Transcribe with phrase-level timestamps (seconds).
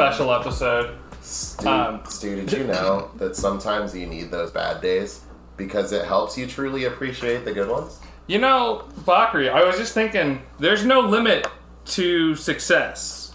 [0.00, 0.96] a special episode.
[1.22, 5.20] Stew, Um, Stew, did you know that sometimes you need those bad days
[5.56, 8.00] because it helps you truly appreciate the good ones?
[8.26, 11.46] You know, Bakari, I was just thinking, there's no limit
[11.86, 13.34] to success.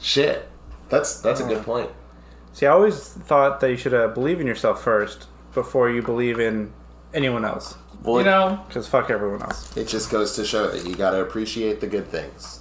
[0.00, 0.48] Shit,
[0.88, 1.90] that's that's a good point.
[2.52, 6.38] See, I always thought that you should uh, believe in yourself first before you believe
[6.40, 6.72] in
[7.12, 7.74] anyone else.
[8.02, 9.76] Well, You know, Because fuck everyone else.
[9.76, 12.60] it just goes to show that you got to appreciate the good things.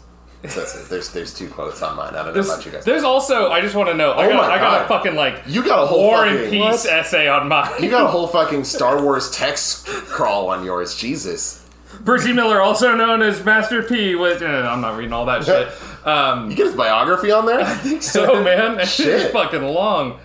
[0.53, 0.87] That's.
[0.87, 2.09] There's there's two quotes on mine.
[2.13, 2.85] I don't know there's, about you guys.
[2.85, 5.41] there's also, I just want to know, I Oh got, I got a fucking like
[5.47, 7.71] You got a whole War and fucking Peace essay on mine.
[7.81, 10.95] You got a whole fucking Star Wars text crawl on yours.
[10.95, 11.61] Jesus.
[12.03, 15.69] Percy Miller, also known as Master P, was, eh, I'm not reading all that shit.
[16.05, 17.61] Um, You get his biography on there?
[17.61, 19.31] I think so man, it's Shit.
[19.31, 20.19] fucking long.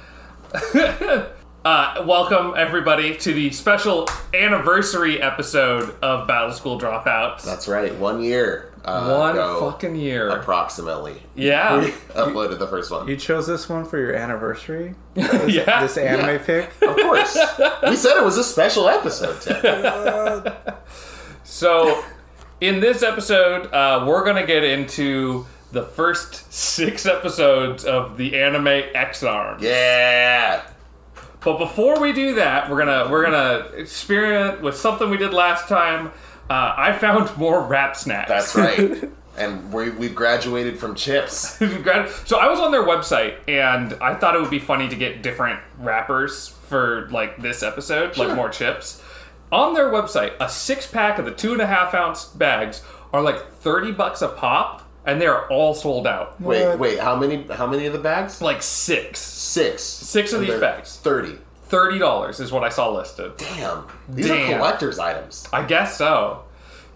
[1.65, 7.43] uh, welcome everybody to the special anniversary episode of Battle School Dropouts.
[7.45, 7.95] That's right.
[7.97, 8.70] One year.
[8.85, 10.29] Uh, One ago, fucking year.
[10.31, 11.23] approximately.
[11.35, 11.79] Yeah.
[11.81, 13.09] We uploaded the first one.
[13.09, 14.95] You chose this one for your anniversary?
[15.15, 15.81] yeah.
[15.83, 16.39] This anime Yeah.
[16.39, 16.71] pick?
[16.83, 17.39] Of course.
[17.89, 20.53] we said it was a special episode, Tim.
[21.45, 22.05] So,
[22.61, 28.67] in this episode, uh, we're gonna get into the first six episodes of the anime
[28.95, 29.63] Ex-Arms.
[29.63, 30.63] Yeah.
[31.43, 35.69] But before we do that, we're gonna we're gonna experiment with something we did last
[35.69, 36.13] time.
[36.51, 38.29] Uh, I found more rap snacks.
[38.29, 39.09] That's right.
[39.39, 41.57] and we, we've graduated from chips.
[41.59, 45.23] So I was on their website and I thought it would be funny to get
[45.23, 49.01] different wrappers for like this episode, like more chips.
[49.53, 53.23] On their website, a six pack of the two and a half ounce bags are
[53.23, 56.41] like thirty bucks a pop, and they are all sold out.
[56.41, 57.01] Wait, wait.
[57.01, 57.43] How many?
[57.49, 58.41] How many of the bags?
[58.41, 59.19] Like six.
[59.19, 59.83] Six.
[59.83, 60.97] Six of And these bags.
[60.99, 61.39] Thirty.
[61.71, 63.37] Thirty dollars is what I saw listed.
[63.37, 63.87] Damn.
[64.09, 64.51] These Damn.
[64.51, 65.47] are collector's items.
[65.53, 66.43] I guess so.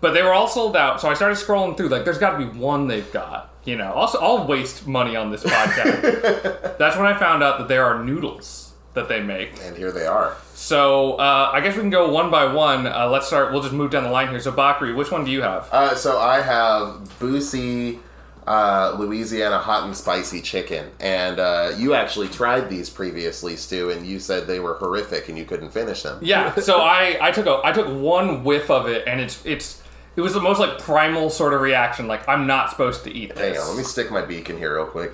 [0.00, 1.88] But they were all sold out, so I started scrolling through.
[1.88, 3.54] Like, there's got to be one they've got.
[3.64, 6.76] You know, also I'll waste money on this podcast.
[6.78, 9.52] That's when I found out that there are noodles that they make.
[9.62, 10.36] And here they are.
[10.54, 12.86] So uh, I guess we can go one by one.
[12.86, 13.52] Uh, let's start.
[13.52, 14.40] We'll just move down the line here.
[14.40, 15.68] So Bakari, which one do you have?
[15.72, 17.98] Uh, so I have Boosie
[18.46, 24.06] uh, Louisiana hot and spicy chicken, and uh, you actually tried these previously, Stew, and
[24.06, 26.18] you said they were horrific and you couldn't finish them.
[26.22, 26.54] Yeah.
[26.56, 29.82] So I I took a I took one whiff of it, and it's it's
[30.16, 32.06] it was the most like primal sort of reaction.
[32.06, 33.62] Like I'm not supposed to eat Hang this.
[33.62, 35.12] on, let me stick my beak in here real quick.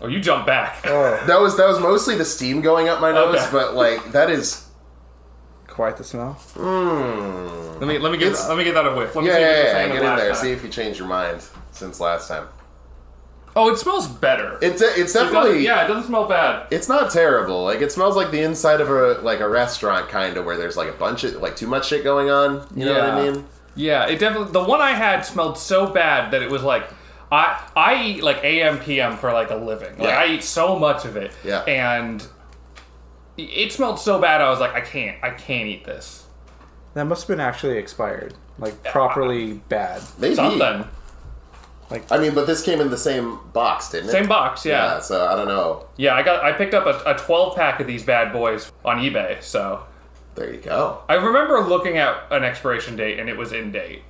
[0.00, 0.78] Oh, you jump back.
[0.86, 3.48] Oh, That was that was mostly the steam going up my nose, Okay.
[3.52, 4.67] but like that is.
[5.78, 6.36] Quite the smell.
[6.56, 7.78] Mm.
[7.80, 9.14] Let me let me get It's- let me get that a whiff.
[9.14, 10.32] Let me Yeah, see what yeah, yeah, Get of in there.
[10.32, 10.34] time.
[10.42, 11.40] See if you changed your mind
[11.70, 12.48] since last time.
[13.54, 14.58] Oh, it smells better.
[14.60, 16.66] It's it's It definitely yeah, it doesn't smell bad.
[16.72, 17.62] It's not terrible.
[17.62, 20.76] Like it smells like the inside of a like a restaurant kind of where there's
[20.76, 22.66] like a bunch of like too much shit going on.
[22.74, 23.44] You know what I mean?
[23.76, 24.50] Yeah, it definitely.
[24.52, 26.84] The one I had smelled so bad that it was like,
[27.30, 29.96] I I eat like AM PM for like a living.
[29.96, 30.18] Like Yeah.
[30.18, 31.30] I eat so much of it.
[31.44, 31.60] Yeah.
[31.60, 32.26] And
[33.38, 34.40] it smelled so bad.
[34.40, 36.26] I was like, I can't, I can't eat this.
[36.94, 38.34] That must have been actually expired.
[38.58, 40.02] Like, properly bad.
[40.18, 40.34] Maybe.
[40.34, 40.84] Something.
[42.10, 44.12] I mean, but this came in the same box, didn't it?
[44.12, 44.66] Same box.
[44.66, 44.94] Yeah.
[44.94, 45.00] yeah.
[45.00, 45.86] So I don't know.
[45.96, 46.44] Yeah, I got.
[46.44, 49.42] I picked up a, a 12 pack of these bad boys on eBay.
[49.42, 49.84] So
[50.34, 51.02] There you go.
[51.08, 54.02] I remember looking at an expiration date and it was in date.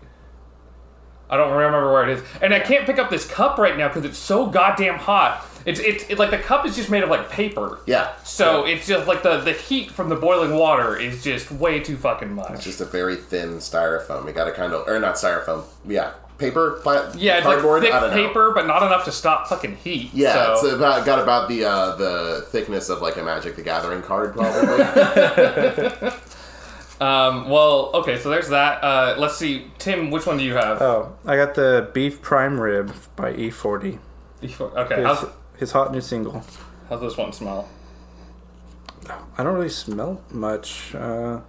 [1.30, 3.88] I don't remember where it is, and I can't pick up this cup right now
[3.88, 5.46] because it's so goddamn hot.
[5.68, 7.80] It's it's it, like the cup is just made of like paper.
[7.86, 8.12] Yeah.
[8.24, 8.74] So Yeah.
[8.74, 12.32] it's just like the the heat from the boiling water is just way too fucking
[12.32, 12.50] much.
[12.52, 14.26] It's just a very thin styrofoam.
[14.26, 15.64] You got to kind of, or not styrofoam.
[15.86, 17.82] Yeah, paper, pla- Yeah, cardboard.
[17.82, 18.28] like I thick don't know.
[18.28, 20.10] paper, but not enough to stop fucking heat.
[20.14, 20.66] Yeah, so.
[20.66, 24.34] it's about got about the uh, the thickness of like a Magic the Gathering card,
[24.34, 24.84] probably.
[27.00, 28.82] um, well, okay, so there's that.
[28.82, 30.80] Uh, let's see, Tim, which one do you have?
[30.80, 33.98] Oh, I got the beef prime rib by E40.
[34.42, 35.04] okay,
[35.58, 36.44] His, how's, his hot new single.
[36.88, 37.68] how's this one smell?
[39.38, 40.94] I don't really smell much.
[40.94, 41.40] Uh,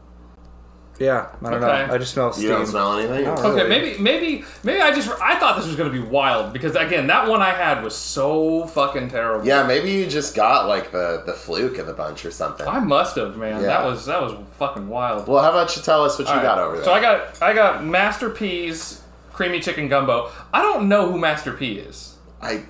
[0.99, 1.87] yeah, I don't Okay.
[1.87, 1.93] know.
[1.93, 2.43] I just smell steam.
[2.43, 3.23] you don't smell anything.
[3.23, 3.33] No.
[3.33, 3.69] Okay, Really?
[3.69, 7.27] maybe, maybe, maybe I just I thought this was gonna be wild because again, that
[7.27, 9.45] one I had was so fucking terrible.
[9.45, 12.67] Yeah, maybe you just got like the the fluke of the bunch or something.
[12.67, 13.61] I must have, man.
[13.61, 13.67] Yeah.
[13.67, 15.27] That was that was fucking wild.
[15.27, 16.85] Well, how about you tell us what you All got over there?
[16.85, 19.01] So I got I got Master P's
[19.33, 20.29] creamy chicken gumbo.
[20.53, 22.15] I don't know who Master P is.
[22.41, 22.63] I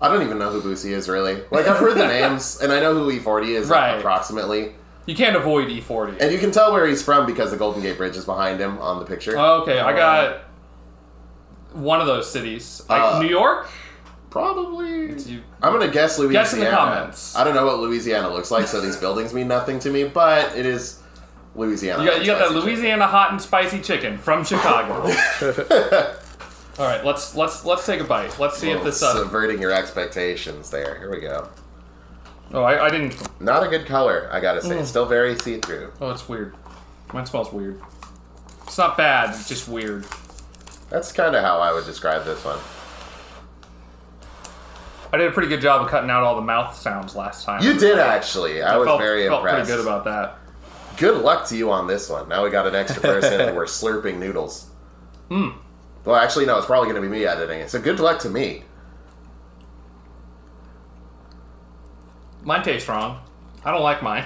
[0.00, 1.42] I don't even know who Boosie is really.
[1.50, 3.98] Like I've heard the names and I know who E40 is Right.
[3.98, 4.72] approximately.
[5.06, 6.18] You can't avoid E E40.
[6.20, 8.78] And you can tell where he's from because the Golden Gate Bridge is behind him
[8.78, 9.36] on the picture.
[9.38, 10.42] okay, I got
[11.72, 13.68] one of those cities, like Uh, New York.
[14.30, 15.12] Probably.
[15.22, 16.44] You- I'm gonna guess Louisiana.
[16.44, 17.34] Guess in the comments.
[17.36, 20.04] I don't know what Louisiana looks like, so these buildings mean nothing to me.
[20.04, 21.00] But it is
[21.56, 22.04] Louisiana.
[22.04, 22.72] You got, you got that Spicy chicken.
[22.74, 25.02] Louisiana hot and spicy chicken from Chicago.
[26.80, 28.38] All right, let's let's let's take a bite.
[28.38, 29.02] Let's see if this.
[29.02, 30.98] Uh, subverting your expectations there.
[30.98, 31.46] Here we go.
[32.54, 33.38] oh, I, I didn't.
[33.38, 34.78] Not a good color, I gotta say.
[34.78, 34.86] Mm.
[34.86, 35.92] Still very see-through.
[36.00, 36.56] Oh, it's weird.
[37.12, 37.82] Mine smells weird.
[38.64, 39.28] It's not bad.
[39.28, 40.06] It's just weird.
[40.88, 42.58] That's kind of how I would describe this one.
[45.12, 47.62] I did a pretty good job of cutting out all the mouth sounds last time.
[47.62, 48.62] You did actually.
[48.62, 49.68] I, was felt, very felt impressed.
[49.68, 50.38] pretty good about that.
[50.96, 52.26] Good luck to you on this one.
[52.30, 54.70] Now we got an extra person and we're slurping noodles.
[55.28, 55.50] Hmm.
[56.04, 56.56] Well, actually, no.
[56.58, 57.70] It's probably going to be me editing it.
[57.70, 58.62] So good luck to me.
[62.42, 63.20] Mine tastes wrong.
[63.64, 64.24] I don't like mine.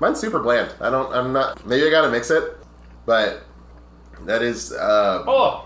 [0.00, 0.74] Mine's super bland.
[0.80, 1.12] I don't.
[1.14, 1.64] I'm not.
[1.66, 2.56] Maybe I gotta mix it,
[3.06, 3.42] but
[4.26, 4.72] that is.
[4.72, 5.64] Uh, Oh.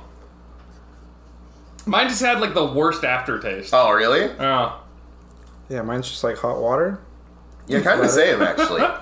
[1.85, 3.71] Mine just had like the worst aftertaste.
[3.75, 4.27] oh, really?
[4.39, 4.79] Yeah.
[5.69, 7.01] Yeah, mine's just like hot water.
[7.67, 8.83] Yeah, kind of the same actually.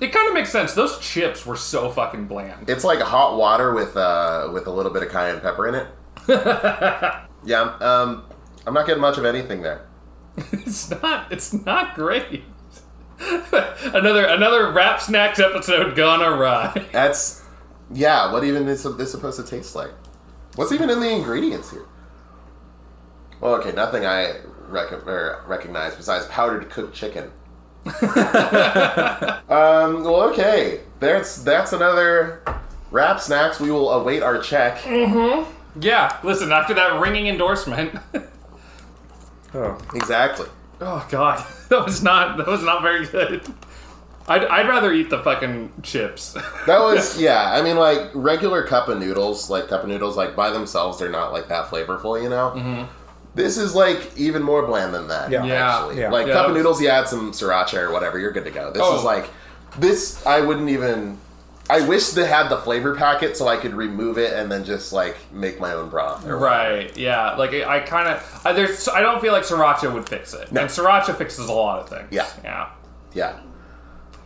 [0.00, 0.74] It kind of makes sense.
[0.74, 2.68] Those chips were so fucking bland.
[2.68, 5.86] It's like hot water with uh, with a little bit of cayenne pepper in it.
[7.44, 8.24] yeah, um,
[8.66, 9.86] I'm not getting much of anything there.
[10.52, 11.32] It's not.
[11.32, 12.44] It's not great.
[13.20, 16.86] another another rap snacks episode gone awry.
[16.92, 17.42] That's
[17.92, 18.32] yeah.
[18.32, 19.90] What even is this supposed to taste like?
[20.54, 21.86] What's even in the ingredients here?
[23.40, 27.30] Well, okay, nothing I rec- or recognize besides powdered cooked chicken.
[29.48, 30.04] um.
[30.04, 30.80] Well, okay.
[31.00, 32.42] That's that's another
[32.90, 33.60] rap snacks.
[33.60, 34.84] We will await our check.
[35.80, 36.18] Yeah.
[36.24, 36.52] Listen.
[36.52, 37.94] After that ringing endorsement.
[39.54, 40.46] Oh, Exactly.
[40.82, 42.36] oh God, that was not.
[42.36, 43.40] That was not very good.
[44.28, 46.34] I'd, I'd rather eat the fucking chips.
[46.66, 47.50] That was yeah.
[47.54, 51.08] I mean, like regular cup of noodles, like cup of noodles, like by themselves, they're
[51.08, 52.86] not like that flavorful, you know.
[53.34, 55.30] This is like even more bland than that.
[55.30, 55.44] Yeah.
[55.44, 55.76] Yeah.
[55.76, 56.00] actually.
[56.00, 56.10] Yeah.
[56.10, 58.44] Like Yeah, cup that of was- noodles, you add some sriracha or whatever, you're good
[58.44, 58.70] to go.
[58.72, 58.96] This Oh.
[58.98, 59.28] is like
[59.78, 60.24] this.
[60.26, 61.18] I wouldn't even.
[61.70, 64.90] I wish they had the flavor packet so I could remove it and then just
[64.90, 66.26] like make my own broth.
[66.26, 66.96] Or Right.
[66.96, 67.34] Yeah.
[67.36, 68.40] Like I, I kind of.
[68.44, 68.88] I, there's.
[68.88, 70.50] I don't feel like sriracha would fix it.
[70.50, 70.62] No.
[70.62, 72.08] And sriracha fixes a lot of things.
[72.10, 72.26] Yeah.
[72.42, 72.68] Yeah.
[73.12, 73.36] Yeah.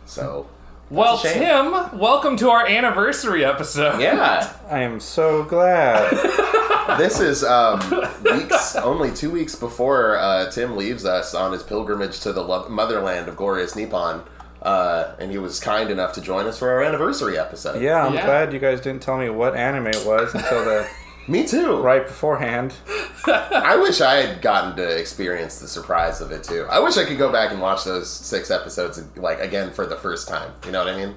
[0.05, 0.47] So
[0.93, 1.17] Well.
[1.17, 3.99] Tim, welcome to our anniversary episode.
[3.99, 6.11] yeah, I am so glad.
[6.99, 7.79] this is um,
[8.23, 12.69] weeks only two weeks before uh, Tim leaves us on his pilgrimage to the lo-
[12.69, 14.21] motherland of glorious Nippon.
[14.61, 17.81] Uh, and he was kind enough to join us for our anniversary episode.
[17.81, 18.25] Yeah, I'm Yeah.
[18.27, 20.87] glad you guys didn't tell me what anime it was until the
[21.27, 21.77] Me too.
[21.81, 22.73] right beforehand.
[23.25, 26.65] I wish I had gotten to experience the surprise of it too.
[26.69, 29.95] I wish I could go back and watch those six episodes like again for the
[29.95, 30.51] first time.
[30.65, 31.15] You know what I mean?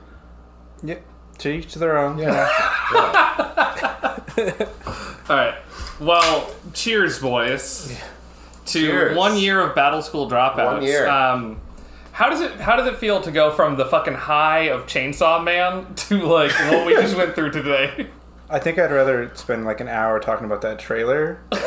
[0.83, 0.99] Yeah,
[1.39, 2.19] to each to their own.
[2.19, 2.49] Yeah.
[5.29, 5.55] All right.
[6.01, 7.99] Well, cheers, boys.
[8.67, 9.17] To Cheers.
[9.17, 10.73] one year of Battle School dropouts.
[10.75, 11.09] One year.
[11.09, 11.61] Um,
[12.13, 15.43] how does it How does it feel to go from the fucking high of Chainsaw
[15.43, 18.09] Man to like what we just went through today?
[18.49, 21.59] I think I'd rather spend like an hour talking about that trailer that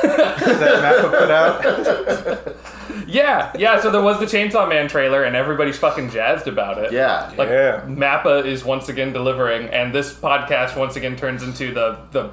[1.04, 2.56] Mappa put out.
[3.08, 3.80] yeah, yeah.
[3.82, 6.94] So there was the Chainsaw Man trailer, and everybody's fucking jazzed about it.
[6.94, 7.34] Yeah.
[7.38, 7.82] Like Yeah.
[7.86, 12.32] Mappa is once again delivering, and this podcast once again turns into the the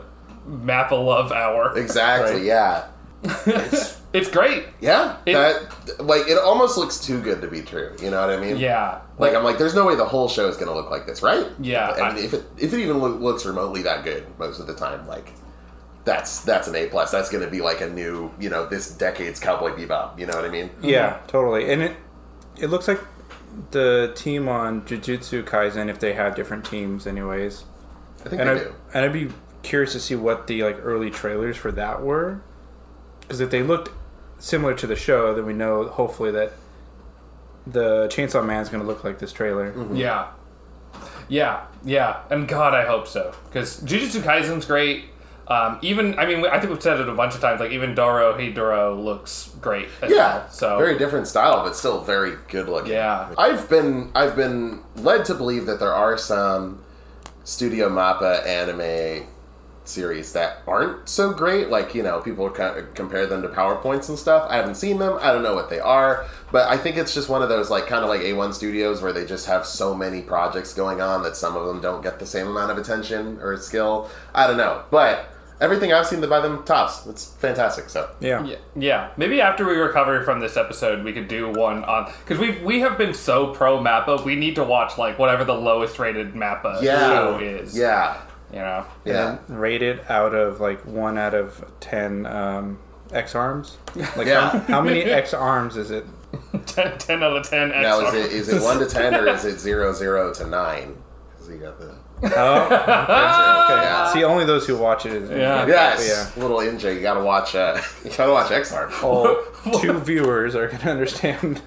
[0.49, 1.77] Mappa love hour.
[1.77, 2.35] Exactly.
[2.37, 2.45] Right.
[2.45, 2.87] Yeah.
[4.13, 4.65] It's great.
[4.81, 5.19] Yeah.
[5.27, 7.95] It- that like it almost looks too good to be true.
[8.01, 8.57] You know what I mean?
[8.57, 9.01] Yeah.
[9.19, 11.47] Like I'm like, there's no way the whole show is gonna look like this, right?
[11.61, 14.67] Yeah, I mean, I- if it if it even looks remotely that good most of
[14.67, 15.33] the time, like
[16.05, 17.11] that's that's an A plus.
[17.11, 20.19] That's gonna be like a new, you know, this decade's Cowboy Bebop.
[20.19, 20.71] You know what I mean?
[20.81, 21.71] Yeah, totally.
[21.71, 21.97] And it
[22.57, 23.01] it looks like
[23.73, 27.65] the team on Jujutsu Kaisen if they have different teams anyways.
[28.25, 28.75] I think And they I do.
[28.95, 29.29] and I'd be
[29.63, 32.41] curious to see what the like early trailers for that were.
[33.29, 33.91] Cuz if they looked
[34.39, 36.53] similar to the show, then we know hopefully that
[37.67, 39.73] the Chainsaw Man's going to look like this trailer.
[39.93, 40.27] Yeah.
[41.29, 45.07] Yeah, yeah, and God, I hope so because Jujutsu Kaisen's great.
[45.49, 47.59] Um, even, I mean, I think we've said it a bunch of times.
[47.61, 49.89] Like even Dorohedoro looks great.
[50.03, 50.39] As Yeah.
[50.39, 52.93] well, so very different style, but still very good looking.
[52.93, 53.29] Yeah.
[53.37, 56.83] I've been I've been led to believe that there are some
[57.43, 59.27] Studio Mappa anime
[59.89, 61.69] series that aren't so great.
[61.69, 64.47] Like you know, people kind of compare them to powerpoints and stuff.
[64.51, 65.19] I haven't seen them.
[65.21, 67.87] I don't know what they are, but I think it's just one of those like
[67.87, 71.37] kind of like A1 Studios where they just have so many projects going on that
[71.37, 74.11] some of them don't get the same amount of attention or skill.
[74.35, 75.33] I don't know, but.
[75.59, 77.07] Everything I've seen by them tops.
[77.07, 77.89] It's fantastic.
[77.89, 78.45] So Yeah.
[78.45, 79.11] Yeah, yeah.
[79.17, 82.81] Maybe after we recover from this episode, we could do one on because we we
[82.81, 84.23] have been so pro Mappa.
[84.23, 87.75] We need to watch like whatever the lowest rated Mappa show is.
[87.75, 88.21] yeah,
[88.53, 88.85] you know.
[89.05, 89.39] yeah.
[89.49, 92.79] Rated out of like 1 out of 10 um
[93.13, 93.79] Ex-Arms.
[94.17, 94.51] Like Yeah.
[94.51, 96.05] how, how many Ex-Arms is it?
[96.67, 97.69] 10, 10 out of ten.
[97.71, 98.25] Now is XR.
[98.27, 100.97] it is it one to ten or is it zero zero to nine?
[101.31, 102.33] Because you got the Oh, okay.
[102.87, 104.13] Yeah.
[104.13, 105.31] See, only those who watch it is.
[105.31, 105.67] Yeah.
[105.67, 106.43] Yes, yeah.
[106.43, 107.55] little NJ, you gotta watch.
[107.55, 108.95] Uh, you gotta watch X arms.
[109.03, 109.37] All
[109.81, 111.61] two viewers are gonna understand.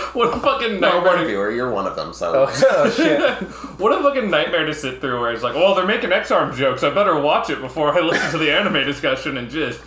[0.14, 1.12] What a fucking No, nightmare!
[1.12, 2.12] one to- viewer, you're one of them.
[2.12, 3.20] So oh shit!
[3.80, 6.82] What a fucking nightmare to sit through where it's like, well, they're making Ex-Arm jokes.
[6.82, 9.80] I better watch it before I listen to the anime discussion and just,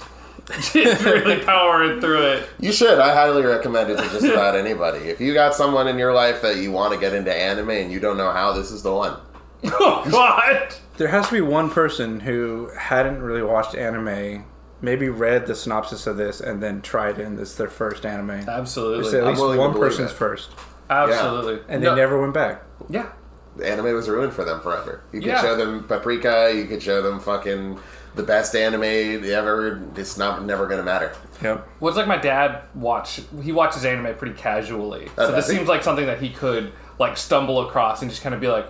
[0.74, 2.50] just really powering through it.
[2.60, 3.00] you should.
[3.00, 5.00] I highly recommend it to just about anybody.
[5.10, 7.92] If you got someone in your life that you want to get into anime and
[7.92, 9.18] you don't know how, this is the one.
[9.66, 10.74] Oh, God.
[10.98, 14.44] There has to be one person who hadn't really watched anime,
[14.84, 18.06] maybe read the synopsis of this, and then try it, and this is their first
[18.06, 18.28] anime.
[18.28, 19.18] There's Absolutely.
[19.20, 20.16] at least one person's it.
[20.16, 20.52] first,
[20.90, 21.60] Absolutely.
[21.68, 22.64] and they No- never went back.
[22.90, 23.08] Yeah.
[23.56, 25.02] The anime was ruined for them forever.
[25.12, 25.42] You could Yeah.
[25.42, 26.52] show them Paprika.
[26.56, 27.80] You could show them fucking
[28.16, 29.80] the best anime ever.
[29.96, 31.12] It's not never gonna matter.
[31.42, 31.68] Yep.
[31.80, 33.22] Well, it's like my dad watch.
[33.42, 37.16] He watches anime pretty casually, so this does seems like something that he could like
[37.16, 38.66] stumble across and just kind of be like,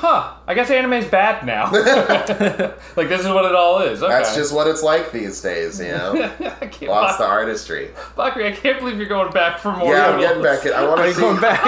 [0.00, 1.70] "Huh, I guess anime's bad now."
[2.96, 4.02] like this is what it all is.
[4.02, 4.10] Okay.
[4.10, 5.78] That's just what it's like these days.
[5.78, 7.90] You know, I can't, lost the artistry.
[8.16, 9.94] Bakari, I can't believe you're going back for more.
[9.94, 10.72] Yeah, I'm getting back in.
[10.72, 11.20] I want to you see.
[11.20, 11.60] going back?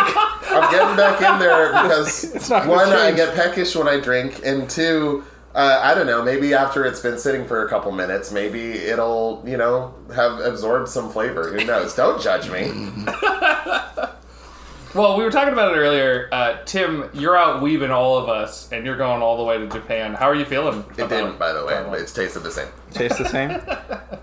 [0.47, 4.01] I'm getting back in there because It's not gonna one, I get peckish when I
[4.01, 5.25] drink, and two,
[5.55, 6.23] uh, I don't know.
[6.23, 10.89] Maybe after it's been sitting for a couple minutes, maybe it'll you know have absorbed
[10.89, 11.53] some flavor.
[11.53, 11.95] Who knows?
[11.95, 12.73] Don't judge me.
[14.95, 16.29] Well, we were talking about it earlier.
[16.31, 19.67] Uh, Tim, you're out weaving all of us, and you're going all the way to
[19.67, 20.13] Japan.
[20.13, 20.81] How are you feeling?
[20.91, 21.79] It about- didn't, by the way.
[21.79, 22.69] about- It's tasted the same.
[22.93, 23.61] Tastes the same.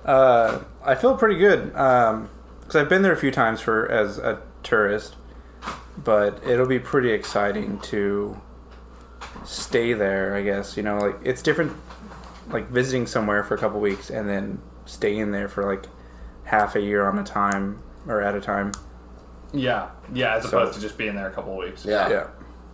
[0.06, 4.42] Uh, I feel pretty good because I've been there a few times for as a
[4.64, 5.18] tourist,
[6.04, 8.42] but it'll be pretty exciting to
[9.46, 10.34] stay there.
[10.36, 11.74] I guess you know, like it's different,
[12.50, 15.86] like visiting somewhere for a couple weeks and then staying there for like
[16.46, 18.72] half a year on a time or at a time.
[19.54, 21.86] Yeah, yeah, as So- opposed to just being there a couple of weeks.
[21.86, 22.10] Yeah.
[22.10, 22.28] Yeah,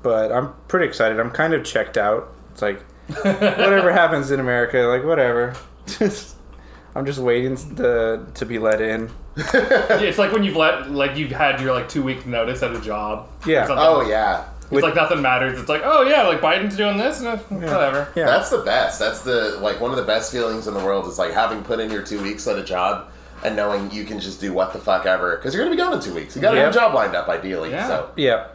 [0.03, 1.19] but I'm pretty excited.
[1.19, 2.33] I'm kind of checked out.
[2.51, 2.81] It's like
[3.23, 5.55] whatever happens in America, like whatever.
[5.87, 6.35] Just
[6.95, 9.09] I'm just waiting to to be let in.
[9.53, 12.73] Yeah, it's like when you've let, like you've had your like two week notice at
[12.75, 13.27] a job.
[13.45, 13.67] Yeah.
[13.67, 13.85] something.
[13.85, 14.45] Oh yeah.
[14.71, 15.59] It's like nothing matters.
[15.59, 18.11] It's like, oh yeah, like Biden's doing this, and uh, whatever.
[18.15, 18.25] Yeah.
[18.25, 18.97] That's the best.
[18.97, 21.79] That's the like one of the best feelings in the world is like having put
[21.79, 23.09] in your two weeks at a job
[23.43, 25.93] and knowing you can just do what the fuck ever because you're gonna be gone
[25.93, 26.35] in two weeks.
[26.35, 26.65] You got a Yeah.
[26.67, 27.71] new job lined up, ideally.
[27.71, 27.87] Yeah.
[27.87, 28.45] So Yeah.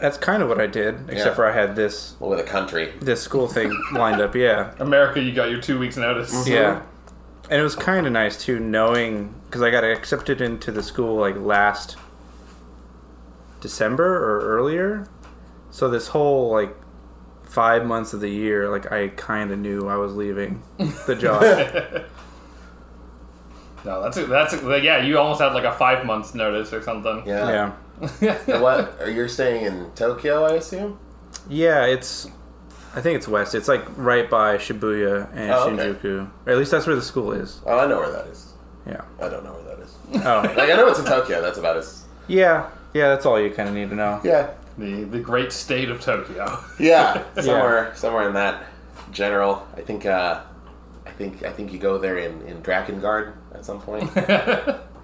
[0.00, 1.34] That's kind of what I did, except Yeah.
[1.34, 2.92] for I had this with a country.
[3.00, 4.34] this school thing lined up.
[4.34, 4.70] Yeah.
[4.78, 6.34] America, you got your two weeks notice.
[6.34, 6.52] Mm-hmm.
[6.52, 6.80] Yeah.
[7.50, 11.16] And it was kind of nice too, knowing because I got accepted into the school
[11.16, 11.96] like last
[13.60, 15.06] December or earlier.
[15.70, 16.74] So this whole like
[17.44, 20.62] five months of the year, like I kind of knew I was leaving
[21.06, 21.42] the job.
[23.84, 25.02] No, that's a, that's a, yeah.
[25.02, 27.22] You almost had like a five months notice or something.
[27.26, 27.72] Yeah.
[28.20, 28.38] yeah.
[28.48, 28.98] And what?
[29.00, 30.44] Are you staying in Tokyo?
[30.46, 30.98] I assume.
[31.48, 32.26] Yeah, it's.
[32.96, 33.54] I think it's west.
[33.54, 35.82] It's like right by Shibuya and Oh, okay.
[35.98, 36.30] Shinjuku.
[36.46, 37.60] Or at least that's where the school is.
[37.66, 38.52] Oh, I know where that is.
[38.86, 39.00] Yeah.
[39.20, 39.94] I don't know where that is.
[40.24, 40.42] Oh.
[40.56, 41.40] Like I know it's in Tokyo.
[41.42, 42.04] That's about as.
[42.28, 42.70] yeah.
[42.94, 44.20] Yeah, that's all you kind of need to know.
[44.22, 44.50] Yeah.
[44.78, 46.58] The the great state of Tokyo.
[46.78, 47.24] Yeah.
[47.40, 47.92] Somewhere.
[47.96, 48.64] Somewhere in that
[49.10, 49.66] general.
[49.76, 50.06] I think.
[50.06, 50.40] uh
[51.06, 51.42] I think.
[51.42, 54.10] I think you go there in in Drakengard at some point.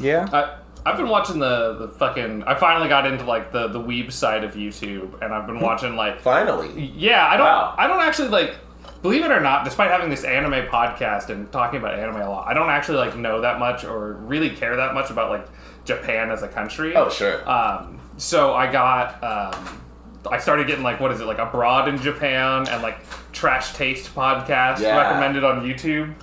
[0.00, 0.28] Yeah.
[0.32, 2.44] I I've been watching the the fucking.
[2.44, 5.96] I finally got into like the the weeb side of YouTube, and I've been watching
[5.96, 6.92] like Finally.
[6.96, 7.46] Yeah, I don't.
[7.46, 7.74] Wow.
[7.76, 8.56] I don't actually like.
[9.02, 12.48] Believe it or not, despite having this anime podcast and talking about anime a lot,
[12.48, 15.46] I don't actually like know that much or really care that much about like
[15.84, 16.96] Japan as a country.
[16.96, 17.48] Oh sure.
[17.48, 19.22] Um, so I got.
[19.22, 19.82] Um,
[20.30, 22.98] I started getting like what is it like abroad in Japan and like
[23.32, 24.96] trash taste podcast Yeah.
[24.96, 26.14] recommended on YouTube,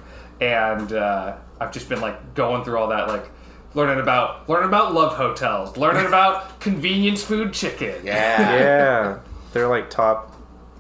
[0.42, 3.30] and uh, I've just been like going through all that like
[3.74, 7.96] learning about learning about love hotels, learning about convenience food chicken.
[8.06, 8.40] yeah.
[8.60, 9.20] yeah.
[9.54, 10.32] They're like top.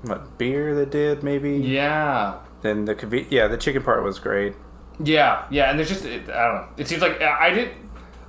[0.03, 1.53] What beer they did maybe?
[1.57, 2.35] Yeah.
[2.61, 4.53] Then the conve- yeah the chicken part was great.
[5.03, 6.67] Yeah, yeah, and there's just it, I don't know.
[6.77, 7.71] It seems like I did.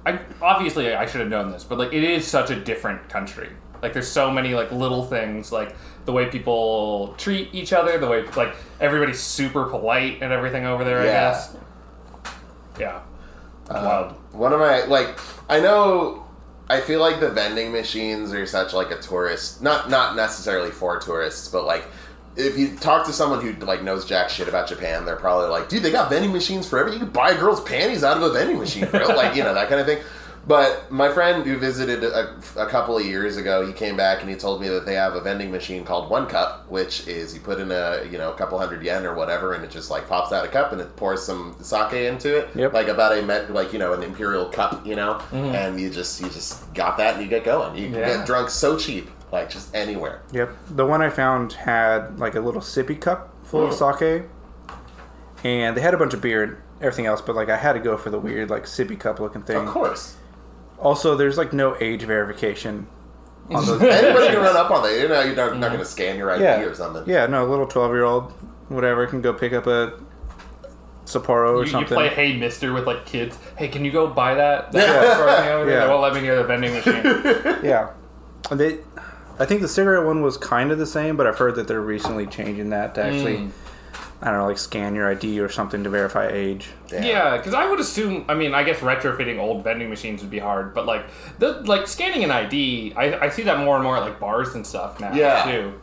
[0.05, 3.49] I obviously I should have known this, but like it is such a different country.
[3.83, 8.07] Like there's so many like little things, like the way people treat each other, the
[8.07, 11.01] way like everybody's super polite and everything over there.
[11.01, 11.57] I guess.
[12.79, 13.01] Yeah.
[13.69, 14.13] Um, Wild.
[14.33, 15.19] One of my like
[15.49, 16.27] I know
[16.69, 20.99] I feel like the vending machines are such like a tourist not not necessarily for
[20.99, 21.85] tourists, but like
[22.37, 25.69] if you talk to someone who like knows jack shit about Japan, they're probably like,
[25.69, 27.01] dude, they got vending machines for everything.
[27.01, 29.07] You can buy a girl's panties out of a vending machine, bro.
[29.17, 30.03] like, you know, that kind of thing.
[30.47, 34.31] But my friend who visited a, a couple of years ago, he came back and
[34.31, 37.41] he told me that they have a vending machine called One Cup, which is you
[37.41, 40.09] put in a you know a couple hundred yen or whatever, and it just like
[40.09, 42.73] pops out a cup and it pours some sake into it, Yep.
[42.75, 45.37] like about a met like you know an imperial cup, you know, mm-hmm.
[45.37, 47.77] and you just you just got that and you get going.
[47.77, 48.17] You Yeah.
[48.19, 49.11] get drunk so cheap.
[49.33, 50.23] like just anywhere.
[50.33, 50.57] Yep.
[50.71, 53.99] The one I found had like a little sippy cup full of mm.
[53.99, 54.29] sake,
[55.43, 57.81] and they had a bunch of beer and everything else, but like I had to
[57.81, 59.57] go for the weird like sippy cup looking thing.
[59.57, 60.17] Of course,
[60.79, 62.87] Also, there's like no age verification
[63.51, 63.81] on those.
[63.83, 65.01] anybody can run up on that.
[65.01, 66.61] You know, you're not, not going to scan your ID yeah.
[66.61, 67.05] or something.
[67.07, 68.33] Yeah, no, a little twelve year old,
[68.69, 69.99] whatever, can go pick up a
[71.07, 71.95] Sapporo or You, you something.
[71.97, 73.39] play Hey Mister with like kids.
[73.57, 74.73] Hey, can you go buy that?
[74.73, 75.75] that for me over there?
[75.77, 75.85] Yeah.
[75.85, 77.61] They won't let me near the vending machine.
[77.65, 77.91] Yeah,
[78.51, 78.81] they.
[79.39, 81.81] I think the cigarette one was kind of the same, but I've heard that they're
[81.81, 83.51] recently changing that to actually, Mm.
[84.23, 86.69] I don't know, like scan your ID or something to verify age.
[86.89, 87.03] Damn.
[87.05, 88.25] Yeah, because I would assume.
[88.29, 91.05] I mean, I guess retrofitting old vending machines would be hard, but like
[91.39, 94.55] the like scanning an ID, I, I see that more and more at like bars
[94.55, 95.45] and stuff now Yeah.
[95.45, 95.75] too.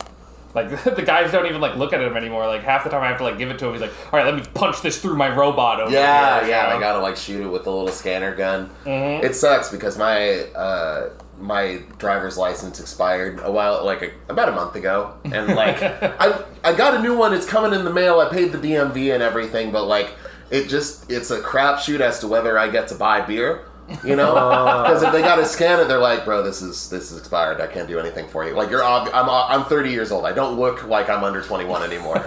[0.52, 2.46] Like the guys don't even like look at him anymore.
[2.48, 3.72] Like half the time I have to like give it to him.
[3.72, 6.70] He's like, "All right, let me punch this through my robot." Over Yeah, here," yeah,
[6.70, 8.68] you I gotta like shoot it with the little scanner gun.
[8.84, 9.24] Mm-hmm.
[9.26, 14.52] It sucks because my uh, my driver's license expired a while, like a, about a
[14.52, 17.34] month ago, and like I I got a new one.
[17.34, 18.20] It's coming in the mail.
[18.20, 20.14] I paid the DMV and everything, but like
[20.50, 23.66] it just it's a crapshoot as to whether I get to buy beer.
[24.02, 24.32] You know,
[24.82, 27.60] because if they got to scan it, they're like, "Bro, this is this is expired.
[27.60, 30.24] I can't do anything for you." Like you're, ob- I'm I'm 30 years old.
[30.24, 32.26] I don't look like I'm under 21 anymore.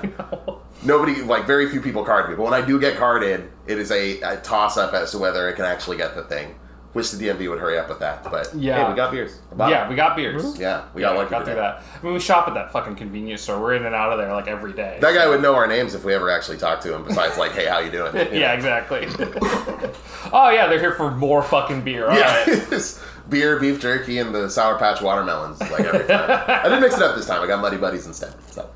[0.83, 3.89] Nobody, like very few people card me, but when I do get carded, it is
[3.91, 6.53] a, a toss up as to whether I can actually get the thing.
[6.97, 8.83] Wish the DMV would hurry up with that, but Yeah.
[8.83, 9.37] hey, we got beers.
[9.55, 9.69] Wow.
[9.69, 10.43] Yeah, we got beers.
[10.43, 10.59] Mm-hmm.
[10.61, 11.61] yeah, we got we lucky got through today.
[11.61, 11.83] that.
[12.01, 13.61] I mean, we shop at that fucking convenience store.
[13.61, 14.97] We're in and out of there like every day.
[14.99, 17.03] That guy would know our names if we ever actually talked to him.
[17.05, 18.15] Besides, like, hey, how you doing?
[18.33, 18.53] You yeah, know?
[18.55, 19.07] exactly.
[20.33, 22.07] oh yeah, they're here for more fucking beer.
[22.07, 22.43] All yeah.
[22.45, 22.99] right.
[23.29, 25.59] Beer, beef jerky, and the Sour Patch watermelons.
[25.59, 26.43] Like every time.
[26.47, 27.43] I didn't mix it up this time.
[27.43, 28.33] I got Muddy Buddies instead.
[28.51, 28.69] So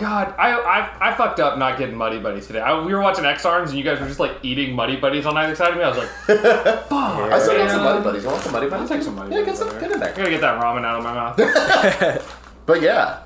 [0.00, 2.60] God, I, I I fucked up not getting Muddy Buddies today.
[2.60, 5.36] I, we were watching Ex-Arms and you guys were just like eating Muddy Buddies on
[5.36, 5.84] either side of me.
[5.84, 6.08] I was like,
[6.88, 7.32] fuck.
[7.32, 7.84] I still got some.
[7.84, 8.22] Muddy Buddies.
[8.24, 8.88] You want some Muddy I'll Buddies?
[8.88, 9.58] take some Muddy Yeah, get Buddies.
[9.58, 9.68] some.
[9.68, 10.16] over Get in I there.
[10.16, 12.36] gotta get that ramen out of my mouth.
[12.66, 13.22] But yeah,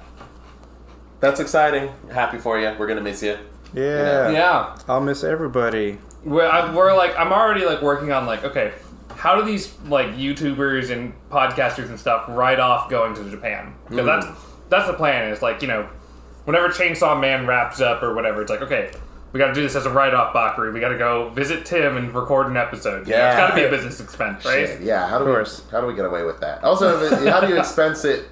[1.20, 1.90] that's exciting.
[2.12, 2.75] Happy for you.
[2.79, 3.37] We're gonna miss you.
[3.75, 4.31] Yeah.
[4.31, 5.98] yeah, I'll miss everybody.
[6.25, 8.72] we're, I, we're like, I'm already like working on like, okay,
[9.16, 13.75] how do these like YouTubers and podcasters and stuff write off going to Japan?
[13.88, 14.27] Because that's
[14.70, 15.31] that's the plan.
[15.31, 15.88] Is like you know,
[16.44, 18.90] whenever Chainsaw Man wraps up or whatever, it's like okay.
[19.33, 20.70] We got to do this as a write-off, Bakari.
[20.72, 23.09] We got to go visit Tim and record an episode.
[23.09, 23.37] You know, it's Yeah.
[23.37, 24.68] got to be a business expense, right?
[24.68, 25.64] Shit, yeah, how do course.
[25.64, 26.62] we how do we get away with that?
[26.62, 28.28] Also, how do you expense it?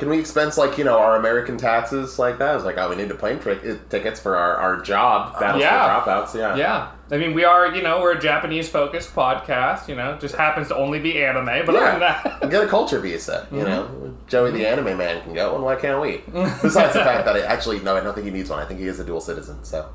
[0.00, 2.56] Can we expense like you know our American taxes like that?
[2.56, 5.40] It's like oh, we need to plane trick uh, tickets for our, our job uh,
[5.40, 6.02] battles Yeah.
[6.02, 6.34] for dropouts.
[6.34, 9.88] Yeah, Yeah, I mean, we are, you know, we're a Japanese-focused podcast.
[9.88, 11.66] You know, just happens to only be anime.
[11.66, 13.46] But other than Yeah, that, get a culture visa.
[13.52, 13.68] You mm-hmm.
[13.68, 16.22] know, Joey the anime man can go, and why can't we?
[16.62, 18.58] Besides the fact that I actually no, I don't think he needs one.
[18.58, 19.62] I think he is a dual citizen.
[19.64, 19.86] So,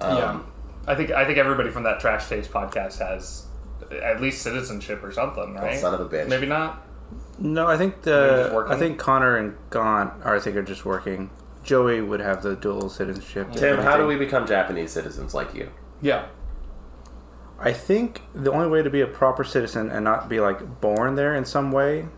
[0.00, 0.40] um, yeah,
[0.86, 3.46] I think I think everybody from that Trash Taste podcast has
[3.90, 5.80] at least citizenship or something, right?
[5.80, 6.28] son of a bitch.
[6.28, 6.86] Maybe not.
[7.40, 8.64] No, I think the?
[8.68, 11.30] I think Connor and Garnt are I think are just working.
[11.64, 13.48] Joey would have the dual citizenship.
[13.50, 15.70] if Tim, how do we become Japanese citizens like you?
[16.00, 16.26] Yeah.
[17.58, 21.16] I think the only way to be a proper citizen and not be like born
[21.16, 22.08] there in some way,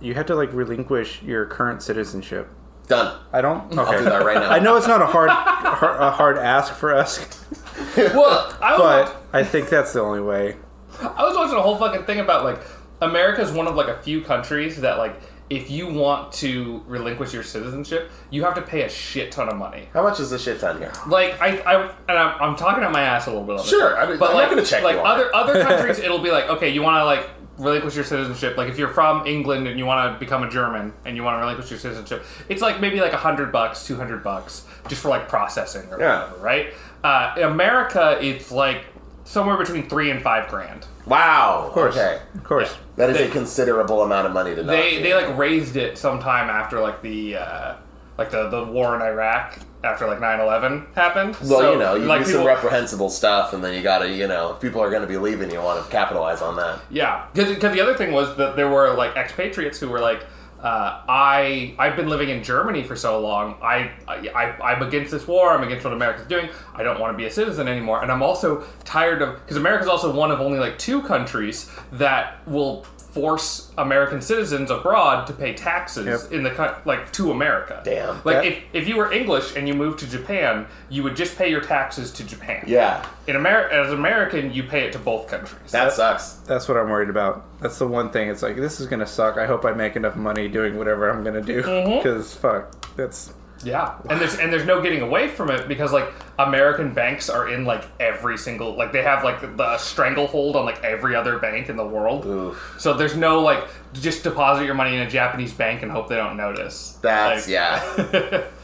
[0.00, 2.50] you have to like relinquish your current citizenship.
[2.86, 3.18] Done.
[3.32, 3.72] I don't.
[3.72, 3.80] Okay.
[3.80, 4.50] I'll do that right now.
[4.50, 7.18] I know it's not a hard, a hard ask for us,
[7.96, 10.56] Well, I was, but I think that's the only way.
[11.00, 12.60] I was watching a whole fucking thing about like
[13.04, 15.14] America's one of like a few countries that like
[15.50, 19.56] if you want to relinquish your citizenship, you have to pay a shit ton of
[19.56, 19.88] money.
[19.92, 20.92] How much is this shit ton here?
[21.06, 23.52] Like I, I and I'm, I'm talking out my ass a little bit.
[23.52, 25.34] On this, Sure, I mean, but I'm like, not gonna check like you other it.
[25.34, 28.56] other countries, it'll be like, okay, you want to like relinquish your citizenship.
[28.56, 31.34] Like if you're from England and you want to become a German and you want
[31.36, 35.02] to relinquish your citizenship, it's like maybe like a hundred bucks, two hundred bucks, just
[35.02, 36.24] for like processing or Yeah.
[36.24, 36.74] whatever, right?
[37.04, 38.82] Uh, America, it's like
[39.24, 40.86] somewhere between three and five grand.
[41.06, 41.64] Wow.
[41.66, 42.18] Of course, Okay.
[42.34, 42.74] of course.
[42.96, 45.02] That is They- a considerable amount of money to not They be.
[45.02, 47.72] they like raised it sometime after like the uh,
[48.18, 51.36] like the the war in Iraq after like 9-11 happened.
[51.42, 54.26] Well, So, you know, you like do some reprehensible stuff, and then you gotta, you
[54.26, 56.78] know, if people are gonna be leaving, you want to capitalize on that.
[56.88, 60.24] Yeah, because the other thing was that there were like expatriates who were like,
[60.62, 63.56] uh, I I've been living in Germany for so long.
[63.62, 65.50] I, I I'm against this war.
[65.50, 66.48] I'm against what America's doing.
[66.74, 68.02] I don't want to be a citizen anymore.
[68.02, 72.46] And I'm also tired of because America's also one of only like two countries that
[72.46, 72.84] will
[73.14, 76.32] force American citizens abroad to pay taxes Yep.
[76.32, 77.80] in the coun- like to America.
[77.84, 78.16] Damn.
[78.24, 81.38] Like That- if, if you were English and you moved to Japan, you would just
[81.38, 82.64] pay your taxes to Japan.
[82.66, 85.70] Yeah, In America, as American, you pay it to both countries.
[85.70, 86.32] that sucks.
[86.48, 87.44] That's what I'm worried about.
[87.60, 88.28] That's the one thing.
[88.30, 89.38] It's like this is gonna suck.
[89.38, 91.62] I hope I make enough money doing whatever I'm gonna do.
[91.62, 91.98] Mm-hmm.
[91.98, 96.12] Because fuck, that's Yeah, and there's and there's no getting away from it because like
[96.38, 100.82] American banks are in like every single like they have like the stranglehold on like
[100.82, 102.26] every other bank in the world.
[102.26, 102.74] Oof.
[102.78, 103.64] So there's no like
[103.94, 106.98] just deposit your money in a Japanese bank and hope they don't notice.
[107.00, 108.44] That's Like- yeah.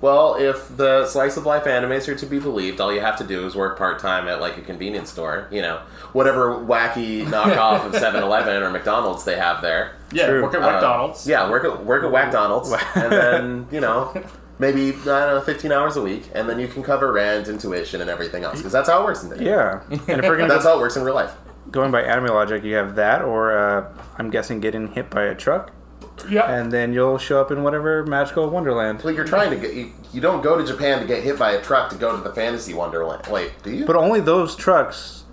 [0.00, 3.24] Well, if the slice of life animes are to be believed, all you have to
[3.24, 5.48] do is work part time at like a convenience store.
[5.50, 5.80] You know,
[6.12, 9.96] whatever wacky knockoff of 7-Eleven or McDonald's they have there.
[10.12, 10.42] yeah, True.
[10.44, 11.26] work at Uh, McDonald's.
[11.26, 14.12] Yeah, work at work at McDonald's, and then you know.
[14.60, 17.60] Maybe I don't know, fifteen hours a week, and then you can cover rent and
[17.60, 19.40] tuition and everything else because that's how it works in there.
[19.40, 21.32] Yeah, and if we're gonna That's go how it works in real life.
[21.70, 25.34] going by anime logic, you have that, or uh, I'm guessing getting hit by a
[25.36, 25.70] truck,
[26.30, 26.50] yeah.
[26.50, 29.02] and then you'll show up in whatever magical wonderland.
[29.02, 31.52] Well, you're trying to get you, you don't go to Japan to get hit by
[31.52, 33.26] a truck to go to the fantasy wonderland.
[33.26, 33.84] Wait, do you?
[33.84, 35.24] But only those trucks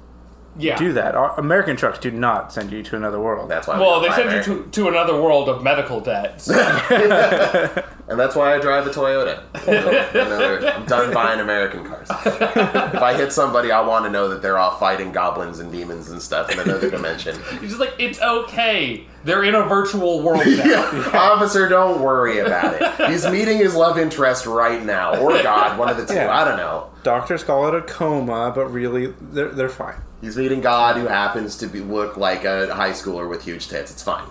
[0.57, 0.77] yeah.
[0.77, 1.15] do that.
[1.15, 3.49] Our American trucks do not send you to another world.
[3.49, 3.79] that's why.
[3.79, 6.49] Well, they send buy you to, to another world of medical debts.
[8.07, 9.41] and that's why I drive a Toyota.
[9.67, 12.07] Another- I'm done buying American cars.
[12.09, 16.09] if I hit somebody, I want to know that they're all fighting goblins and demons
[16.11, 17.35] and stuff in another dimension.
[17.61, 19.05] He's just like, it's okay.
[19.23, 20.65] They're in a virtual world now.
[20.65, 23.09] Yeah, Officer, don't worry about it.
[23.09, 26.13] He's meeting his love interest right now, or God, one of the two.
[26.13, 26.31] Yeah.
[26.35, 26.89] I don't know.
[27.03, 29.95] Doctors call it a coma, but really, they're, they're fine.
[30.21, 33.91] He's meeting God, who happens to be look like a high schooler with huge tits.
[33.91, 34.25] It's fine.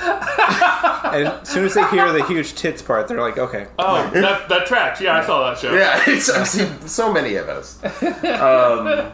[1.10, 3.66] And as soon as they hear the huge tits part, they're like, okay.
[3.80, 5.00] Oh, that, that tracks.
[5.00, 5.74] Yeah, I saw that show.
[5.74, 7.82] Yeah, it's, I've seen so many of those.
[7.82, 9.10] Um,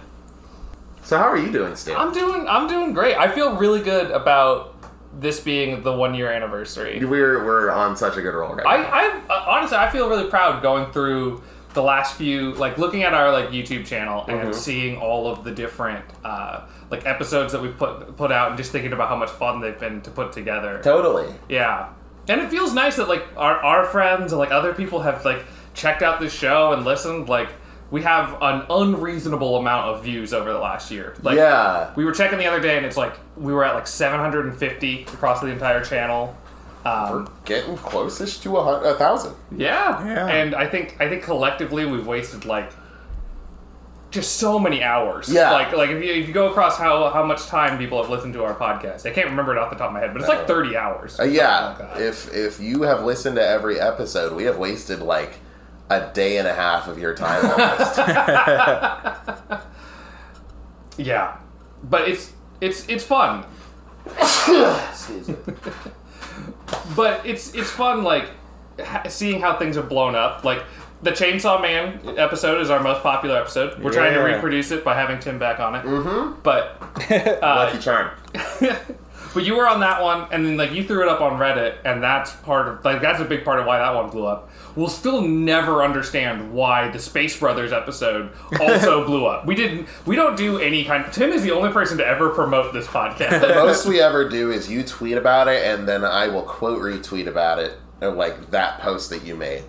[1.03, 1.95] so how are you doing, Steve?
[1.97, 3.17] I'm doing I'm doing great.
[3.17, 4.75] I feel really good about
[5.21, 7.03] this being the one year anniversary.
[7.05, 8.91] We're we're on such a good roll right I, now.
[8.93, 11.43] I uh, honestly I feel really proud going through
[11.77, 15.53] the last few like looking at our like YouTube channel and seeing all of the
[15.53, 19.29] different uh, like episodes that we put put out and just thinking about how much
[19.29, 20.81] fun they've been to put together.
[20.83, 21.33] Totally.
[21.49, 21.93] Yeah.
[22.29, 25.45] And it feels nice that like our, our friends and like other people have like
[25.75, 27.29] checked out this show and listened.
[27.29, 27.51] Like
[27.91, 31.15] we have an unreasonable amount of views over the last year.
[31.23, 31.93] Like yeah.
[31.95, 35.41] we were checking the other day and it's like we were at like 750 across
[35.41, 36.37] the entire channel.
[36.87, 39.35] Um, We're Getting closest to a, a thousand.
[39.57, 40.05] yeah.
[40.07, 40.27] Yeah.
[40.29, 42.71] And I think I think collectively we've wasted like
[44.11, 45.29] just so many hours.
[45.29, 45.51] Yeah.
[45.53, 48.35] Like like if you, if you go across how how much time people have listened
[48.35, 50.29] to our podcast, I can't remember it off the top of my head, but it's
[50.29, 51.19] like 30 hours.
[51.19, 51.77] Uh, yeah.
[51.79, 55.39] Like if if you have listened to every episode, we have wasted like
[55.91, 57.99] a day and a half of your time almost.
[60.99, 61.37] Yeah,
[61.83, 63.45] but it's it's it's fun.
[64.19, 65.35] Excuse me.
[66.97, 68.31] But it's it's fun like
[68.85, 70.45] ha- seeing how things have blown up.
[70.45, 70.63] Like
[71.03, 73.83] the Chainsaw Man episode is our most popular episode.
[73.83, 74.35] We're trying to Yeah.
[74.35, 75.85] reproduce it by having Tim back on it.
[75.85, 76.41] Mm-hmm.
[76.43, 76.81] But
[77.43, 78.11] Lucky Charm.
[79.37, 81.77] but you were on that one, and then like you threw it up on Reddit,
[81.85, 84.51] and that's part of like that's a big part of why that one blew up.
[84.75, 89.47] We'll still never understand why the Space Brothers episode also blew up.
[89.47, 89.87] We didn't.
[90.07, 91.05] We don't do any kind.
[91.13, 93.41] Tim is the only person to ever promote this podcast.
[93.43, 96.81] The most we ever do is you tweet about it, and then I will quote
[96.81, 99.63] retweet about it, or like that post that you made,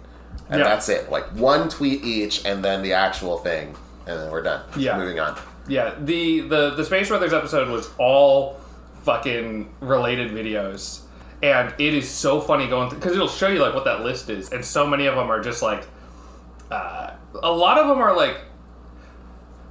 [0.49, 0.67] and Yeah.
[0.69, 1.11] that's it.
[1.11, 3.75] Like one tweet each, and then the actual thing,
[4.07, 4.63] and then we're done.
[4.77, 4.97] Yeah.
[4.97, 5.37] moving on.
[5.69, 8.57] Yeah, the, the the Space Brothers episode was all
[9.07, 10.99] fucking related videos,
[11.41, 14.51] and it is so funny going because it'll show you like what that list is,
[14.51, 15.87] and so many of them are just like,
[16.69, 18.41] uh, a lot of them are like,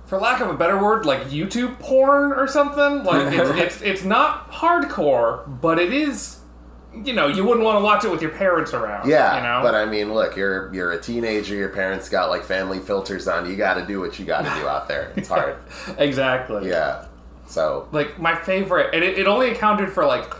[0.06, 3.04] for lack of a better word, like YouTube porn or something.
[3.04, 6.38] Like it's it's, it's not hardcore, but it is.
[7.04, 9.06] You know, you wouldn't want to watch it with your parents around.
[9.06, 9.60] Yeah, you know.
[9.62, 11.54] but I mean, look, you're you're a teenager.
[11.54, 13.50] Your parents got like family filters on.
[13.50, 15.12] You got to do what you got to do out there.
[15.14, 15.58] It's hard.
[15.98, 16.70] exactly.
[16.70, 17.04] yeah.
[17.46, 20.32] So like my favorite and it, it only accounted for like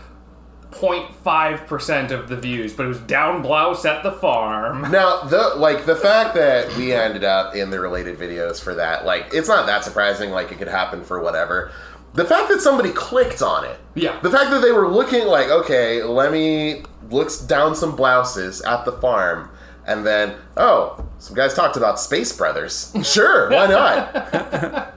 [0.71, 5.85] 0.5% of the views but it was down blouse at the farm now the like
[5.85, 9.65] the fact that we ended up in the related videos for that, like, it's not
[9.67, 10.31] that surprising.
[10.31, 11.71] Like, it could happen for whatever.
[12.13, 13.79] The fact that somebody clicked on it.
[13.95, 18.61] yeah The fact that they were looking like, okay, let me looks down some blouses
[18.61, 19.49] at the farm,
[19.85, 22.93] and then, oh, some guys talked about Space Brothers.
[23.03, 24.93] Sure, why not?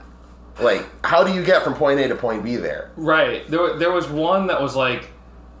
[0.59, 2.91] like, how do you get from point A to point B there?
[2.95, 3.47] right.
[3.49, 5.09] There, there was one that was like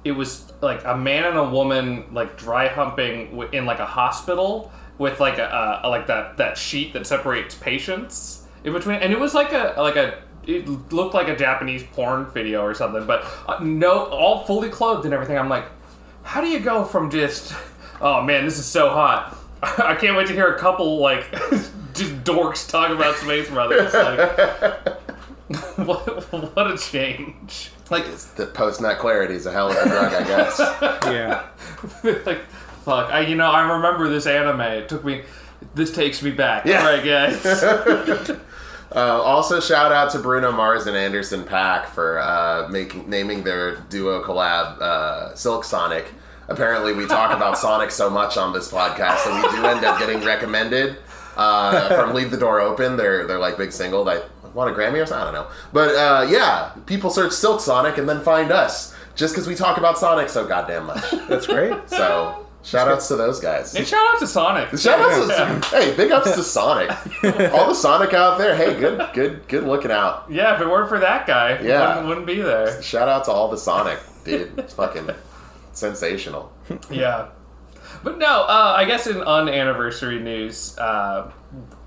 [0.03, 4.71] it was like a man and a woman like dry humping in like a hospital
[4.97, 8.97] with like a, a like that that sheet that separates patients in between.
[8.97, 12.73] And it was like a like a it looked like a Japanese porn video or
[12.73, 15.37] something but uh, no all fully clothed and everything.
[15.37, 15.65] I'm like
[16.23, 17.53] how do you go from just
[17.99, 19.37] oh man this is so hot.
[19.63, 21.33] I can't wait to hear a couple like
[22.01, 24.87] just dorks talk about Space Brothers like
[25.77, 29.87] what, what a change like it's The post nut clarity is a hell of a
[29.87, 30.59] drug, I guess.
[31.11, 31.45] Yeah.
[32.25, 32.39] like
[32.85, 33.11] fuck.
[33.11, 34.61] I you know I remember this anime.
[34.61, 35.23] It took me.
[35.75, 36.65] This takes me back.
[36.65, 36.79] Yeah.
[36.79, 38.39] All right, guys.
[38.93, 43.75] Uh, also, shout out to Bruno Mars and Anderson Paak for uh, making naming their
[43.89, 46.05] duo collab uh, Silk Sonic.
[46.47, 49.97] Apparently, we talk about Sonic so much on this podcast that we do end up
[49.99, 50.97] getting recommended
[51.37, 55.01] uh, from "Leave the Door Open." They're they're like big single that won a Grammy
[55.01, 55.27] or something.
[55.27, 59.33] I don't know, but uh, yeah, people search Silk Sonic and then find us just
[59.33, 61.11] because we talk about Sonic so goddamn much.
[61.29, 61.73] That's great.
[61.89, 63.73] So shout outs to those guys.
[63.75, 64.69] and shout out to Sonic.
[64.77, 66.89] Shout out to hey, big ups to Sonic.
[67.53, 68.55] All the Sonic out there.
[68.55, 70.25] Hey, good, good, good looking out.
[70.29, 71.87] Yeah, if it weren't for that guy, Yeah.
[71.89, 72.81] wouldn't, wouldn't be there.
[72.81, 74.57] Shout out to all the Sonic, dude.
[74.59, 75.09] It's fucking
[75.73, 76.51] sensational.
[76.89, 77.27] Yeah.
[78.03, 81.31] But no, uh, I guess in unanniversary news, uh,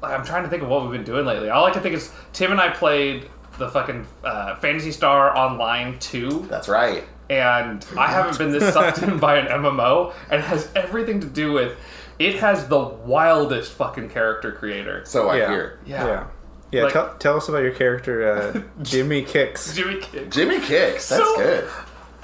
[0.03, 1.51] I'm trying to think of what we've been doing lately.
[1.51, 5.99] All I can think is Tim and I played the fucking uh, Phantasy Star Online
[5.99, 7.05] 2, That's right.
[7.31, 11.27] and I haven't been this sucked in by an MMO, and it has everything to
[11.27, 11.77] do with
[12.19, 15.03] it has the wildest fucking character creator.
[15.05, 15.49] So I Yeah.
[15.51, 15.79] hear.
[15.87, 16.07] Yeah.
[16.07, 16.27] Yeah.
[16.71, 16.83] Yeah.
[16.85, 19.75] Like- tell, tell us about your character, uh, Jimmy Kicks.
[19.75, 20.31] Jimmy Kidd.
[20.31, 21.09] Jimmy kicks.
[21.09, 21.69] That's So- good.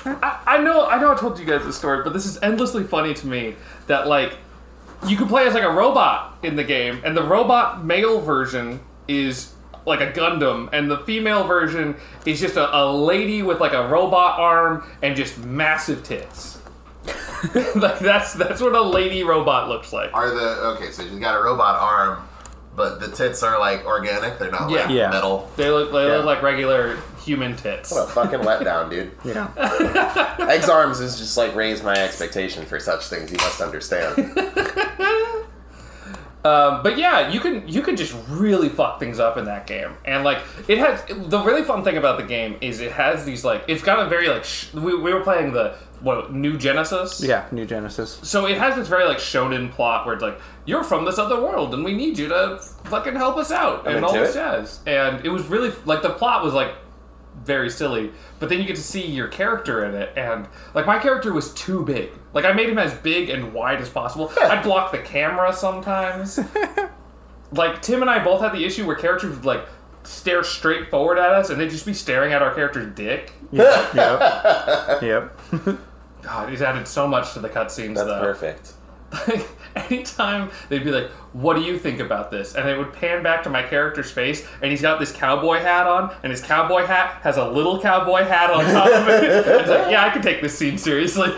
[0.04, 2.84] I, I know I know I told you guys this story, but this is endlessly
[2.84, 3.54] funny to me
[3.90, 4.38] that like
[5.06, 8.80] you can play as like a robot in the game, and the robot male version
[9.08, 9.52] is
[9.86, 13.88] like a Gundam, and the female version is just a, a lady with like a
[13.88, 16.58] robot arm and just massive tits.
[17.74, 20.12] like that's that's what a lady robot looks like.
[20.12, 20.90] Are the okay?
[20.90, 22.28] So she's got a robot arm,
[22.76, 24.38] but the tits are like organic.
[24.38, 24.90] They're not like Yeah.
[24.90, 25.10] Yeah.
[25.10, 25.50] metal.
[25.56, 26.16] They look they Yeah.
[26.18, 27.90] look like regular human tits.
[27.92, 29.10] What a fucking letdown, dude.
[29.24, 29.48] Yeah.
[30.48, 33.30] Ex-Arms is just like raised my expectation for such things.
[33.30, 34.16] You must understand.
[36.42, 39.90] Um, but yeah, you can you can just really fuck things up in that game,
[40.06, 43.44] and like it has the really fun thing about the game is it has these
[43.44, 47.22] like it's got a very like sh- we, we were playing the what new Genesis
[47.22, 47.46] Yeah.
[47.52, 48.18] New Genesis.
[48.22, 51.40] so it has this very like shonen plot where it's like you're from this other
[51.40, 54.34] world and we need you to fucking help us out I'm and all this it.
[54.34, 56.74] jazz and it was really like the plot was like
[57.44, 60.98] very silly but then you get to see your character in it and like my
[60.98, 64.62] character was too big like I made him as big and wide as possible I'd
[64.62, 66.38] block the camera sometimes
[67.52, 69.66] like Tim and I both had the issue where characters would like
[70.02, 73.94] stare straight forward at us and they'd just be staring at our character's dick Yep.
[73.94, 75.02] Yep.
[75.02, 75.38] yep.
[76.22, 78.20] God, he's added so much to the cutscenes That's though.
[78.20, 78.72] perfect.
[79.74, 83.42] anytime they'd be like, "What do you think about this?" and it would pan back
[83.42, 87.20] to my character's face, and he's got this cowboy hat on, and his cowboy hat
[87.22, 89.24] has a little cowboy hat on top of it.
[89.46, 91.32] it's like, yeah, I can take this scene seriously.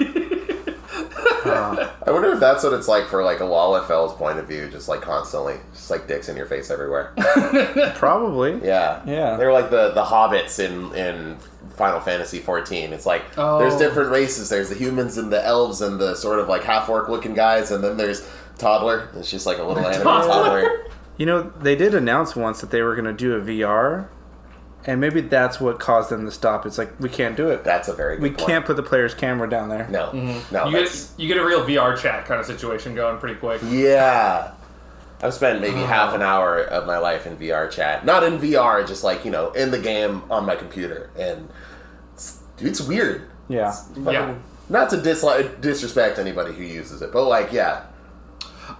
[1.44, 4.88] I wonder if that's what it's like for like a Lalafell's point of view, just
[4.88, 7.14] like constantly, just like dicks in your face everywhere.
[7.96, 8.60] Probably.
[8.64, 9.36] Yeah, Yeah.
[9.36, 11.38] They're like the the hobbits in in
[11.76, 12.92] Final Fantasy fourteen.
[12.92, 13.58] It's like Oh.
[13.58, 14.48] there's different races.
[14.48, 17.70] There's the humans and the elves and the sort of like half orc looking guys,
[17.70, 19.08] and then there's toddler.
[19.16, 20.32] It's just like a little anime Toddler.
[20.62, 20.86] toddler.
[21.16, 24.08] You know, they did announce once that they were going to do a VR,
[24.86, 26.64] and maybe that's what caused them to stop.
[26.66, 27.64] It's like we can't do it.
[27.64, 28.48] That's a very good We point.
[28.48, 29.86] can't put the player's camera down there.
[29.88, 30.54] No, mm-hmm.
[30.54, 30.66] no.
[30.66, 33.60] you get you get a real VR chat kind of situation going pretty quick.
[33.68, 34.52] yeah.
[35.22, 35.86] I've spent maybe Oh.
[35.86, 38.04] half an hour of my life in VR chat.
[38.04, 41.48] Not in VR, just like you know, in the game on my computer, and
[42.14, 43.28] it's, it's weird.
[43.48, 43.70] Yeah.
[43.70, 44.34] Fucking- Yeah.
[44.68, 47.82] Not to dislike, disrespect anybody who uses it, but like, yeah,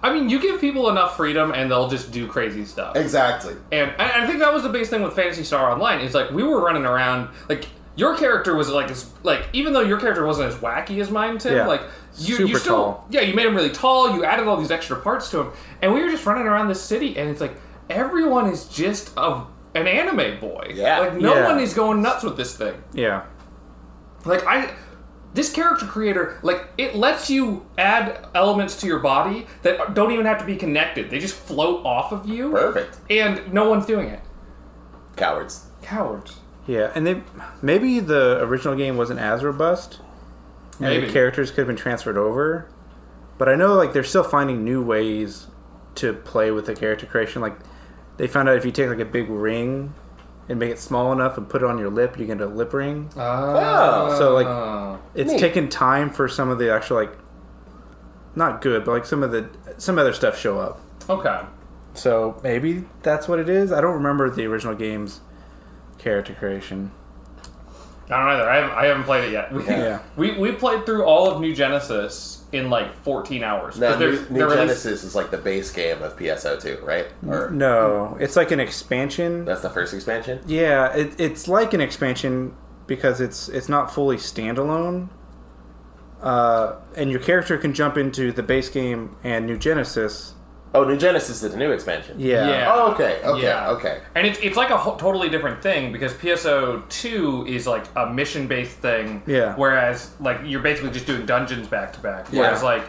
[0.01, 2.95] I mean, you give people enough freedom, and they'll just do crazy stuff.
[2.95, 3.53] exactly.
[3.71, 6.31] And I, I think that was the biggest thing with Phantasy Star Online is like
[6.31, 10.25] we were running around like your character was like as like even though your character
[10.25, 11.67] wasn't as wacky as mine, Tim, Yeah.
[11.67, 11.81] like
[12.17, 13.07] you, you still tall.
[13.09, 14.15] yeah you made him really tall.
[14.15, 15.51] You added all these extra parts to him,
[15.81, 17.53] and we were just running around the city, and it's like
[17.89, 19.43] everyone is just a
[19.75, 20.71] an anime boy.
[20.75, 20.99] Yeah.
[20.99, 21.47] like no Yeah.
[21.47, 22.75] one is going nuts with this thing.
[22.93, 23.23] Yeah.
[24.25, 24.71] Like I.
[25.35, 30.27] This character creator, like, it lets you add elements to your body that don't even
[30.27, 31.09] have to be connected.
[31.09, 32.97] They just float off of you, Perfect.
[33.09, 34.19] and no one's doing it.
[35.15, 35.65] Cowards.
[35.81, 36.35] Cowards.
[36.67, 36.91] Yeah.
[36.95, 37.21] And they
[37.61, 39.99] maybe the original game wasn't as robust,
[40.79, 41.07] and Maybe.
[41.07, 42.67] the characters could have been transferred over.
[43.37, 45.47] But I know like they're still finding new ways
[45.95, 47.41] to play with the character creation.
[47.41, 47.57] Like
[48.17, 49.93] they found out if you take like a big ring
[50.49, 52.73] and make it small enough and put it on your lip, you get a lip
[52.73, 53.09] ring.
[53.15, 54.15] Oh.
[54.17, 55.39] So, like, It's Neat.
[55.39, 57.11] taken time for some of the actual like
[58.35, 60.79] not good, but like some of the some other stuff show up.
[61.09, 61.41] okay.
[61.95, 63.71] So maybe that's what it is.
[63.71, 65.19] I don't remember the original game's
[66.03, 66.91] character creation.
[68.09, 68.49] I don't either.
[68.49, 69.51] I haven't, I haven't played it yet.
[69.53, 69.99] We, Yeah.
[70.17, 73.79] we we played through all of New Genesis in like 14 hours.
[73.79, 77.07] No, But New, New they're released- Genesis is like the base game of PSO2, right?
[77.27, 79.45] Or No, it's like an expansion.
[79.45, 80.41] that's the first expansion.
[80.45, 82.53] Yeah, it, it's like an expansion
[82.85, 85.07] because it's it's not fully standalone.
[86.21, 90.32] uh, and your character can jump into the base game and New Genesis.
[90.75, 92.19] Oh, New Genesis is the new expansion.
[92.19, 92.49] Yeah.
[92.49, 92.71] Yeah.
[92.73, 93.21] Oh, okay.
[93.23, 93.43] Okay.
[93.43, 93.69] Yeah.
[93.71, 94.01] Okay.
[94.15, 98.11] And it's, it's like a whole, totally different thing because PSO two is like a
[98.11, 99.21] mission based thing.
[99.27, 99.55] Yeah.
[99.55, 102.27] Whereas like you're basically just doing dungeons back to back.
[102.29, 102.67] Whereas Yeah.
[102.67, 102.83] like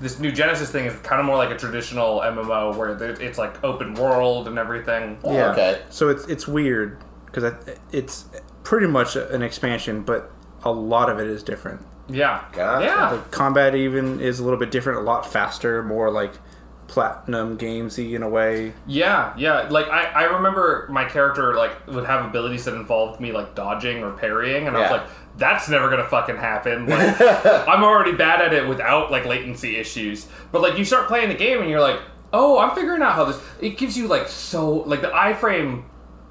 [0.00, 3.62] this new Genesis thing is kind of more like a traditional MMO where it's like
[3.62, 5.18] open world and everything.
[5.22, 5.52] Oh, Yeah.
[5.52, 5.82] Okay.
[5.90, 7.52] So it's it's weird because
[7.92, 8.24] it's
[8.64, 10.32] pretty much an expansion, but
[10.64, 11.82] a lot of it is different.
[12.08, 12.42] Yeah.
[12.52, 12.84] Gotcha.
[12.84, 13.10] Yeah.
[13.14, 16.32] The combat even is a little bit different, a lot faster, more like
[16.88, 18.72] platinum gamesy in a way.
[18.86, 19.68] Yeah, yeah.
[19.68, 24.02] Like I, I remember my character like would have abilities that involved me like dodging
[24.02, 24.96] or parrying, and I was Yeah.
[24.96, 26.86] like, that's never gonna fucking happen.
[26.88, 27.20] Like
[27.68, 30.26] I'm already bad at it without like latency issues.
[30.50, 32.00] But like you start playing the game and you're like,
[32.32, 33.40] oh, I'm figuring out how this.
[33.60, 35.84] It gives you like so like the iframe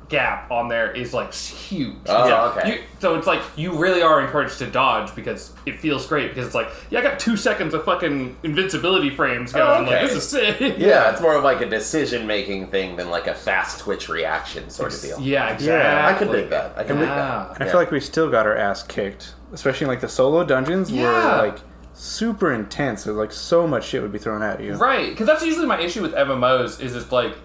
[0.10, 1.96] gap on there is like huge.
[2.08, 2.76] Oh, okay.
[2.78, 6.46] You, so it's like you really are encouraged to dodge because it feels great because
[6.46, 9.84] it's like yeah, I got two seconds of fucking invincibility frames going.
[9.86, 10.00] okay.
[10.00, 10.60] Like this is sick.
[10.78, 14.70] Yeah, it's more of like a decision making thing than like a fast twitch reaction
[14.70, 15.20] sort of deal.
[15.20, 16.16] Yeah, exactly.
[16.16, 16.78] I can dig that.
[16.78, 17.16] I can dig Yeah.
[17.16, 17.52] that.
[17.56, 17.72] And I Yeah.
[17.72, 21.04] feel like we still got our ass kicked, especially in like the solo dungeons Yeah.
[21.42, 21.58] were like
[21.94, 23.04] super intense.
[23.04, 24.76] There's like so much shit would be thrown at you.
[24.76, 27.36] Right, because that's usually my issue with MMOs is it's like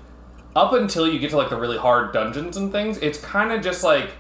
[0.54, 3.62] up until you get to like the really hard dungeons and things, it's kind of
[3.62, 4.10] just like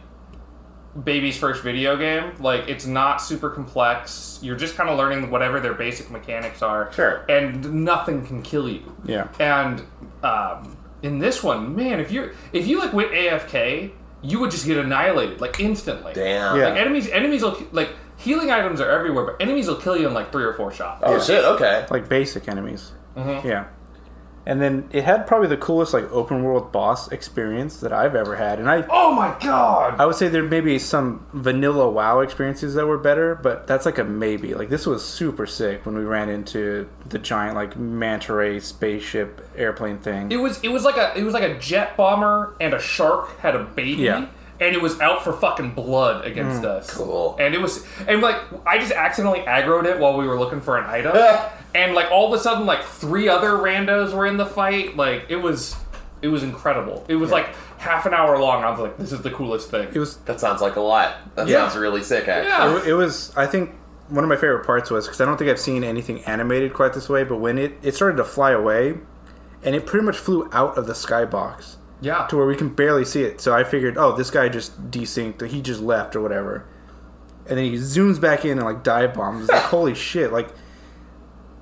[1.04, 2.34] baby's first video game.
[2.38, 4.38] Like it's not super complex.
[4.42, 6.92] You're just kind of learning whatever their basic mechanics are.
[6.92, 7.24] Sure.
[7.28, 8.94] And nothing can kill you.
[9.04, 9.28] Yeah.
[9.38, 9.82] And
[10.22, 13.92] um, in this one, man, if you if you like went AFK,
[14.22, 16.12] you would just get annihilated like instantly.
[16.12, 16.56] Damn.
[16.58, 16.68] Yeah.
[16.68, 20.14] Like enemies, enemies will like healing items are everywhere, but enemies will kill you in
[20.14, 21.02] like three or four shots.
[21.04, 21.44] Oh shit.
[21.44, 21.86] Okay.
[21.90, 22.92] Like basic enemies.
[23.16, 23.46] Mm-hmm.
[23.46, 23.66] Yeah.
[24.44, 28.36] And then it had probably the coolest like open world boss experience that I've ever
[28.36, 28.58] had.
[28.58, 30.00] And I Oh my god!
[30.00, 33.86] I would say there may be some vanilla WoW experiences that were better, but that's
[33.86, 34.54] like a maybe.
[34.54, 39.48] Like this was super sick when we ran into the giant like manta ray spaceship
[39.56, 40.32] airplane thing.
[40.32, 43.38] It was it was like a it was like a jet bomber and a shark
[43.38, 44.02] had a baby.
[44.02, 44.28] Yeah.
[44.60, 46.66] And it was out for fucking blood against hmm.
[46.66, 46.90] us.
[46.90, 47.36] Cool.
[47.40, 50.78] And it was and like I just accidentally aggroed it while we were looking for
[50.78, 51.16] an item.
[51.74, 54.96] and like all of a sudden like three other randos were in the fight.
[54.96, 55.76] Like it was
[56.20, 57.04] it was incredible.
[57.08, 58.62] It was like half an hour long.
[58.62, 59.88] I was like, this is the coolest thing.
[59.92, 61.34] It was That sounds like a lot.
[61.34, 61.66] That Yeah.
[61.68, 62.48] sounds really sick, actually.
[62.50, 62.82] Yeah.
[62.82, 63.74] it, it was I think
[64.08, 66.92] one of my favorite parts was because I don't think I've seen anything animated quite
[66.92, 68.94] this way, but when it it started to fly away,
[69.64, 72.26] and it pretty much flew out of the skybox Yeah.
[72.28, 73.40] to where we can barely see it.
[73.40, 76.64] So I figured, oh, this guy just desynced, or he just left, or whatever.
[77.48, 79.48] And then he zooms back in and like dive bombs.
[79.48, 80.32] Like holy shit!
[80.32, 80.48] Like,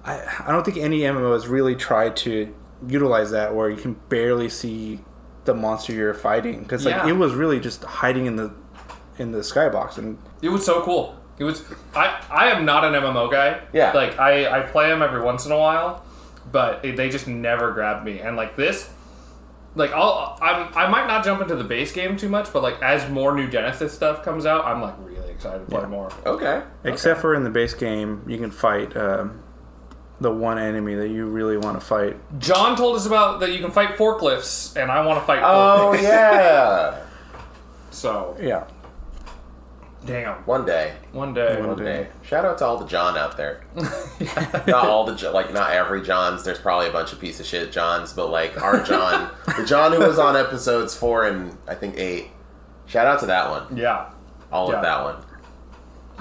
[0.05, 2.55] I I don't think any MMO has really tried to
[2.87, 5.01] utilize that where you can barely see
[5.45, 7.09] the monster you're fighting because like Yeah.
[7.09, 8.53] it was really just hiding in the
[9.19, 11.17] in the skybox and It was so cool.
[11.39, 11.63] It was.
[11.95, 13.61] I I am not an MMO guy.
[13.73, 13.93] Yeah.
[13.93, 16.05] Like I I play them every once in a while,
[16.53, 18.21] but it, they just never grabbed me.
[18.21, 18.91] And like this,
[19.75, 22.81] like I'll I'm I might not jump into the base game too much, but like
[22.83, 25.87] as more new Genesis stuff comes out, I'm like really excited to play Yeah.
[25.89, 26.11] more.
[26.27, 26.63] Okay.
[26.85, 29.43] except for in the base game you can fight um,
[30.21, 32.17] the one enemy that you really want to fight.
[32.39, 35.43] John told us about that you can fight forklifts, and I want to fight.
[35.43, 36.03] Oh forklifts.
[36.03, 37.01] yeah.
[37.93, 38.65] So Yeah,
[40.07, 40.95] damn, One day.
[41.13, 41.59] one day.
[41.59, 41.85] One One day.
[41.85, 42.09] day.
[42.23, 43.63] Shout out to all the John out there.
[44.67, 46.45] not all the like not every Johns.
[46.45, 49.93] There's probably a bunch of piece of shit Johns, but like our John, the John
[49.93, 52.31] who was on episodes four and I think eight.
[52.87, 53.77] Shout out to that one.
[53.77, 54.11] Yeah,
[54.53, 54.77] All Yeah.
[54.77, 55.17] of that one.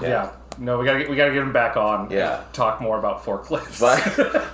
[0.02, 0.30] yeah.
[0.60, 2.10] No, we gotta get we gotta get him back on.
[2.10, 2.42] Yeah.
[2.44, 3.80] and talk more about forklifts.
[3.80, 3.98] Buy,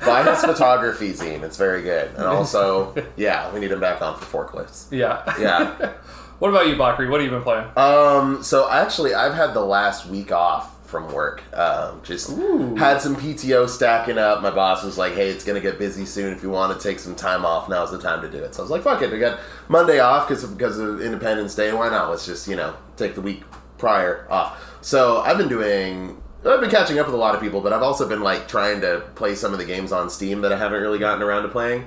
[0.06, 1.42] buy his photography zine.
[1.42, 2.14] It's very good.
[2.14, 4.86] And also, yeah, we need him back on for forklifts.
[4.92, 5.92] yeah, Yeah.
[6.38, 7.08] what about you, Bakari?
[7.08, 7.66] What have you been playing?
[7.76, 11.42] Um, so actually, I've had the last week off from work.
[11.52, 12.30] Um, just
[12.78, 14.40] had some PTO stacking up.
[14.42, 16.32] My boss was like, "Hey, it's gonna get busy soon.
[16.32, 18.62] If you want to take some time off, now's the time to do it." So
[18.62, 21.72] I was like, "Fuck it." We got Monday off because because of Independence Day.
[21.72, 22.10] Why not?
[22.10, 23.42] Let's just you know take the week
[23.78, 24.65] prior off.
[24.86, 26.22] So I've been doing.
[26.44, 28.80] I've been catching up with a lot of people, but I've also been like trying
[28.82, 31.48] to play some of the games on Steam that I haven't really gotten around to
[31.48, 31.86] playing.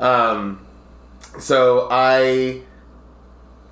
[0.00, 0.66] Um,
[1.38, 2.62] so I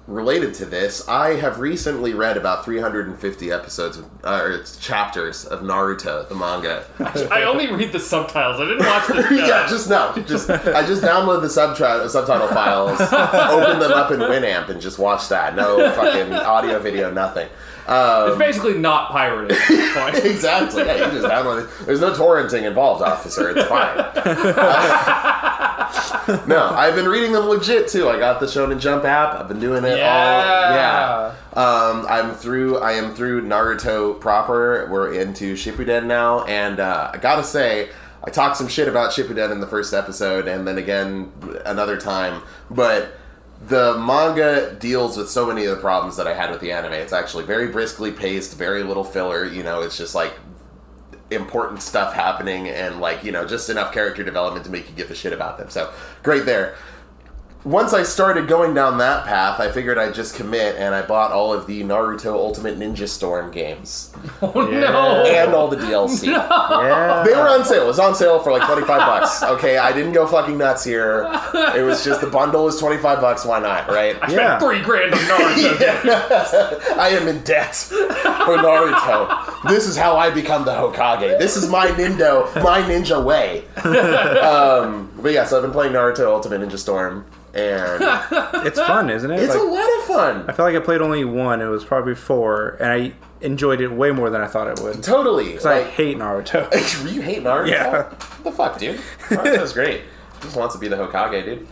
[0.06, 5.44] related to this, I have recently read about 350 episodes of, uh, or it's chapters
[5.44, 6.86] of Naruto, the manga.
[7.32, 8.60] I only read the subtitles.
[8.60, 13.00] I didn't watch the yeah, just no, just I just download the subtitle subtitle files,
[13.00, 15.56] open them up in Winamp, and just watch that.
[15.56, 17.48] No fucking audio, video, nothing.
[17.88, 20.14] Um, It's basically not pirated at this point.
[20.24, 20.84] exactly.
[20.84, 21.86] Yeah, you just download it.
[21.86, 23.48] There's no torrenting involved, officer.
[23.50, 23.96] It's fine.
[26.46, 28.08] no, I've been reading them legit too.
[28.08, 29.34] I got the Shonen Jump app.
[29.40, 29.96] I've been doing it all.
[29.98, 31.34] Yeah.
[31.54, 32.78] Um, I'm through.
[32.78, 34.86] I am through Naruto proper.
[34.90, 37.88] We're into Shippuden now, and uh, I gotta say,
[38.22, 41.32] I talked some shit about Shippuden in the first episode, and then again
[41.64, 42.42] another time.
[42.70, 43.17] But
[43.66, 46.92] the manga deals with so many of the problems that I had with the anime.
[46.92, 49.44] It's actually very briskly paced, very little filler.
[49.44, 50.32] You know, it's just like
[51.30, 55.10] important stuff happening and like you know just enough character development to make you give
[55.10, 55.92] a shit about them so
[56.22, 56.74] great there
[57.64, 61.32] once i started going down that path i figured i'd just commit and i bought
[61.32, 64.78] all of the naruto ultimate ninja storm games Oh Yeah.
[64.80, 65.24] no!
[65.26, 67.22] and all the dlc Yeah.
[67.26, 70.12] they were on sale it was on sale for like 25 bucks okay i didn't
[70.12, 71.28] go fucking nuts here
[71.76, 75.12] it was just the bundle was 25 bucks why not right I spent three grand
[75.12, 76.96] on Naruto.
[76.98, 79.68] I am in debt for Naruto.
[79.68, 81.38] This is how I become the Hokage.
[81.38, 83.64] This is my Nindo, my ninja way.
[84.40, 88.02] Um, but yeah, so I've been playing Naruto Ultimate Ninja Storm, and
[88.66, 89.40] It's fun, isn't it?
[89.40, 90.44] it's a lot of fun.
[90.48, 91.60] I feel like I played only one.
[91.60, 95.02] It was probably four, and I enjoyed it way more than I thought it would.
[95.02, 95.46] Totally.
[95.50, 96.70] Because I Like, hate Naruto.
[97.14, 97.70] you hate Naruto?
[97.70, 98.02] Yeah.
[98.04, 98.96] What the fuck, dude?
[99.28, 100.02] Naruto's great.
[100.34, 101.66] He just wants to be the Hokage, dude.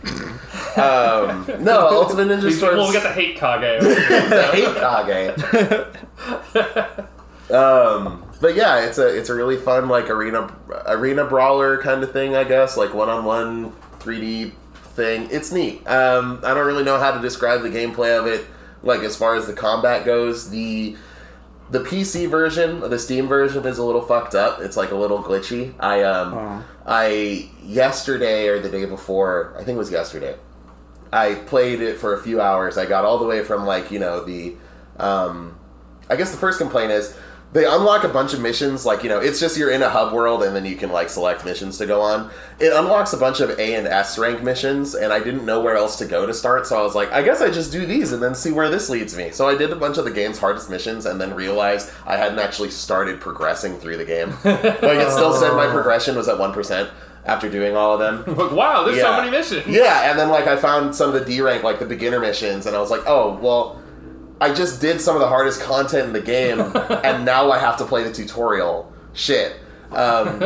[0.77, 2.77] Um, no, Ultimate Ninja Storm.
[2.77, 3.81] well, we got the hate Kage.
[3.81, 5.39] the hate Kage.
[7.51, 10.53] um, but yeah, it's a it's a really fun like arena
[10.85, 14.51] arena brawler kind of thing, I guess, like one on one 3D
[14.97, 15.29] thing.
[15.31, 15.87] It's neat.
[15.87, 18.45] Um, I don't really know how to describe the gameplay of it.
[18.83, 20.97] Like as far as the combat goes, the
[21.69, 24.59] the PC version, the Steam version, is a little fucked up.
[24.61, 25.73] It's like a little glitchy.
[25.79, 26.63] I um, Oh.
[26.85, 30.35] I yesterday or the day before, I think it was yesterday.
[31.11, 32.77] I played it for a few hours.
[32.77, 34.55] I got all the way from like you know the,
[34.97, 35.57] um,
[36.09, 37.15] I guess the first complaint is
[37.53, 38.85] they unlock a bunch of missions.
[38.85, 41.09] Like you know, it's just you're in a hub world and then you can like
[41.09, 42.29] select missions to go on.
[42.59, 45.75] It unlocks a bunch of A and S rank missions, and I didn't know where
[45.75, 46.67] else to go to start.
[46.67, 48.89] So I was like, I guess I just do these and then see where this
[48.89, 49.31] leads me.
[49.31, 52.39] So I did a bunch of the game's hardest missions and then realized I hadn't
[52.39, 54.29] actually started progressing through the game.
[54.43, 56.89] like it still said my progression was at one percent
[57.25, 58.23] after doing all of them.
[58.37, 59.67] Like, wow, there's so many missions.
[59.67, 62.65] Yeah, and then like I found some of the D rank, like the beginner missions,
[62.65, 63.81] and I was like, oh well,
[64.39, 66.59] I just did some of the hardest content in the game,
[67.03, 68.91] and now I have to play the tutorial.
[69.13, 69.55] Shit.
[69.91, 70.39] Um,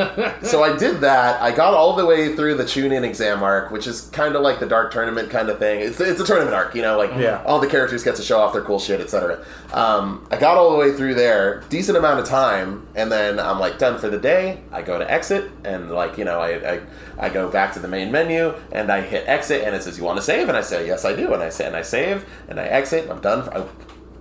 [0.44, 1.42] so I did that.
[1.42, 4.60] I got all the way through the Chunin exam arc, which is kind of like
[4.60, 5.80] the dark tournament kind of thing.
[5.82, 7.42] It's it's a tournament arc, you know, like Yeah.
[7.46, 9.44] all the characters get to show off their cool shit, etc.
[9.74, 13.60] Um, I got all the way through there, decent amount of time, and then I'm
[13.60, 14.60] like done for the day.
[14.72, 16.82] I go to exit, and like you know, I, I
[17.18, 20.04] I go back to the main menu, and I hit exit, and it says you
[20.04, 22.26] want to save, and I say yes, I do, and I say and I save,
[22.48, 23.44] and I exit, and I'm done.
[23.44, 23.64] For, I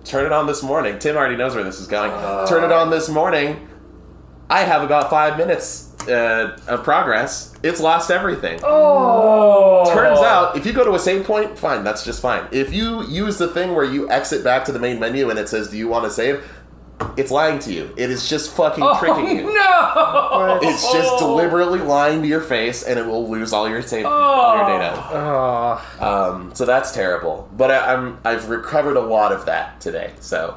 [0.03, 0.97] turn it on this morning.
[0.97, 2.09] Tim already knows where this is going.
[2.47, 3.67] Turn it on this morning.
[4.51, 7.53] I have about five minutes uh, of progress.
[7.63, 8.59] It's lost everything.
[8.63, 9.91] Oh.
[9.93, 12.47] Turns out, if you go to a save point, fine, that's just fine.
[12.51, 15.47] If you use the thing where you exit back to the main menu and it
[15.49, 16.43] says, "Do you want to save?"
[17.17, 17.91] It's lying to you.
[17.97, 19.53] It is just fucking Oh, tricking you.
[19.55, 20.59] no!
[20.61, 24.57] It's just deliberately lying to your face, and it will lose all your save, all
[24.57, 24.93] your data.
[25.11, 27.49] Oh, Um, so that's terrible.
[27.57, 30.13] But I, I'm I've recovered a lot of that today.
[30.19, 30.55] So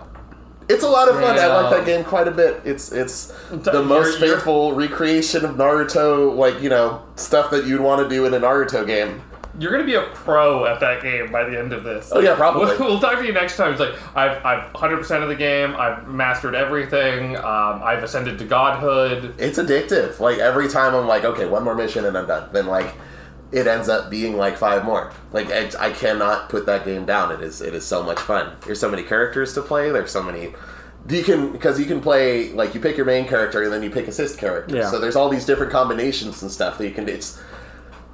[0.68, 1.38] it's a lot of fun.
[1.38, 2.60] I like that game quite a bit.
[2.64, 7.64] It's it's the You're- most you're- faithful recreation of Naruto, like you know stuff that
[7.66, 9.22] you'd want to do in a Naruto game.
[9.56, 12.10] You're gonna be a pro at that game by the end of this.
[12.12, 12.66] Oh, yeah, probably.
[12.76, 13.70] We'll, we'll talk to you next time.
[13.70, 15.76] It's like I've I've 100 percent of the game.
[15.76, 17.36] I've mastered everything.
[17.36, 19.34] Um, I've ascended to godhood.
[19.38, 20.18] It's addictive.
[20.18, 22.48] Like every time I'm like, okay, one more mission and I'm done.
[22.52, 22.94] Then like
[23.52, 25.12] it ends up being like five more.
[25.32, 27.32] Like I, I cannot put that game down.
[27.32, 28.56] It is it is so much fun.
[28.64, 29.90] There's so many characters to play.
[29.90, 30.54] There's so many.
[31.08, 33.90] You can because you can play like you pick your main character and then you
[33.90, 34.76] pick assist characters.
[34.76, 34.90] Yeah.
[34.90, 37.08] So there's all these different combinations and stuff that you can.
[37.08, 37.40] It's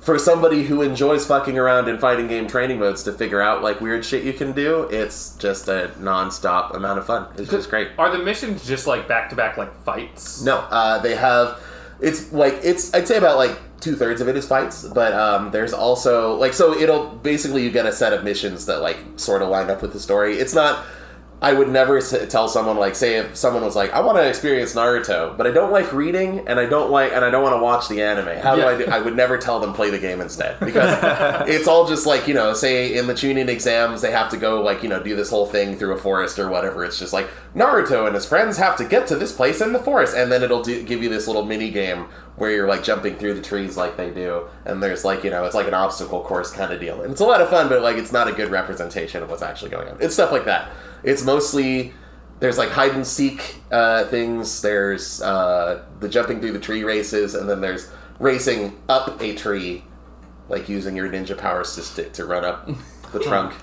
[0.01, 3.81] for somebody who enjoys fucking around in fighting game training modes to figure out like
[3.81, 4.85] weird shit you can do.
[4.85, 7.29] It's just a non-stop amount of fun.
[7.37, 7.89] It's just great.
[7.99, 10.43] Are the missions just like back to back like fights?
[10.43, 11.61] No, uh, they have.
[12.03, 12.93] It's like it's.
[12.95, 16.53] I'd say about like two thirds of it is fights, but um, there's also like
[16.53, 19.83] so it'll basically you get a set of missions that like sort of line up
[19.83, 20.37] with the story.
[20.37, 20.85] It's not.
[21.43, 24.75] I would never tell someone like say if someone was like I want to experience
[24.75, 27.63] Naruto, but I don't like reading and I don't like and I don't want to
[27.63, 28.39] watch the anime.
[28.39, 28.85] How do I do?
[28.85, 30.99] I would never tell them play the game instead because
[31.49, 34.61] it's all just like you know say in the Chunin exams they have to go
[34.61, 36.85] like you know do this whole thing through a forest or whatever.
[36.85, 39.79] It's just like Naruto and his friends have to get to this place in the
[39.79, 42.07] forest, and then it'll do, give you this little mini game
[42.41, 45.45] where you're like jumping through the trees like they do, and there's like you know
[45.45, 47.83] it's like an obstacle course kind of deal, and it's a lot of fun, but
[47.83, 49.99] like it's not a good representation of what's actually going on.
[50.01, 50.71] It's stuff like that.
[51.05, 51.93] It's mostly
[52.41, 54.63] there's like hide and seek uh, things.
[54.63, 59.85] There's uh, the jumping through the tree races, and then there's racing up a tree
[60.49, 62.69] like using your ninja powers to stick to run up
[63.13, 63.55] the trunk.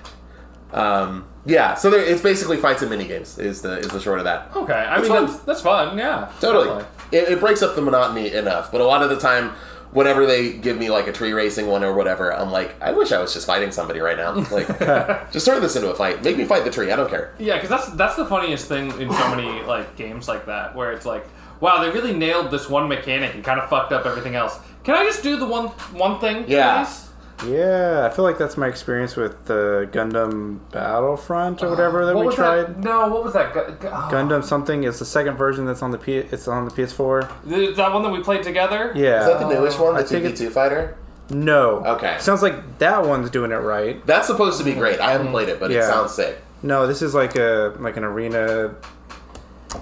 [0.72, 3.40] Um, yeah, so there, it's basically fights and mini games.
[3.40, 4.56] Is the is the short of that.
[4.56, 5.26] Okay, I It's mean fun.
[5.26, 5.98] that's, that's fun.
[5.98, 6.66] Yeah, Totally.
[6.66, 6.97] definitely.
[7.12, 9.52] It, it breaks up the monotony enough, but a lot of the time,
[9.92, 13.12] whenever they give me like a tree racing one or whatever, I'm like, I wish
[13.12, 14.34] I was just fighting somebody right now.
[14.52, 16.24] Like, just turn this into a fight.
[16.24, 16.92] Make me fight the tree.
[16.92, 17.34] I don't care.
[17.40, 20.92] Yeah, because that's that's the funniest thing in so many like games like that, where
[20.92, 21.26] it's like,
[21.62, 24.60] wow, they really nailed this one mechanic and kind of fucked up everything else.
[24.84, 26.46] Can I just do the one one thing?
[26.48, 26.84] Yeah.
[26.84, 27.07] please?
[27.46, 32.16] Yeah, I feel like that's my experience with the Gundam Battlefront or uh, whatever that
[32.16, 32.64] What we tried.
[32.64, 32.80] That?
[32.80, 33.54] No, what was that?
[33.54, 34.10] Gu- gu- oh.
[34.12, 36.16] Gundam something is the second version that's on the P.
[36.16, 37.52] It's on the PS4.
[37.52, 38.92] Is that one that we played together?
[38.96, 39.22] Yeah.
[39.22, 40.98] Is that the newest one, the I think 2v2 fighter?
[41.30, 41.84] no.
[41.86, 42.18] Okay.
[42.20, 44.04] Sounds like that one's doing it right.
[44.08, 45.00] That's supposed to be great.
[45.00, 46.40] I haven't played it, but it sounds sick.
[46.64, 48.74] No, this is like a like an arena.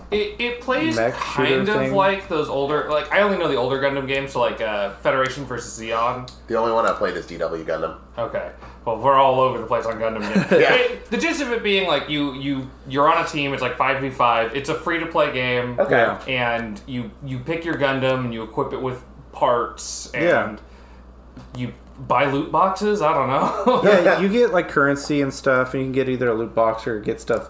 [0.09, 1.93] It, it plays Mech kind of thing.
[1.93, 5.45] like those older, like I only know the older Gundam games, so like uh, Federation
[5.45, 6.29] versus Zeon.
[6.47, 7.97] The only one I played is DW Gundam.
[8.17, 8.51] Okay.
[8.83, 10.51] Well, we're all over the place on Gundam games.
[10.51, 10.73] Yeah.
[10.73, 13.53] It- the gist of it being like you you you're on a team.
[13.53, 14.55] It's like five v five.
[14.55, 15.79] It's a free to play game.
[15.79, 16.17] Okay.
[16.36, 21.59] And you you pick your Gundam and you equip it with parts and Yeah.
[21.59, 21.73] you
[22.07, 23.01] buy loot boxes.
[23.03, 23.81] I don't know.
[24.03, 26.88] Yeah, you get like currency and stuff, and you can get either a loot box
[26.88, 27.49] or get stuff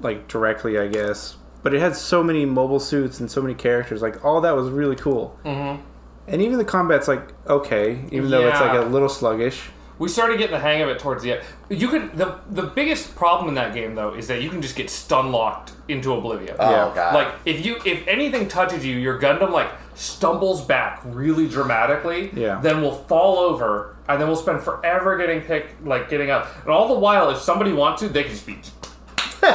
[0.00, 1.36] like directly, I guess.
[1.66, 4.00] But it had so many mobile suits and so many characters.
[4.00, 5.36] Like all that was really cool.
[5.44, 5.82] Mm-hmm.
[6.28, 9.68] And even the combat's like okay, even though it's like a little sluggish.
[9.98, 11.42] we started getting the hang of it towards the end.
[11.68, 14.76] You could the the biggest problem in that game though is that you can just
[14.76, 16.54] get stun locked into oblivion.
[16.60, 16.92] Oh, Yeah.
[16.94, 17.14] God.
[17.14, 22.30] Like if you if anything touches you, your Gundam like stumbles back really dramatically.
[22.32, 22.60] Yeah.
[22.60, 26.46] Then will fall over, and then we'll spend forever getting picked, like getting up.
[26.62, 28.58] And all the while, if somebody wants to, they can just be.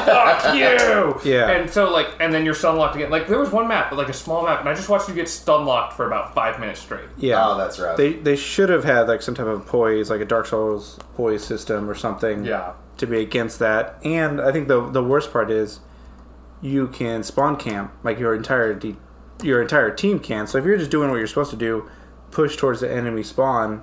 [0.06, 1.32] Fuck you!
[1.32, 1.52] Yeah.
[1.52, 3.10] And so like, and then you're stun locked again.
[3.10, 5.16] Like there was one map, but like a small map, and I just watched you
[5.16, 7.10] get stun locked for about five minutes straight.
[7.18, 7.46] Yeah.
[7.46, 7.98] Oh, that's right.
[7.98, 11.44] They they should have had like some type of poise, like a Dark Souls poise
[11.44, 12.46] system or something.
[12.46, 12.74] Yeah.
[12.98, 15.80] To be against that, and I think the the worst part is,
[16.62, 18.98] you can spawn camp like your entire de-
[19.42, 20.46] your entire team can.
[20.46, 21.90] So if you're just doing what you're supposed to do,
[22.30, 23.82] push towards the enemy spawn,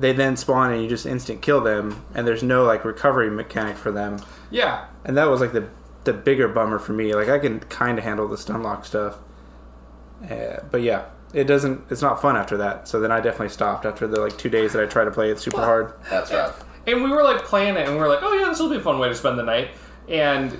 [0.00, 3.76] they then spawn and you just instant kill them, and there's no like recovery mechanic
[3.76, 4.20] for them.
[4.50, 4.86] Yeah.
[5.04, 5.68] And that was like the
[6.04, 7.14] the bigger bummer for me.
[7.14, 9.18] Like I can kind of handle the stun lock stuff,
[10.28, 11.84] uh, but yeah, it doesn't.
[11.90, 12.88] It's not fun after that.
[12.88, 15.30] So then I definitely stopped after the like two days that I tried to play
[15.30, 15.92] it super hard.
[16.08, 16.64] That's rough.
[16.86, 18.76] And we were like playing it, and we were like, "Oh yeah, this will be
[18.76, 19.72] a fun way to spend the night."
[20.08, 20.58] And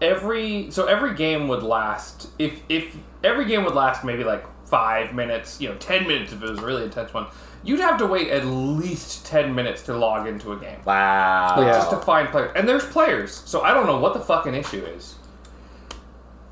[0.00, 5.14] every so every game would last if if every game would last maybe like five
[5.14, 7.26] minutes, you know, ten minutes if it was a really intense one.
[7.64, 11.54] You'd have to wait at least ten minutes to log into a game Wow.
[11.60, 11.72] Yeah.
[11.72, 12.52] just to find players.
[12.56, 15.14] And there's players, so I don't know what the fucking issue is.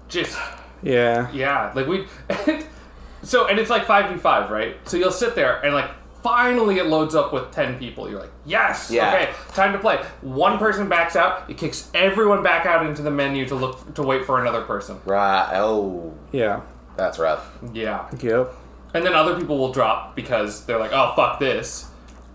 [0.09, 0.39] Just
[0.83, 2.07] Yeah, yeah, like we.
[3.23, 4.77] so and it's like five v five, right?
[4.89, 5.91] So you'll sit there and like
[6.23, 8.09] finally it loads up with ten people.
[8.11, 9.09] You're like, yes, Yeah.
[9.13, 9.99] okay, time to play.
[10.23, 11.49] One person backs out.
[11.51, 15.01] It kicks everyone back out into the menu to look to wait for another person.
[15.05, 15.51] Right.
[15.55, 16.61] Oh, yeah,
[16.97, 17.51] that's rough.
[17.73, 18.53] Yeah, yep.
[18.95, 21.87] And then other people will drop because they're like, oh fuck this.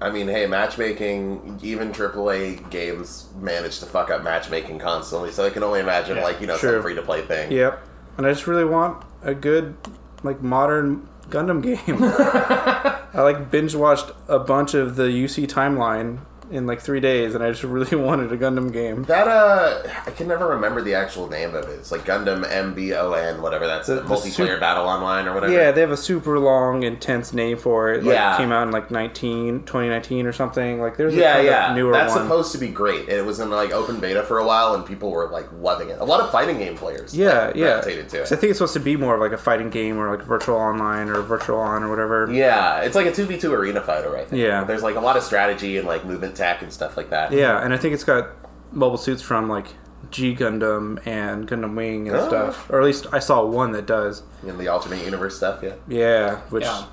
[0.02, 5.50] I mean, hey, matchmaking, even AAA games manage to fuck up matchmaking constantly, so I
[5.50, 6.74] can only imagine, Yeah, like, you know, true.
[6.74, 7.50] some free to play thing.
[7.52, 7.82] Yep.
[8.18, 9.76] And I just really want a good,
[10.22, 11.80] like, modern Gundam game.
[12.04, 16.20] I like binge watched a bunch of the UC timeline
[16.52, 19.04] in like three days, and I just really wanted a Gundam game.
[19.04, 21.72] That, uh, I can never remember the actual name of it.
[21.80, 25.54] It's like Gundam MBON, whatever that's, The- the, multiplayer battle online or whatever.
[25.54, 28.04] Yeah, they have a super long, intense name for it.
[28.04, 28.38] Like, Yeah.
[28.38, 30.80] came out in like 19, 2019 or something.
[30.82, 31.74] Like, there's Yeah, yeah.
[31.74, 32.24] newer That's one.
[32.24, 33.10] supposed to be great.
[33.10, 36.00] It was in like open beta for a while, and people were like loving it.
[36.00, 37.82] A lot of fighting game players, yeah, like, yeah.
[37.82, 40.10] to 'Cause I think it's supposed to be more of like a fighting game or
[40.16, 42.30] like virtual online or virtual on or whatever.
[42.32, 44.16] Yeah, it's like a two v two arena fighter.
[44.16, 44.42] I think.
[44.42, 44.64] Yeah.
[44.64, 47.32] there's like a lot of strategy and like movement tech and stuff like that.
[47.32, 48.30] Yeah, and I think it's got
[48.72, 49.68] mobile suits from like
[50.12, 52.28] G Gundam and Gundam Wing and Oh.
[52.28, 52.70] stuff.
[52.70, 54.24] Or at least I saw one that does.
[54.46, 55.60] in the alternate universe stuff.
[55.64, 55.74] Yeah.
[55.88, 56.84] Yeah, which Yeah.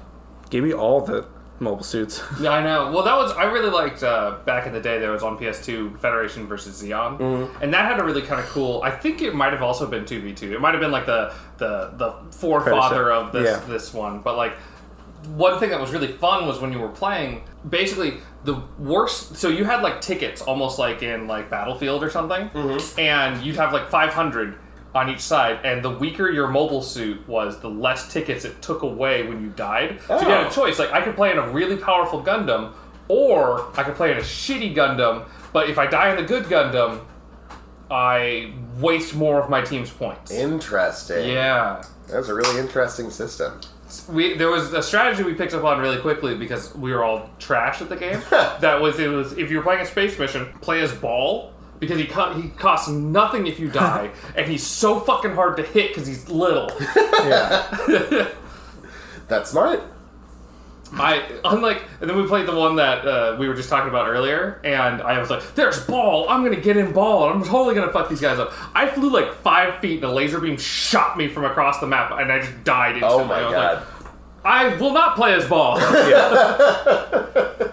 [0.51, 1.27] gave me all the
[1.61, 2.23] mobile suits.
[2.41, 2.91] Yeah, I know.
[2.91, 4.99] Well, that was I really liked uh, back in the day.
[4.99, 7.63] There was on PS2 Federation versus Zeon, Mm-hmm.
[7.63, 8.81] and that had a really kind of cool.
[8.83, 10.53] I think it might have also been two v two.
[10.53, 13.11] It might have been like the the the forefather Predecessor.
[13.13, 13.61] of this Yeah.
[13.73, 14.21] this one.
[14.21, 14.55] But like
[15.37, 17.43] one thing that was really fun was when you were playing.
[17.69, 19.37] Basically, the worst.
[19.37, 23.01] So you had like tickets, almost like in like Battlefield or something, Mm-hmm.
[23.01, 24.59] and you'd have like five hundred.
[24.95, 28.83] On each side, and the weaker your mobile suit was, the less tickets it took
[28.83, 29.99] away when you died.
[30.07, 30.49] So you had Oh.
[30.49, 30.79] a choice.
[30.79, 32.75] Like I could play in a really powerful Gundam,
[33.09, 35.25] or I could play in a shitty Gundam.
[35.55, 37.01] But if I die in the good Gundam,
[37.91, 40.31] I waste more of my team's points.
[40.31, 41.29] Interesting.
[41.31, 41.83] Yeah.
[42.09, 43.61] That's a really interesting system.
[44.09, 47.31] We there was a strategy we picked up on really quickly because we were all
[47.39, 48.21] trash at the game.
[48.31, 52.07] that was it was if you're playing a space mission, play as Ball because he
[52.07, 56.07] co- he costs nothing if you die, and he's so fucking hard to hit because
[56.07, 56.71] he's little.
[57.23, 58.29] Yeah.
[59.29, 59.81] That's smart.
[60.95, 64.09] I unlike, and then we played the one that uh, we were just talking about
[64.09, 66.29] earlier, and I was like, "There's ball.
[66.29, 67.31] I'm gonna get in ball.
[67.31, 70.39] I'm totally gonna fuck these guys up." I flew like five feet, and a laser
[70.41, 73.25] beam shot me from across the map, and I just died instantly.
[73.25, 73.77] Oh my I god.
[73.77, 73.87] Like,
[74.45, 75.79] I will not play as ball.
[75.81, 77.69] yeah.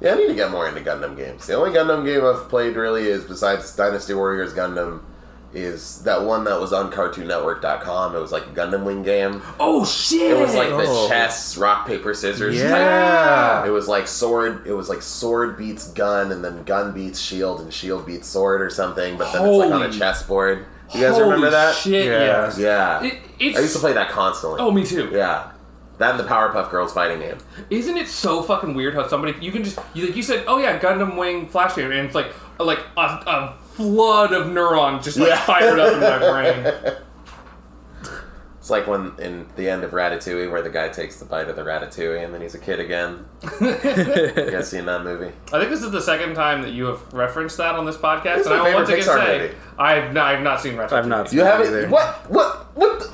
[0.00, 1.46] Yeah, I need to get more into Gundam games.
[1.46, 5.00] The only Gundam game I've played really is besides Dynasty Warriors Gundam
[5.54, 8.14] is that one that was on CartoonNetwork.com.
[8.16, 9.42] It was like a Gundam Wing game.
[9.60, 10.30] oh shit!
[10.32, 11.08] It was like the Oh.
[11.08, 12.58] chess, rock, paper, scissors.
[12.60, 12.70] type.
[12.70, 13.66] Yeah.
[13.66, 14.66] It was like sword.
[14.66, 18.60] It was like sword beats gun, and then gun beats shield, and shield beats sword,
[18.62, 19.16] or something.
[19.16, 20.66] But then it's like on a Holy- chessboard.
[20.92, 21.74] You guys Holy remember that?
[21.74, 22.20] Shit, Yeah.
[22.44, 22.58] yes.
[22.58, 23.02] Yeah.
[23.02, 24.60] It, it's, I used to play that constantly.
[24.60, 25.08] Oh, me too.
[25.12, 25.50] Yeah.
[25.98, 27.38] That and the Powerpuff Girls fighting game.
[27.70, 30.58] Isn't it so fucking weird how somebody you can just you like you said, oh
[30.58, 32.26] yeah, Gundam Wing Flash game, and it's like
[32.58, 35.44] like a, a flood of neurons just like Yeah.
[35.44, 36.96] fired up in my brain.
[38.58, 41.56] It's like when in the end of Ratatouille, where the guy takes the bite of
[41.56, 43.26] the ratatouille and then he's a kid again.
[43.60, 43.70] you
[44.50, 45.32] guys seen that movie?
[45.52, 48.38] I think this is the second time that you have referenced that on this podcast,
[48.38, 49.54] It's and my I will once again Pixar say.
[49.78, 50.92] I've not, I've not seen Ratatouille.
[50.92, 51.66] I've not seen You it haven't?
[51.66, 51.88] either.
[51.90, 52.30] What?
[52.30, 52.74] What?
[52.74, 53.00] What?
[53.00, 53.12] The?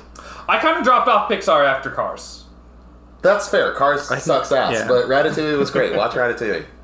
[0.48, 2.44] I kind of dropped off Pixar after Cars.
[3.22, 3.72] That's fair.
[3.74, 4.86] Cars sucks ass, yeah.
[4.88, 5.96] but Ratatouille was great.
[5.96, 6.64] Watch Ratatouille.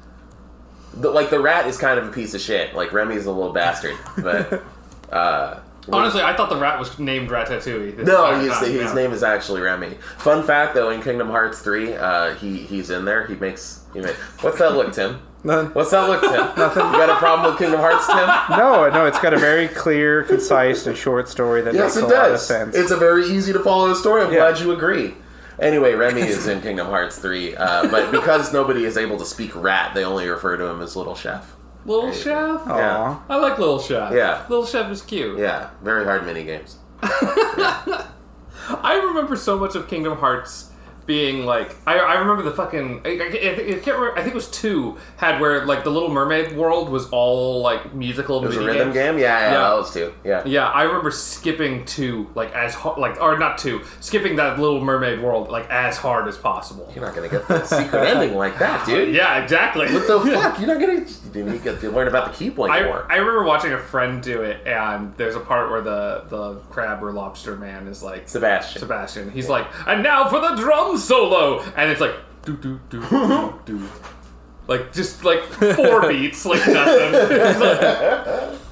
[0.96, 2.74] The, like the rat is kind of a piece of shit.
[2.74, 4.62] Like Remy's a little bastard, but
[5.12, 5.60] uh,
[5.92, 7.96] Honestly, I thought the rat was named Ratatouille.
[7.96, 8.94] this no, entire he's, time, his yeah.
[8.94, 9.94] name is actually Remy.
[10.18, 13.26] Fun fact though, in Kingdom Hearts three, uh, he he's in there.
[13.26, 14.16] He makes he makes.
[14.42, 15.20] What's that look, Tim?
[15.44, 15.66] None.
[15.74, 16.32] What's that look, Tim?
[16.56, 16.86] Nothing.
[16.86, 18.58] You got a problem with Kingdom Hearts, Tim?
[18.58, 22.02] No, no, it's got a very clear, concise, and short story that Yes, makes it
[22.02, 22.46] a lot of does.
[22.46, 22.74] sense.
[22.74, 24.22] It's a very easy to follow story.
[24.24, 24.50] I'm Yeah.
[24.50, 25.14] glad you agree.
[25.58, 29.54] Anyway, Remy is in Kingdom Hearts 3, uh, but because nobody is able to speak
[29.56, 31.56] rat, they only refer to him as Little Chef.
[31.86, 32.66] Little Chef.
[32.66, 32.78] Aw.
[32.78, 33.18] yeah.
[33.28, 34.12] I like Little Chef.
[34.12, 34.44] Yeah.
[34.48, 35.38] Little Chef is cute.
[35.38, 36.76] Yeah, very hard mini games.
[37.02, 40.70] I remember so much of Kingdom Hearts
[41.06, 44.34] being like I, I remember the fucking I, I, I can't remember, I think it
[44.34, 48.56] was two had where like the Little Mermaid world was all like musical It was
[48.56, 48.94] a rhythm games.
[48.94, 49.18] game?
[49.18, 49.58] Yeah, yeah, Yeah.
[49.60, 50.12] that was two.
[50.24, 50.42] Yeah.
[50.44, 54.80] Yeah, I remember skipping two like as hard, like or not two, skipping that Little
[54.84, 56.90] Mermaid world like as hard as possible.
[56.94, 59.14] You're not gonna get the secret ending like that, dude.
[59.14, 59.86] Yeah, exactly.
[59.92, 60.58] What the fuck?
[60.58, 61.06] You're not gonna.
[61.36, 63.06] You get to learn about the key point I, more.
[63.12, 67.02] I remember watching a friend do it, and there's a part where the, the crab
[67.04, 68.80] or lobster man is like Sebastian.
[68.80, 69.30] Sebastian.
[69.30, 70.54] He's like, and now for the
[70.96, 73.88] drum solo, and it's like do do do do do,
[74.68, 78.60] like just like four beats, like nothing.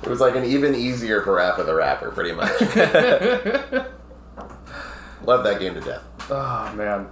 [0.00, 2.52] It was like an even easier Parappa the Rapper, pretty much.
[5.24, 6.04] Love that game to death.
[6.30, 7.08] oh man.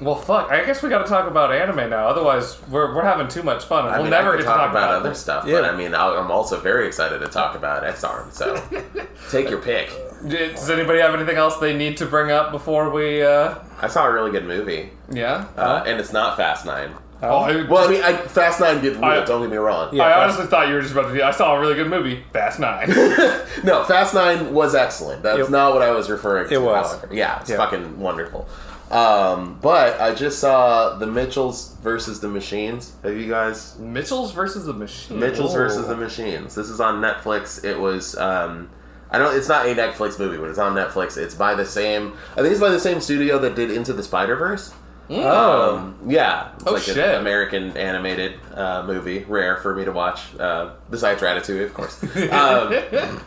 [0.00, 0.50] Well, fuck.
[0.50, 2.06] I guess we got to talk about anime now.
[2.08, 4.56] Otherwise, we're, we're having too much fun, and I we'll mean, never I get talk,
[4.58, 5.60] talk about, other stuff, but Yeah.
[5.62, 8.28] I mean, I- I'm also very excited to talk about Ex-Arm.
[8.30, 8.62] So
[9.30, 9.88] take your pick.
[10.28, 13.22] Does anybody have anything else they need to bring up before we?
[13.22, 15.46] uh I saw a really good movie, Yeah.
[15.56, 16.94] uh, and it's not Fast Nine.
[17.22, 19.04] oh, I, Well, I mean, I, Fast Nine did rule.
[19.06, 19.94] I- don't get me wrong.
[19.94, 20.04] Yeah.
[20.04, 21.14] I Fast- honestly thought you were just about to.
[21.14, 22.88] Be, I saw a really good movie, Fast Nine.
[23.64, 25.22] No, Fast Nine was excellent.
[25.22, 26.54] That's It- not what I was referring to.
[26.54, 26.92] It was.
[26.92, 27.14] however.
[27.14, 27.56] Yeah, it's Yeah.
[27.56, 28.46] fucking wonderful.
[28.90, 32.92] Um, but I just saw the Mitchells versus the Machines.
[33.02, 35.18] Have you guys Mitchell's versus the Machines.
[35.20, 35.58] Mitchells Whoa.
[35.58, 36.54] versus the Machines.
[36.54, 37.64] This is on Netflix.
[37.64, 38.70] It was um
[39.10, 41.16] I don't it's not a Netflix movie, but it's on Netflix.
[41.16, 44.02] It's by the same I think it's by the same studio that did Into the
[44.04, 44.72] Spider-Verse.
[45.08, 45.76] Oh.
[45.76, 46.96] Um, yeah, it's Oh, like shit.
[46.98, 49.20] an American animated uh, movie.
[49.28, 52.02] Rare for me to watch, uh, besides Ratatouille, of course.
[52.32, 53.20] Um,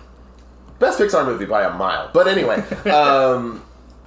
[0.77, 2.11] best Pixar movie by a mile.
[2.13, 2.57] But anyway,
[2.89, 3.63] um,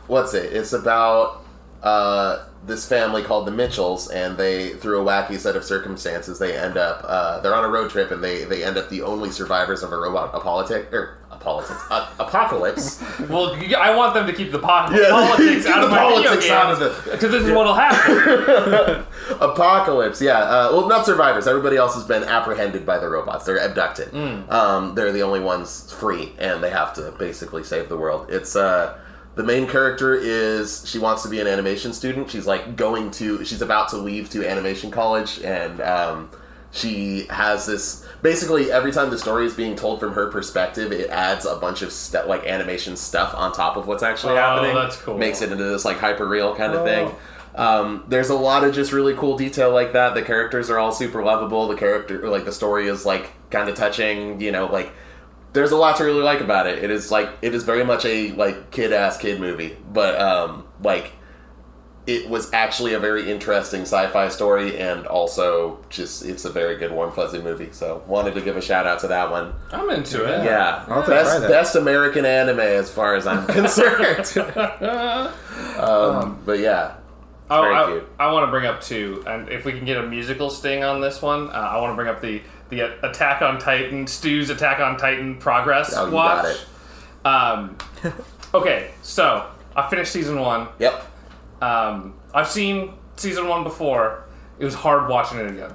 [0.06, 0.52] what's it?
[0.52, 1.41] It's about
[1.82, 6.56] uh, this family called the Mitchells, and they, through a wacky set of circumstances, they
[6.56, 9.30] end up uh, they're on a road trip, and they they end up the only
[9.30, 13.02] survivors of a robot apolitic or apocalypse uh, apocalypse.
[13.28, 16.50] Well, I want them to keep the po- Yeah, politics out the of my politics
[16.50, 19.04] out of the- because this is what'll happen.
[19.40, 20.38] Apocalypse, yeah.
[20.38, 21.46] Uh, well, not survivors.
[21.46, 23.44] Everybody else has been apprehended by the robots.
[23.44, 24.14] They're abducted.
[24.50, 28.26] Um, they're the only ones free, and they have to basically save the world.
[28.30, 28.98] It's uh,
[29.34, 32.30] the main character is she wants to be an animation student.
[32.30, 33.44] She's like going to.
[33.44, 36.30] She's about to leave to animation college, and um,
[36.70, 38.06] she has this.
[38.22, 41.82] Basically, every time the story is being told from her perspective, it adds a bunch
[41.82, 44.74] of stu- like animation stuff on top of what's actually Oh, happening.
[44.74, 45.18] that's cool.
[45.18, 46.84] Makes it into this like hyper real kind of Oh.
[46.84, 47.14] thing.
[47.54, 50.14] Um, there's a lot of just really cool detail like that.
[50.14, 51.68] The characters are all super lovable.
[51.68, 54.40] The character, like the story, is like kind of touching.
[54.40, 54.92] You know, like
[55.52, 56.82] there's a lot to really like about it.
[56.82, 60.66] It is like it is very much a like kid ass kid movie, but um
[60.82, 61.12] like
[62.04, 66.90] it was actually a very interesting sci-fi story and also just it's a very good
[66.90, 67.68] warm fuzzy movie.
[67.70, 69.54] So wanted to give a shout out to that one.
[69.70, 70.44] I'm into it.
[70.44, 71.48] Yeah, I'll have try best that.
[71.48, 74.26] best American anime as far as I'm concerned.
[75.78, 76.96] um, but yeah,
[77.50, 78.08] Oh, Very I, cute.
[78.18, 81.02] I want to bring up two, and if we can get a musical sting on
[81.02, 82.40] this one, uh, I want to bring up the
[82.72, 86.42] the Attack on Titan, Stew's Attack on Titan progress Oh, you watch.
[86.42, 86.66] got it.
[87.24, 88.12] Um,
[88.54, 89.46] okay, so
[89.76, 90.68] I finished season one.
[90.78, 91.06] Yep.
[91.60, 94.24] Um, I've seen season one before.
[94.58, 95.72] It was hard watching it again.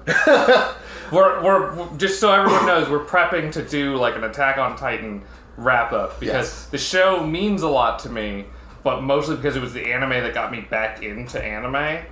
[1.12, 4.76] we're, we're, we're- just so everyone knows, we're prepping to do like an Attack on
[4.76, 5.24] Titan
[5.58, 6.66] wrap up because Yes.
[6.68, 8.45] the show means a lot to me,
[8.84, 12.06] but mostly because it was the anime that got me back into anime.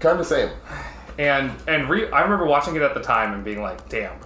[0.00, 0.50] Kind of same.
[1.18, 4.18] And and re- I remember watching it at the time and being like, "Damn,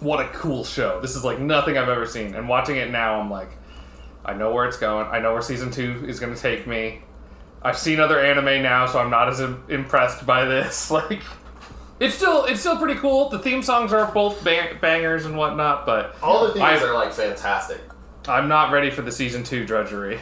[0.00, 1.00] what a cool show!
[1.00, 3.50] This is like nothing I've ever seen." And watching it now, I'm like,
[4.24, 5.06] I know where it's going.
[5.08, 7.02] I know where season two is going to take me.
[7.62, 10.90] I've seen other anime now, so I'm not as im- impressed by this.
[10.90, 11.22] Like,
[12.00, 13.28] it's still it's still pretty cool.
[13.28, 16.94] The theme songs are both bang- bangers and whatnot, but All the themes I- are
[16.94, 17.80] like fantastic.
[18.26, 20.18] I'm not ready for the season two drudgery.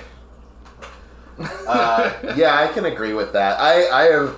[1.66, 3.58] Uh, yeah, I can agree with that.
[3.60, 4.36] I, I have.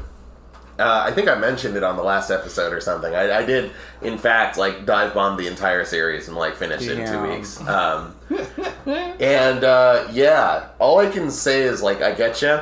[0.79, 3.15] Uh, I think I mentioned it on the last episode or something.
[3.15, 3.71] I, I did,
[4.03, 7.61] in fact, like dive bomb the entire series and like finish it in two weeks.
[7.69, 8.15] Um,
[8.87, 12.61] and uh, yeah, all I can say is like, I get you.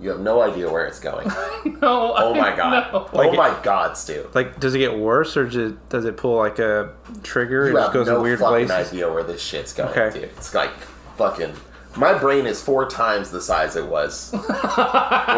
[0.00, 1.30] You have no idea where it's going.
[1.80, 2.92] No, Oh my god!
[2.92, 3.08] know.
[3.12, 4.28] oh Like it- my god, Stew!
[4.34, 7.66] Like, does it get worse, or does it, does it pull like a trigger?
[7.68, 8.92] You it just have goes no in weird fucking places.
[8.92, 10.20] idea where this shit's going, Okay.
[10.20, 10.30] dude.
[10.36, 10.70] It's like
[11.16, 11.52] fucking.
[11.96, 14.42] My brain is four times the size it was when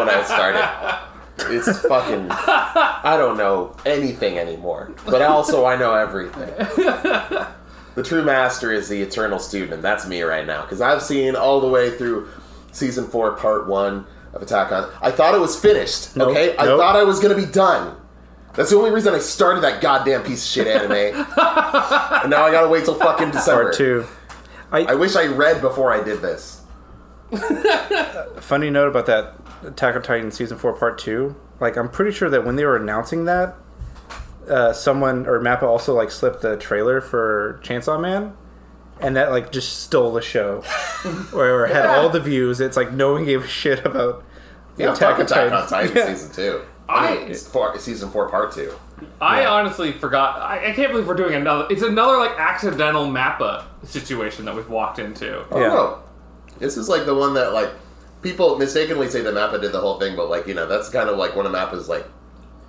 [0.09, 0.99] I started.
[1.39, 2.27] It's fucking.
[2.31, 6.53] I don't know anything anymore, but also I know everything.
[7.97, 10.61] The true master is the eternal student, and that's me right now.
[10.61, 12.29] Because I've seen all the way through
[12.71, 14.91] season four, part one of Attack on.
[15.01, 16.15] I thought it was finished.
[16.15, 17.97] Nope, okay, I thought I was gonna be done.
[18.53, 20.91] That's the only reason I started that goddamn piece of shit anime.
[21.17, 23.63] and now I gotta wait till fucking December.
[23.63, 24.05] Part two.
[24.71, 26.61] I wish I read before I did this.
[28.41, 29.33] Funny note about that
[29.67, 31.35] Attack on Titan season four part two.
[31.59, 33.55] Like I'm pretty sure that when they were announcing that,
[34.49, 38.33] uh, someone or Mappa also like slipped the trailer for Chainsaw Man,
[39.01, 40.63] and that like just stole the show,
[41.33, 42.59] or, or had all the views.
[42.61, 44.23] It's like no one gave a shit about
[44.75, 45.53] the Yeah, Attack, fuck on Attack Titan.
[45.53, 46.13] on Titan Yeah.
[46.15, 46.61] season two.
[46.89, 48.71] I- I mean, four, season four, part two.
[49.19, 49.49] I Yeah.
[49.49, 50.39] honestly forgot.
[50.39, 51.67] I, I can't believe we're doing another.
[51.69, 55.43] It's another like accidental Mappa situation that we've walked into.
[55.51, 55.67] Oh Yeah.
[55.67, 55.99] no,
[56.59, 57.69] this is like the one that like
[58.31, 61.09] people mistakenly say that Mappa did the whole thing, but like you know that's kind
[61.09, 62.05] of like one of Mappa's like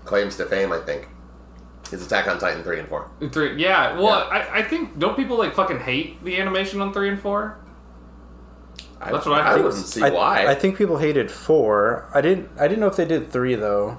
[0.05, 0.73] claims to fame.
[0.73, 1.09] I think
[1.93, 3.11] is Attack on Titan three and four.
[3.33, 3.95] Three, yeah.
[3.99, 4.47] Well, Yeah.
[4.53, 7.59] I, I think don't people like fucking hate the animation on three and four?
[9.01, 9.65] I, That's what I I think.
[9.67, 10.47] wouldn't see I, why.
[10.47, 12.09] I think people hated four.
[12.15, 12.51] I didn't.
[12.59, 13.99] I didn't know if they did three though.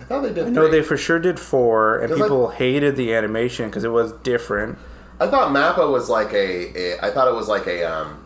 [0.00, 0.52] I thought they did.
[0.52, 3.88] No, they for sure did four, and 'Cause I- people hated the animation because it
[3.92, 4.78] was different.
[5.18, 7.06] I thought Mappa was like a, a.
[7.06, 7.84] I thought it was like a.
[7.84, 8.22] Um,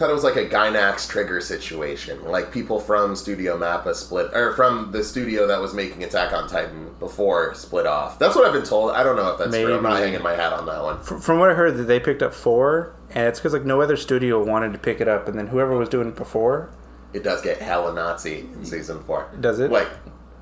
[0.00, 2.24] thought it was like a Gainax trigger situation.
[2.24, 6.48] Like people from Studio Mappa split, or from the studio that was making Attack on
[6.48, 8.18] Titan before split off.
[8.18, 8.92] That's what I've been told.
[8.92, 9.76] I don't know if that's true.
[9.76, 10.96] I'm not hanging my hat on that one.
[11.00, 13.80] F- From what I heard, that they picked up four, and it's because like no
[13.82, 16.70] other studio wanted to pick it up, and then whoever was doing it before
[17.12, 19.30] It does get hella Nazi in season four.
[19.40, 19.70] does it.
[19.70, 19.88] Like,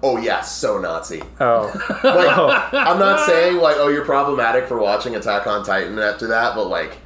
[0.05, 1.21] oh yeah, so Nazi.
[1.41, 2.69] oh, Like, oh.
[2.73, 6.69] I'm not saying like, oh, you're problematic for watching Attack on Titan after that, but
[6.69, 6.99] like,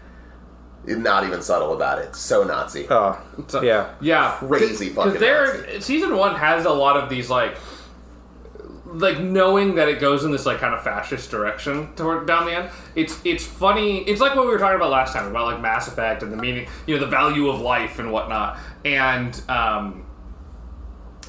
[0.87, 2.15] not even subtle about it.
[2.17, 2.87] So Nazi.
[2.91, 3.91] oh, So- yeah.
[4.01, 7.57] Yeah, Crazy fucking Because there, season one has a lot of these like,
[8.87, 12.53] like knowing that it goes in this like kind of fascist direction toward down the
[12.53, 12.71] end.
[12.95, 14.01] It's it's funny.
[14.01, 16.37] It's like what we were talking about last time about like Mass Effect and the
[16.37, 18.59] meaning, you know, the value of life and whatnot.
[18.85, 20.05] And um,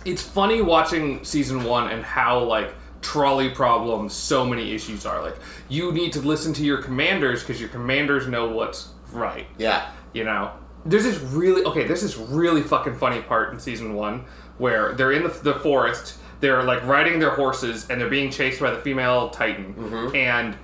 [0.04, 5.36] it's funny watching season one and how like trolley problems so many issues are like
[5.68, 9.48] you need to listen to your commanders because your commanders know what's right.
[9.58, 9.90] Yeah.
[10.14, 10.52] you know
[10.86, 14.26] there's this really okay there's this really fucking funny part in season one
[14.58, 18.60] where they're in the, the forest they're like riding their horses and they're being chased
[18.60, 19.74] by the female titan.
[20.14, 20.58] And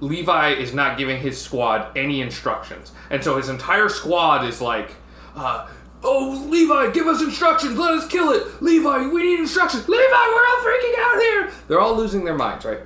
[0.00, 2.92] levi is not giving his squad any instructions.
[3.10, 4.94] And so his entire squad is like
[5.34, 5.68] uh,
[6.02, 7.78] oh levi give us instructions.
[7.78, 8.62] Let us kill it.
[8.62, 9.86] Levi we need instructions.
[9.86, 11.52] Levi we're all freaking out here.
[11.68, 12.80] They're all losing their minds right?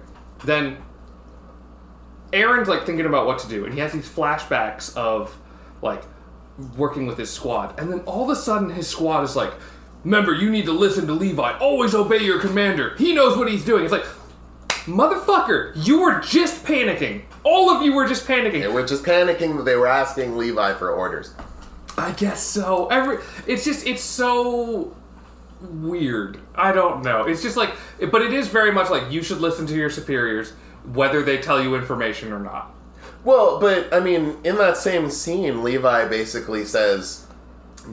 [0.44, 0.78] Then
[2.33, 5.37] Eren's like thinking about what to do, and he has these flashbacks of
[5.83, 6.03] like
[6.76, 9.53] working with his squad, and then all of a sudden his squad is like,
[10.05, 11.59] "Remember, you need to listen to Levi.
[11.59, 12.95] Always obey your commander.
[12.97, 14.07] He knows what he's doing." It's like,
[14.85, 17.22] motherfucker, you were just panicking.
[17.43, 18.61] All of you were just panicking.
[18.61, 21.35] They were just panicking that they were asking Levi for orders.
[21.97, 22.87] I guess so.
[22.89, 24.95] Every it's just it's so
[25.61, 26.41] weird.
[26.55, 27.24] I don't know.
[27.24, 27.74] It's just like
[28.11, 30.53] but it is very much like you should listen to your superiors
[30.95, 32.74] whether they tell you information or not.
[33.24, 37.26] Well, but I mean, in that same scene, Levi basically says,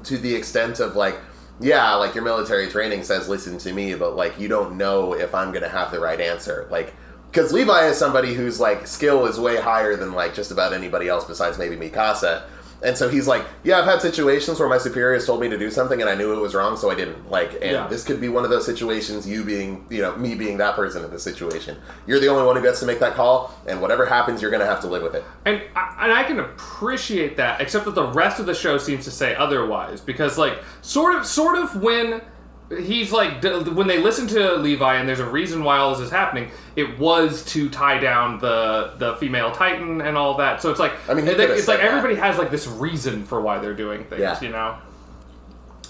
[0.03, 1.17] to the extent of like,
[1.59, 5.33] yeah, like your military training says, listen to me, but like you don't know if
[5.35, 6.67] I'm gonna have the right answer.
[6.71, 6.93] Like,
[7.29, 11.07] because Levi is somebody whose like skill is way higher than like just about anybody
[11.07, 12.43] else besides maybe Mikasa.
[12.83, 15.71] And so he's like, yeah, I've had situations where my superiors told me to do
[15.71, 17.29] something and I knew it was wrong, so I didn't.
[17.31, 17.87] Like, and Yeah.
[17.87, 19.27] this could be one of those situations.
[19.27, 21.77] You being, you know, me being that person in this situation.
[22.05, 24.65] You're the only one who gets to make that call, and whatever happens, you're gonna
[24.65, 25.23] have to live with it.
[25.45, 29.05] And I, and I can appreciate that, except that the rest of the show seems
[29.05, 29.99] to say otherwise.
[30.01, 32.21] Because like sort of sort of when
[32.69, 36.11] he's like when they listen to Levi and there's a reason why all this is
[36.11, 40.61] happening, it was to tie down the the female Titan and all that.
[40.61, 41.85] So it's like I mean, it's like that.
[41.85, 44.21] everybody has like this reason for why they're doing things.
[44.21, 44.41] Yeah.
[44.41, 44.77] You know.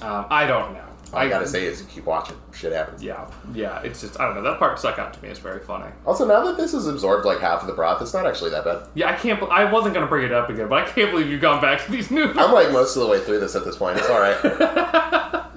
[0.01, 0.83] Um, I don't know.
[1.13, 2.35] All I gotta say is you keep watching.
[2.53, 3.01] Shit happens.
[3.01, 3.81] Yeah, yeah.
[3.81, 4.43] It's just I don't know.
[4.43, 5.29] That part stuck out to me.
[5.29, 5.89] It's very funny.
[6.05, 8.65] Also, now that this has absorbed like half of the broth, it's not actually that
[8.65, 8.83] bad.
[8.93, 9.41] Yeah, I can't.
[9.43, 11.91] I wasn't gonna bring it up again, but I can't believe you've gone back to
[11.91, 12.37] these noodles.
[12.37, 13.97] I'm like most of the way through this at this point.
[13.97, 15.45] It's all right.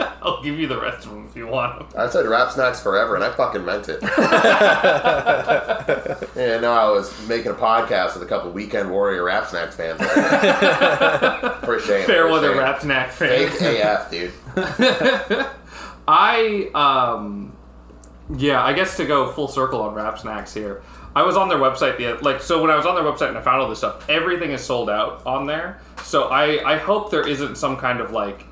[0.22, 1.88] I'll give you the rest of them if you want them.
[1.96, 4.02] I said rap snacks forever, and I fucking meant it.
[6.36, 10.00] and now I was making a podcast with a couple Weekend Warrior rap snacks fans.
[11.64, 12.06] for shame.
[12.06, 12.58] Fair for weather shame.
[12.58, 13.86] rap snack Fake fan.
[13.86, 14.32] AF, dude.
[16.08, 17.56] I um,
[18.36, 18.62] yeah.
[18.62, 20.82] I guess to go full circle on rap snacks here.
[21.14, 23.38] I was on their website the like so when I was on their website and
[23.38, 25.80] I found all this stuff, everything is sold out on there.
[26.04, 28.46] So I I hope there isn't some kind of like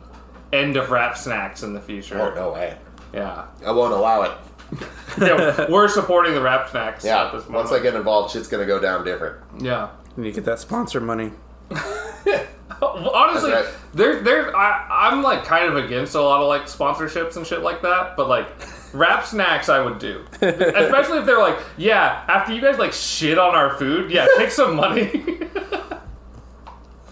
[0.52, 2.20] end of rap snacks in the future.
[2.20, 2.76] Oh no way.
[3.12, 3.46] Yeah.
[3.64, 4.32] I won't allow it.
[5.20, 7.04] yeah, we're supporting the rap snacks.
[7.04, 7.26] Yeah.
[7.26, 9.38] at this Once I get involved, shit's gonna go down different.
[9.60, 9.90] yeah.
[10.16, 11.30] And you get that sponsor money.
[12.82, 13.66] Honestly, right.
[13.94, 17.62] there, there, I, I'm like kind of against a lot of like sponsorships and shit
[17.62, 18.16] like that.
[18.16, 18.46] But like,
[18.92, 23.38] rap snacks, I would do, especially if they're like, yeah, after you guys like shit
[23.38, 25.40] on our food, yeah, take some money.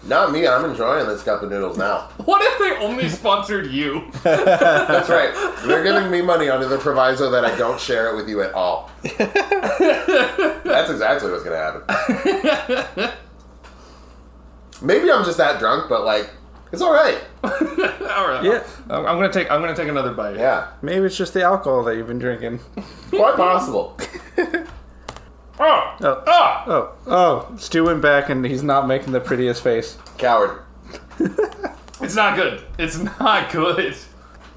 [0.07, 0.47] Not me.
[0.47, 2.07] I'm enjoying this cup of noodles now.
[2.25, 4.09] what if they only sponsored you?
[4.23, 5.33] That's right.
[5.65, 8.53] They're giving me money under the proviso that I don't share it with you at
[8.53, 8.89] all.
[9.17, 13.11] That's exactly what's gonna happen.
[14.81, 16.29] Maybe I'm just that drunk, but like,
[16.71, 17.17] it's all right.
[17.43, 18.63] All right, Yeah.
[18.89, 20.35] I'm, I'm gonna take, I'm gonna take another bite.
[20.37, 22.59] Yeah, Maybe it's just the alcohol that you've been drinking.
[23.11, 23.97] quite possible.
[25.59, 26.23] Oh, Oh.
[26.27, 29.97] ah, Oh, oh, Stew went back and he's not making the prettiest face.
[30.17, 30.61] Coward.
[32.01, 32.63] it's not good.
[32.77, 33.95] It's not good.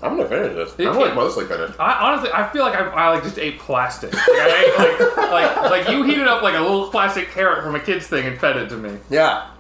[0.03, 0.75] I'm gonna finish this.
[0.79, 1.79] You I'm like mostly finished.
[1.79, 4.13] I honestly, I feel like I, I like just ate plastic.
[4.15, 7.75] Like, I ate, like, like, like you heated up like a little plastic carrot from
[7.75, 8.97] a kid's thing and fed it to me.
[9.11, 9.51] Yeah.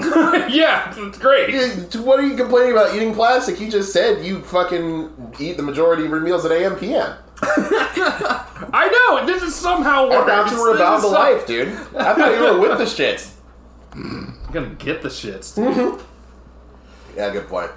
[0.00, 1.50] yeah, it's great.
[1.50, 3.60] Yeah, What are you complaining about eating plastic?
[3.60, 7.16] You just said you fucking eat the majority of your meals at AM PM.
[7.42, 10.26] I know this is somehow I worse.
[10.28, 11.68] thought you were This about is the so- life, dude.
[11.96, 13.32] I thought you were with the shits.
[13.92, 15.54] I'm gonna get the shits.
[15.54, 16.00] Dude.
[17.16, 17.70] Yeah, good point.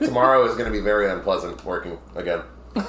[0.00, 2.42] Tomorrow is going to be very unpleasant working again.
[2.74, 2.82] yeah.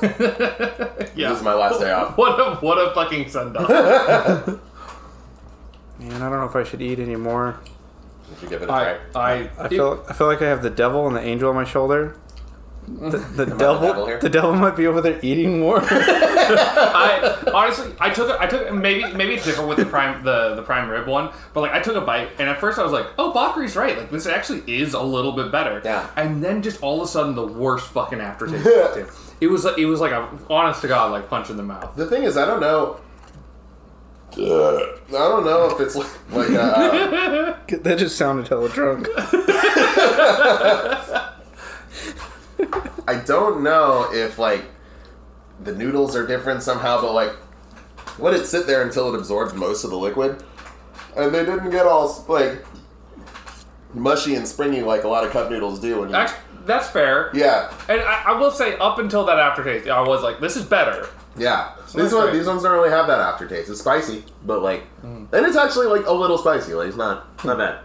[1.16, 2.18] This is my last day off.
[2.18, 3.70] What a what a fucking send off.
[6.00, 7.60] Man, I don't know if I should eat anymore.
[8.32, 9.22] You should give it a I try.
[9.22, 11.64] I I feel I feel like I have the devil and the angel on my
[11.64, 12.18] shoulder.
[13.04, 15.80] The, the devil, devil the devil might be over there eating more.
[15.90, 20.56] I honestly I took a, I took maybe maybe it's different with the prime the
[20.56, 22.92] the prime rib one, but like I took a bite and at first I was
[22.92, 25.82] like, oh Bakari's right, like this actually is a little bit better.
[25.84, 26.10] Yeah.
[26.16, 28.64] And then just all of a sudden the worst fucking aftertaste.
[28.64, 29.12] kicked.
[29.42, 31.96] It was like it was like a honest to god like punch in the mouth.
[31.98, 33.00] The thing is, I don't know.
[34.36, 34.38] I
[35.10, 39.08] don't know if it's like, like uh, that just sounded hella drunk.
[43.08, 44.66] I don't know if like
[45.64, 47.34] the noodles are different somehow, but like
[48.20, 50.44] let it sit there until it absorbs most of the liquid,
[51.16, 52.64] and they didn't get all like
[53.94, 56.02] mushy and springy like a lot of cup noodles do.
[56.02, 57.30] When you, Actually, that's fair.
[57.34, 60.66] yeah, And I, I will say, up until that aftertaste, I was like, this is
[60.66, 61.10] better.
[61.38, 61.74] yeah.
[61.78, 62.34] that's these ones, great.
[62.34, 63.70] these ones don't really have that aftertaste.
[63.70, 65.32] It's spicy, but like, mm.
[65.32, 66.74] and it's actually like a little spicy.
[66.74, 67.80] Like it's not not bad.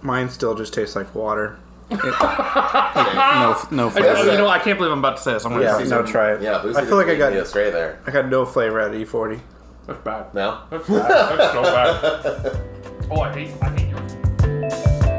[0.00, 1.58] Mine still just tastes like water.
[1.90, 4.30] It- no, no I, flavor.
[4.32, 5.44] you know, I can't believe I'm about to say this.
[5.44, 6.12] I'm gonna Yeah, no, something.
[6.12, 6.42] try it.
[6.42, 8.00] Yeah, Lucy I feel like I didn't lead me got there.
[8.06, 9.40] I got no flavor out of E E40.
[9.86, 10.34] That's bad.
[10.34, 10.58] No.
[10.70, 11.38] That's bad.
[11.38, 12.60] That's so bad.
[13.10, 15.18] Oh, I hate, I hate yours.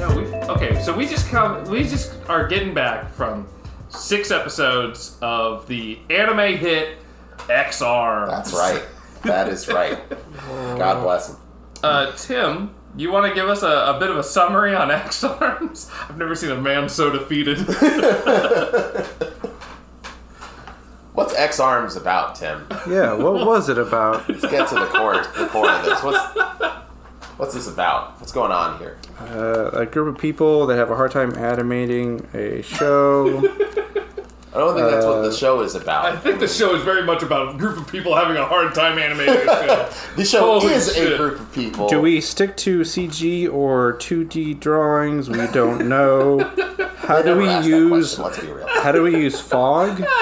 [0.00, 3.46] Um, okay, so we just come, we just are getting back from
[3.88, 6.98] six episodes of the anime hit
[7.48, 8.30] Ex-Arms.
[8.30, 8.82] That's right.
[9.24, 9.98] That is right.
[10.48, 11.36] God bless him.
[11.82, 15.90] Uh, Tim, you want to give us a, a bit of a summary on Ex-Arms?
[16.08, 17.58] I've never seen a man so defeated.
[21.14, 22.66] What's Ex-Arms about, Tim?
[22.88, 24.28] Yeah, what was it about?
[24.28, 26.00] Let's get to the core, the core of this.
[26.04, 26.36] What's
[27.38, 28.20] what's this about?
[28.20, 28.98] What's going on here?
[29.18, 33.40] Uh, a group of people that have a hard time animating a show.
[34.54, 36.06] I don't think that's what the Uh, show is about.
[36.06, 38.74] I think the show is very much about a group of people having a hard
[38.74, 39.88] time animating a show.
[40.16, 41.12] The show Holy is shit.
[41.12, 41.88] a group of people.
[41.88, 45.28] Do we stick to CG or 2D drawings?
[45.28, 46.38] We don't know.
[46.96, 48.66] How do we use Let's be real.
[48.68, 50.02] how do we use fog?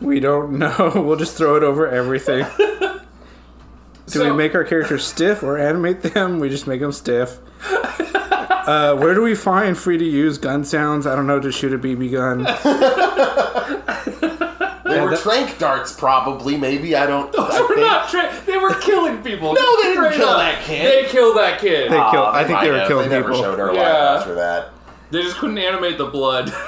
[0.00, 0.92] We don't know.
[0.94, 2.44] We'll just throw it over everything.
[2.58, 3.00] Do
[4.06, 6.38] So- we make our characters stiff or animate them?
[6.38, 7.38] We just make them stiff.
[8.66, 11.06] Uh, where do we find free to use gun sounds?
[11.06, 12.46] I don't know to shoot a BB gun.
[14.86, 16.56] They were that- trank darts, probably.
[16.56, 17.34] Maybe I don't.
[17.38, 19.52] I They were think- not tra- They were killing people.
[19.52, 20.38] No, they didn't Straight kill up.
[20.38, 20.86] that kid.
[21.04, 21.90] They killed that kid.
[21.90, 22.88] They Aw, killed- I think they were have.
[22.88, 23.42] killing They never people.
[23.44, 24.16] showed her Yeah.
[24.18, 24.70] after that.
[25.10, 26.52] They just couldn't animate the blood.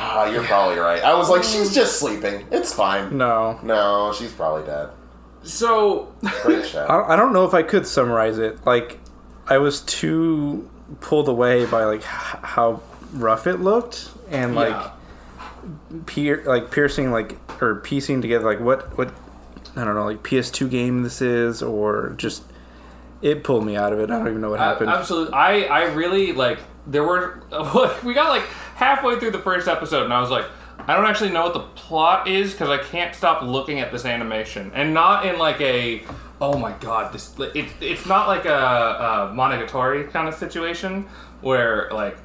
[0.00, 1.02] Ah, you're probably right.
[1.02, 2.46] I was like, she's just sleeping.
[2.52, 3.16] It's fine.
[3.18, 3.58] No.
[3.62, 4.88] No, she's probably dead.
[5.42, 6.84] so, Great show.
[6.86, 8.64] I I don't know if I could summarize it.
[8.64, 8.98] Like,
[9.48, 10.68] I was too
[11.00, 12.82] pulled away by like h- how
[13.12, 14.90] rough it looked and like yeah.
[16.06, 19.12] pier like piercing like or piecing together like what what
[19.76, 22.42] I don't know like PS2 game this is or just
[23.20, 24.10] it pulled me out of it.
[24.10, 24.90] I don't even know what uh, happened.
[24.90, 25.34] absolutely.
[25.34, 26.58] I, I really like.
[26.86, 27.42] There were
[28.04, 28.44] we got like
[28.76, 30.46] halfway through the first episode, and I was like,
[30.78, 34.04] I don't actually know what the plot is because I can't stop looking at this
[34.04, 36.02] animation, and not in like a
[36.40, 38.52] oh my god, this it, it's not like a,
[39.30, 41.06] a Monogatari kind of situation
[41.40, 42.16] where like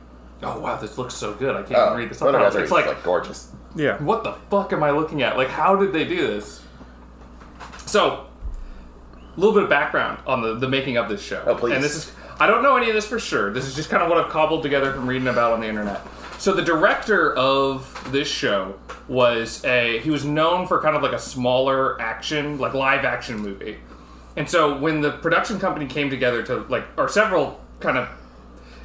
[0.41, 2.19] oh wow, this looks so good, I can't Oh, even read this.
[2.21, 2.55] what subtitles.
[2.55, 3.51] It's like like gorgeous.
[3.75, 3.97] yeah.
[4.03, 5.37] what the fuck am I looking at?
[5.37, 6.61] Like, how did they do this?
[7.85, 8.27] So,
[9.15, 11.43] a little bit of background on the, the making of this show.
[11.45, 11.73] Oh, please.
[11.75, 13.53] And this is, I don't know any of this for sure.
[13.53, 16.01] This is just kind of what I've cobbled together from reading about on the internet.
[16.39, 18.75] So, the director of this show
[19.07, 23.37] was a, he was known for kind of like a smaller action, like live action
[23.37, 23.77] movie.
[24.35, 28.09] And so, when the production company came together to, like, or several kind of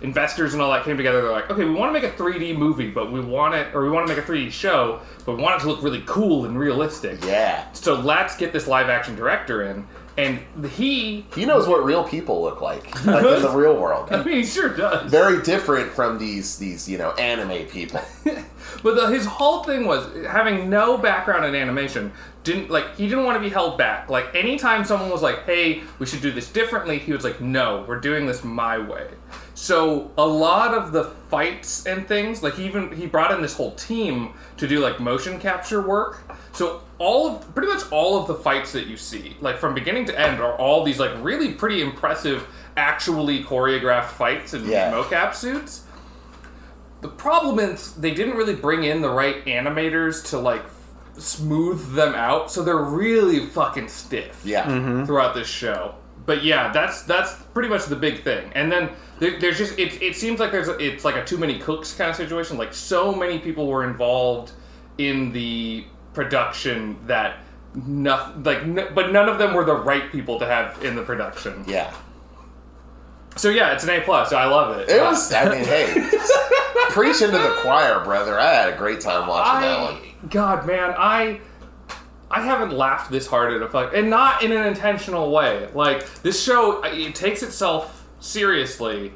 [0.03, 1.23] investors and all that came together.
[1.23, 3.83] They're like, okay, we want to make a 3D movie, but we want it, or
[3.83, 6.45] we want to make a 3D show, but we want it to look really cool
[6.45, 7.25] and realistic.
[7.25, 7.71] Yeah.
[7.73, 9.87] So let's get this live action director in,
[10.19, 10.41] and
[10.73, 14.13] he, He knows what real people look like, like in the real world.
[14.13, 15.09] I mean, he sure does.
[15.11, 18.01] Very different from these these you know anime people.
[18.83, 22.13] But the, his whole thing was having no background in animation.
[22.45, 24.09] Didn't like he didn't want to be held back.
[24.09, 27.85] Like anytime someone was like, "Hey, we should do this differently," he was like, "No,
[27.89, 29.09] we're doing this my way."
[29.55, 33.55] So a lot of the fights and things, like he even he brought in this
[33.55, 36.23] whole team to do like motion capture work.
[36.53, 40.07] So all of pretty much all of the fights that you see, like from beginning
[40.07, 42.47] to end, are all these like really pretty impressive,
[42.77, 44.91] actually choreographed fights in Yeah.
[44.93, 45.85] mocap suits.
[47.01, 50.65] The problem is they didn't really bring in the right animators to like
[51.17, 54.65] smooth them out, so they're really fucking stiff Yeah.
[54.65, 55.05] Mm-hmm.
[55.05, 55.95] throughout this show.
[56.27, 58.51] But yeah, that's that's pretty much the big thing.
[58.55, 61.39] And then there, there's just it, it seems like there's a, it's like a too
[61.39, 62.59] many cooks kind of situation.
[62.59, 64.51] Like so many people were involved
[64.99, 65.85] in the
[66.19, 67.37] production that
[67.77, 71.03] nothing like n- but none of them were the right people to have in the
[71.03, 71.65] production.
[71.69, 71.95] Yeah.
[73.37, 74.33] So yeah, it's an A plus.
[74.33, 74.89] I love it.
[74.89, 75.33] It was.
[75.33, 75.95] I mean, hey,
[76.91, 78.37] preach into the choir, brother.
[78.37, 79.95] I had a great time watching that one.
[79.95, 81.41] I God, man, I
[82.29, 85.69] I haven't laughed this hard at a fuck, and not in an intentional way.
[85.73, 89.13] Like this show, it takes itself seriously,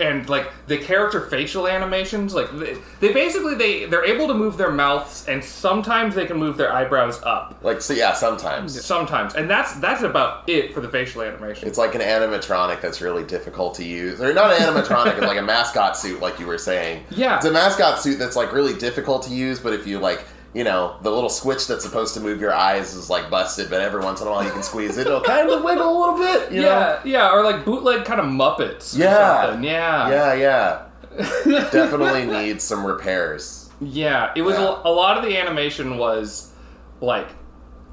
[0.00, 4.56] and like the character facial animations, like they, they basically they they're able to move
[4.56, 7.58] their mouths, and sometimes they can move their eyebrows up.
[7.62, 11.68] Like, so yeah, sometimes Sometimes, and that's that's about it for the facial animation.
[11.68, 15.38] it's like an animatronic that's really difficult to use, or not an animatronic, it's like
[15.38, 17.04] a mascot suit, like you were saying.
[17.10, 17.36] Yeah.
[17.36, 20.24] it's a mascot suit that's like really difficult to use, but if you like.
[20.54, 23.80] You know, the little switch that's supposed to move your eyes is like busted, but
[23.80, 25.06] every once in a while you can squeeze it.
[25.06, 26.68] It'll kind of wiggle a little bit, you know?
[26.68, 28.96] yeah, yeah, or like bootleg kind of Muppets.
[28.96, 29.58] Yeah.
[29.60, 30.86] yeah, Yeah, yeah.
[31.70, 33.70] Definitely needs some repairs.
[33.80, 34.80] Yeah, it was Yeah.
[34.84, 36.52] A, a lot of the animation was
[37.00, 37.28] like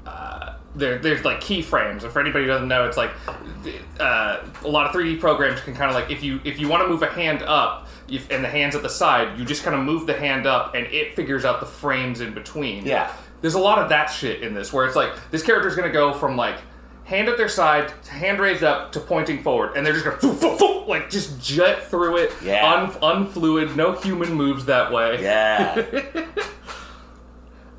[0.06, 0.98] uh, there.
[0.98, 3.10] There's like keyframes, and for anybody who doesn't know, it's like
[4.00, 6.82] uh, a lot of 3D programs can kind of like if you if you want
[6.82, 7.88] to move a hand up.
[8.08, 10.74] If, and the hand's at the side, you just kind of move the hand up,
[10.74, 12.84] and it figures out the frames in between.
[12.86, 13.12] Yeah.
[13.40, 16.12] there's a lot of that shit in this, where it's like this character's gonna go
[16.12, 16.56] from like
[17.04, 20.32] hand at their side, hand raised up to pointing forward, and they're just going to
[20.34, 22.72] foo, foo, like just jet through it, Yeah.
[22.72, 22.90] un,
[23.26, 23.74] unfluid.
[23.76, 25.20] No human moves that way.
[25.22, 25.84] Yeah.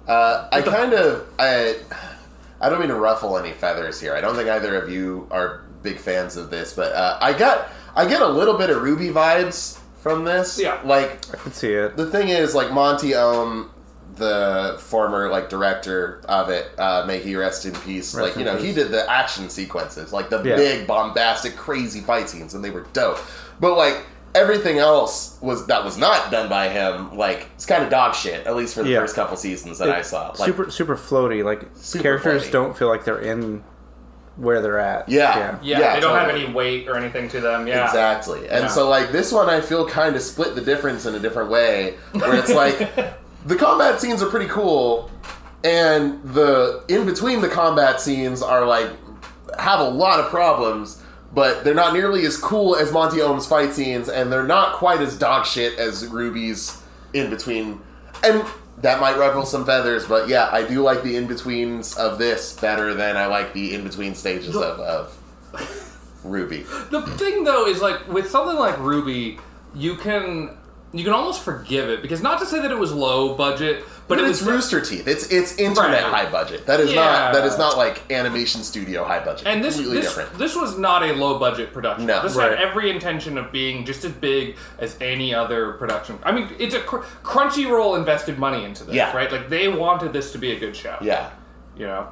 [0.08, 1.78] uh, I kind of I
[2.60, 4.14] I don't mean to ruffle any feathers here.
[4.14, 7.70] I don't think either of you are big fans of this, but uh, I got
[7.96, 10.60] I get a little bit of RWBY vibes from this.
[10.62, 10.80] Yeah.
[10.84, 11.96] Like I can see it.
[11.98, 13.72] the thing is, like Monty Oum,
[14.16, 18.14] the former like director of it, uh, may he rest in peace.
[18.14, 20.56] Rest like you in know, he did the action sequences, like the Yeah.
[20.58, 23.18] big bombastic, crazy fight scenes, and they were dope.
[23.60, 24.04] But like
[24.36, 27.18] everything else was that was not done by him.
[27.18, 29.00] Like it's kind of dog shit, at least for the Yeah.
[29.00, 30.28] first couple seasons that I saw.
[30.38, 31.44] Like, super super floaty.
[31.44, 32.52] Like Super characters floaty.
[32.52, 33.64] don't feel like they're in
[34.36, 35.08] where they're at.
[35.10, 35.58] Yeah.
[35.62, 37.68] Yeah, Yeah, they don't have any weight or anything to them.
[37.68, 38.48] Yeah, Exactly.
[38.50, 38.68] And Yeah.
[38.68, 41.96] so like this one I feel kind of split the difference in a different way
[42.14, 42.78] where it's like
[43.46, 45.12] the combat scenes are pretty cool
[45.64, 48.90] and the in between the combat scenes are like
[49.60, 51.02] have a lot of problems
[51.34, 55.00] but they're not nearly as cool as Monty Oum's fight scenes and they're not quite
[55.02, 56.82] as dog shit as RWBY's
[57.14, 57.82] in between
[58.24, 58.44] and
[58.78, 62.54] that might ruffle some feathers, but yeah, I do like the in betweens of this
[62.54, 65.18] better than I like the in between stages of, of
[66.24, 66.90] RWBY.
[66.92, 69.40] The thing though is like with something like RWBY,
[69.76, 70.58] you can
[70.92, 74.18] you can almost forgive it because not to say that it was low budget, but,
[74.18, 75.08] But it it's was Rooster Teeth.
[75.08, 76.26] It's it's internet Right.
[76.26, 76.66] high budget.
[76.66, 77.04] That is Yeah.
[77.04, 79.48] not that is not like animation studio high budget.
[79.48, 80.38] And this completely this, different.
[80.38, 82.06] this was not a low budget production.
[82.08, 82.22] No.
[82.22, 82.52] this Right.
[82.52, 86.20] had every intention of being just as big as any other production.
[86.24, 89.16] I mean, it's a cr- Crunchyroll invested money into this, Yeah.
[89.16, 89.32] right?
[89.32, 90.98] Like they wanted this to be a good show.
[91.02, 91.30] Yeah.
[91.78, 92.08] you know.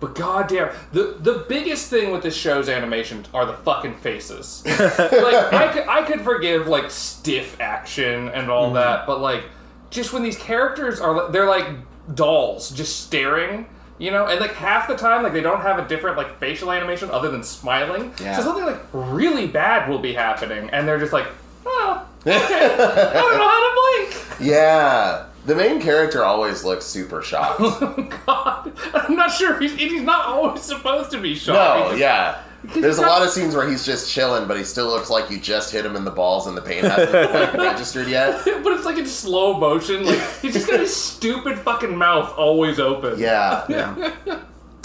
[0.00, 4.62] But goddamn, the the biggest thing with this show's animation are the fucking faces.
[4.66, 8.74] like I could I could forgive like stiff action and all mm-hmm.
[8.74, 9.44] that, but like
[9.90, 11.66] just when these characters are they're like
[12.14, 13.66] dolls just staring.
[14.00, 16.70] You know, and like half the time, like they don't have a different like facial
[16.70, 18.12] animation other than smiling.
[18.22, 18.36] Yeah.
[18.36, 21.26] So something like really bad will be happening, and they're just like,
[21.66, 24.40] oh, okay, I don't know how to blink.
[24.40, 25.24] Yeah.
[25.46, 27.58] The main character always looks super shocked.
[27.60, 31.92] Oh, God, I'm not sure he's, he's not always supposed to be shocked.
[31.92, 32.42] no, yeah.
[32.74, 35.30] There's a not- lot of scenes where he's just chilling, but he still looks like
[35.30, 38.44] you just hit him in the balls and the pain hasn't like, registered yet.
[38.62, 40.04] But it's like in slow motion.
[40.04, 43.18] Like he's just got his stupid fucking mouth always open.
[43.18, 43.64] Yeah.
[43.68, 44.12] Yeah.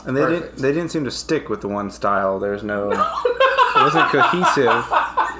[0.05, 0.45] And they Perfect.
[0.55, 2.39] didn't they didn't seem to stick with the one style.
[2.39, 2.97] There's no it
[3.75, 4.85] wasn't cohesive.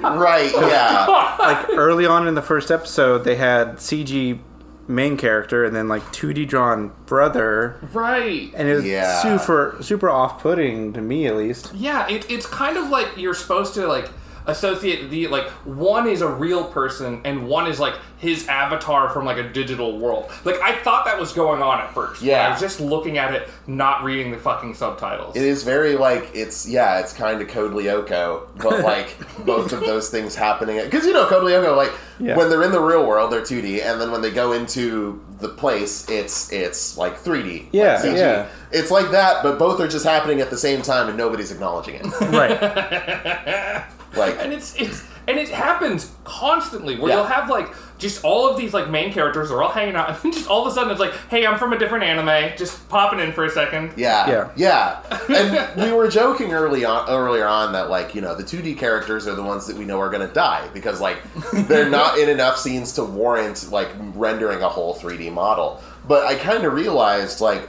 [0.02, 1.36] Right, yeah.
[1.38, 4.40] Like early on in the first episode they had CG
[4.86, 8.52] main character and then like 2D drawn brother Right.
[8.54, 9.22] and it was Yeah.
[9.22, 11.72] super super off putting to me at least.
[11.74, 14.10] Yeah, it, it's kind of like you're supposed to like
[14.46, 19.24] associate the like one is a real person and one is like his avatar from
[19.24, 20.30] like a digital world.
[20.44, 22.22] Like I thought that was going on at first.
[22.22, 22.46] Yeah.
[22.46, 25.36] I was just looking at it, not reading the fucking subtitles.
[25.36, 29.80] It is very like it's yeah, it's kind of Code Lyoko, but like both of
[29.80, 32.36] those things happening because you know Code Lyoko like Yeah.
[32.36, 35.48] when they're in the real world they're 2D and then when they go into the
[35.48, 37.66] place it's it's like 3D.
[37.72, 38.46] Yeah, like yeah.
[38.72, 41.96] It's like that, but both are just happening at the same time and nobody's acknowledging
[41.96, 42.04] it.
[42.20, 43.84] Right.
[44.16, 47.16] like and it's it's and it happens constantly where Yeah.
[47.18, 50.18] you'll have like just all of these like main characters are all hanging out and
[50.18, 52.86] then just all of a sudden it's like hey i'm from a different anime just
[52.88, 54.50] popping in for a second Yeah, Yeah.
[54.56, 55.18] yeah.
[55.34, 59.26] And we were joking early on, earlier on that like you know the 2D characters
[59.26, 61.18] are the ones that we know are going to die because like
[61.68, 65.80] they're not in enough scenes to warrant like rendering a whole 3D model.
[66.06, 67.68] But I kind of realized like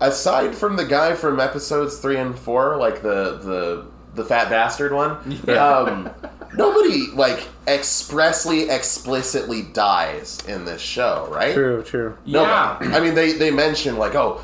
[0.00, 3.86] aside from the guy from episodes three and four, like the the
[4.16, 5.12] the fat bastard one,
[5.48, 6.10] um,
[6.54, 11.54] nobody like expressly explicitly dies in this show, right?
[11.54, 12.16] True, true.
[12.26, 14.42] No, yeah I mean they they mention like oh.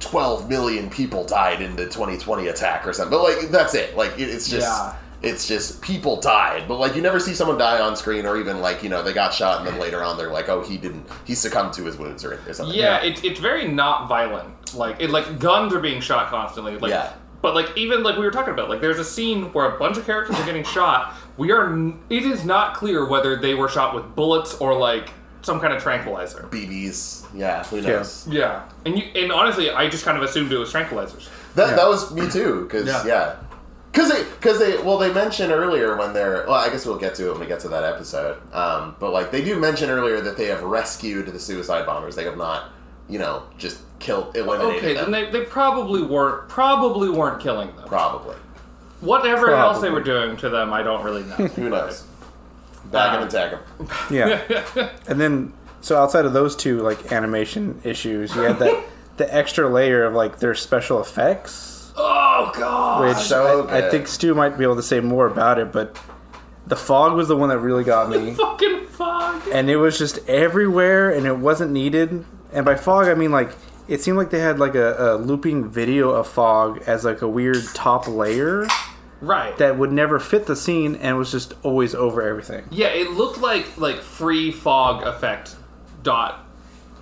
[0.00, 4.10] 12 million people died in the 2020 attack or something but like that's it like
[4.18, 4.94] it, it's just Yeah.
[5.22, 8.60] it's just people died but like you never see someone die on screen or even
[8.60, 11.06] like you know they got shot and then later on they're like oh he didn't
[11.24, 15.00] he succumbed to his wounds or, or something yeah, It's, it's very not violent like
[15.00, 17.14] it like guns are being shot constantly like Yeah.
[17.42, 19.96] But like even like we were talking about like there's a scene where a bunch
[19.98, 21.74] of characters are getting shot we are
[22.08, 25.10] it is not clear whether they were shot with bullets or like
[25.42, 30.04] some kind of tranquilizer bb's yeah who knows yeah and you and honestly i just
[30.04, 31.76] kind of assumed it was tranquilizers That, Yeah.
[31.76, 33.04] that was me too, because Yeah.
[33.06, 33.34] yeah,
[33.90, 37.14] because they because they well they mentioned earlier when they're well I guess we'll get
[37.16, 38.38] to it when we get to that episode.
[38.54, 42.14] Um, but like they do mention earlier that they have rescued the suicide bombers.
[42.16, 42.70] They have not,
[43.08, 45.10] you know, just killed eliminated okay them.
[45.10, 48.36] then they, they probably weren't probably weren't killing them Probably.
[49.00, 52.04] whatever else they were doing to them i don't really know Who knows?
[52.90, 53.88] Bag 'em and tag 'em.
[54.10, 54.90] Yeah.
[55.08, 58.84] and then so outside of those two like animation issues, you had that
[59.16, 61.92] the extra layer of like their special effects.
[61.96, 63.08] Oh god.
[63.08, 63.90] Which so I, I good.
[63.92, 65.98] think Stew might be able to say more about it, but
[66.66, 68.34] the fog was the one that really got me.
[68.34, 69.42] fucking fog.
[69.52, 73.50] and it was just everywhere and it wasn't needed and by fog i mean like
[73.92, 77.28] it seemed like they had like a, a looping video of fog as like a
[77.28, 78.66] weird top layer
[79.20, 79.56] Right.
[79.58, 83.38] that would never fit the scene and was just always over everything yeah, it looked
[83.38, 85.54] like like free fog effect
[86.02, 86.44] dot,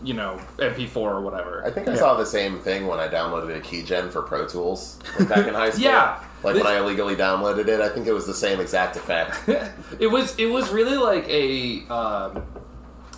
[0.02, 1.64] you know, MP4 or whatever.
[1.64, 4.98] I think I saw the same thing when I downloaded a keygen for Pro Tools
[5.18, 5.84] like, back in high school.
[5.84, 6.22] Yeah.
[6.42, 9.48] Like when I illegally downloaded it, I think it was the same exact effect.
[9.98, 12.42] it was it was really like a um,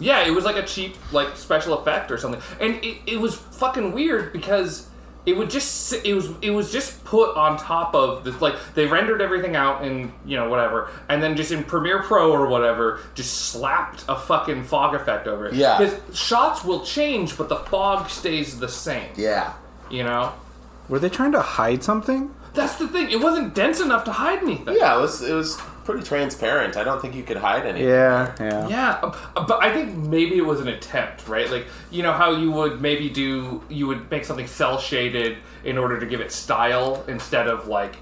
[0.03, 2.41] yeah it was like a cheap like special effect or something.
[2.61, 4.89] And it, it was fucking weird because
[5.25, 8.87] it would just it was it was just put on top of this like they
[8.87, 12.99] rendered everything out in you know whatever and then just in Premiere Pro or whatever
[13.15, 15.55] just slapped a fucking fog effect over it.
[15.55, 15.79] Yeah.
[15.79, 19.11] because shots will change but the fog stays the same.
[19.17, 19.53] Yeah.
[19.91, 20.33] you know?
[20.89, 22.35] Were they trying to hide something?
[22.55, 24.77] That's the thing it wasn't dense enough to hide anything.
[24.77, 26.77] Yeah, it was it was pretty transparent.
[26.77, 27.89] I don't think you could hide anything.
[27.89, 28.91] yeah yeah Yeah,
[29.37, 31.51] uh, but I think maybe it was an attempt, right?
[31.51, 35.79] Like you know how you would maybe do you would make something cell shaded in
[35.79, 37.97] order to give it style instead of like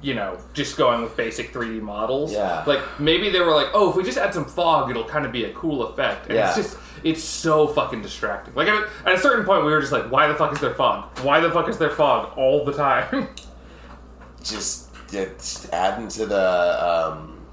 [0.00, 2.32] you know just going with basic 3D models.
[2.32, 2.64] Yeah.
[2.66, 5.30] Like maybe they were like, oh, if we just add some fog, it'll kind of
[5.32, 6.26] be a cool effect.
[6.26, 8.54] And it's just it's so fucking distracting.
[8.54, 10.74] Like at, at a certain point, we were just like, why the fuck is there
[10.74, 11.16] fog?
[11.20, 13.28] Why the fuck is there fog all the time?
[14.42, 17.46] Just, it's adding to the um,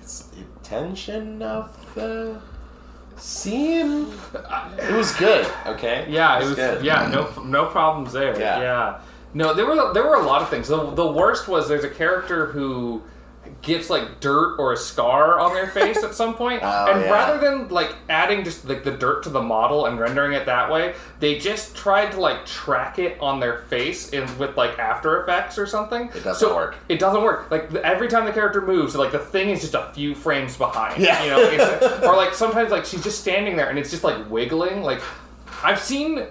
[0.00, 0.28] it's
[0.62, 2.40] tension of the
[3.16, 4.08] scene.
[4.78, 5.46] It was good.
[5.66, 6.06] Okay.
[6.08, 6.54] Yeah, it was.
[6.56, 6.84] good.
[6.84, 8.38] Yeah, no, no problems there.
[8.38, 8.60] Yeah.
[8.60, 9.00] Yeah.
[9.34, 10.68] No, there were there were a lot of things.
[10.68, 13.02] The, the worst was there's a character who
[13.64, 17.10] gets like dirt or a scar on their face at some point, Oh, and yeah.
[17.10, 20.70] rather than like adding just like the dirt to the model and rendering it that
[20.70, 25.22] way, they just tried to like track it on their face in with like After
[25.22, 26.08] Effects or something.
[26.08, 26.76] It doesn't So work.
[26.88, 27.50] It doesn't work.
[27.50, 30.56] Like the- every time the character moves, like the thing is just a few frames
[30.56, 31.02] behind.
[31.02, 31.22] Yeah.
[31.24, 34.82] You know, or like sometimes like she's just standing there and it's just like wiggling.
[34.82, 35.00] Like
[35.62, 36.26] I've seen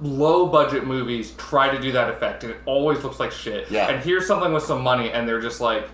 [0.00, 3.70] low budget movies try to do that effect and it always looks like shit.
[3.70, 3.88] Yeah.
[3.88, 5.88] And here's something with some money and they're just like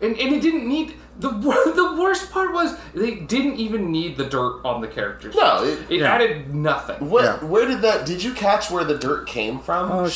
[0.00, 4.24] and, and it didn't need the the worst part was they didn't even need the
[4.26, 5.34] dirt on the characters.
[5.34, 6.12] No, it- it Yeah.
[6.14, 7.08] added nothing.
[7.08, 7.24] What?
[7.24, 7.44] Yeah.
[7.44, 8.04] Where did that?
[8.06, 9.90] Did you catch where the dirt came from?
[9.90, 10.08] oh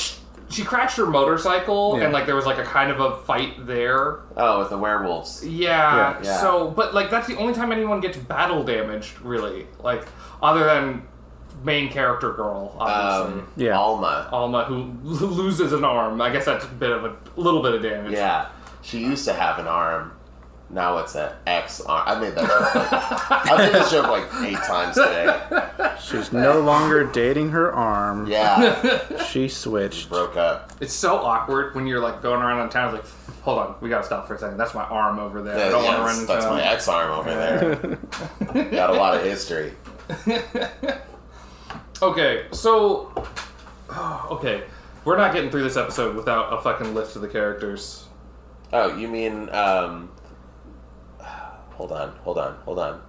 [0.51, 2.05] She crashed her motorcycle Yeah.
[2.05, 4.21] and like there was like a kind of a fight there.
[4.37, 5.47] Oh, with the werewolves.
[5.47, 6.21] Yeah, Yeah.
[6.25, 6.37] Yeah.
[6.41, 9.67] So, but like that's the only time anyone gets battle damaged, really.
[9.83, 10.07] Like
[10.43, 11.07] other than
[11.65, 13.41] main character girl, obviously.
[13.43, 13.79] Um, Yeah.
[13.79, 14.29] Alma.
[14.33, 16.21] Alma, who loses an arm.
[16.21, 18.13] I guess that's a bit of a little bit of damage.
[18.13, 18.47] Yeah,
[18.83, 20.13] she used to have an arm.
[20.73, 22.05] Now it's an X arm.
[22.07, 22.75] I made that joke.
[23.31, 25.97] Like, I made this joke like eight times today.
[26.01, 30.73] she's no longer dating her arm Yeah, she switched broke up.
[30.81, 32.95] It's so awkward when you're like going around in town.
[32.95, 34.59] It's like, hold on, we gotta stop for a second.
[34.59, 35.57] That's my arm over there.
[35.57, 36.55] I don't yeah, want to run into that's town.
[36.55, 38.65] my X arm over there.
[38.71, 39.73] Got a lot of history.
[42.03, 43.13] Okay, so
[44.31, 44.63] okay,
[45.05, 48.07] we're not getting through this episode without a fucking list of the characters.
[48.73, 49.49] Oh, you mean?
[49.51, 50.11] um...
[51.75, 53.01] Hold on, hold on, hold on.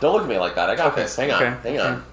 [0.00, 0.68] Don't look at me like that.
[0.68, 1.14] I got this.
[1.14, 2.04] Hang on, okay, hang on.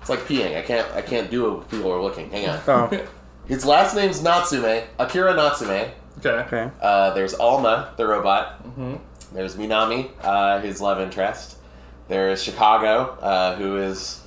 [0.00, 0.56] It's like peeing.
[0.56, 0.88] I can't.
[0.94, 2.30] I can't do it when people are looking.
[2.30, 2.60] Hang on.
[2.68, 3.06] oh
[3.48, 4.84] His last name's Natsume.
[5.00, 5.90] Akira Natsume.
[6.18, 6.28] Okay.
[6.28, 8.62] okay Uh, there's Alma, the robot.
[8.64, 8.94] Mm-hmm.
[9.34, 11.56] There's Minami, uh, his love interest.
[12.06, 14.20] There's Chicago, uh, who is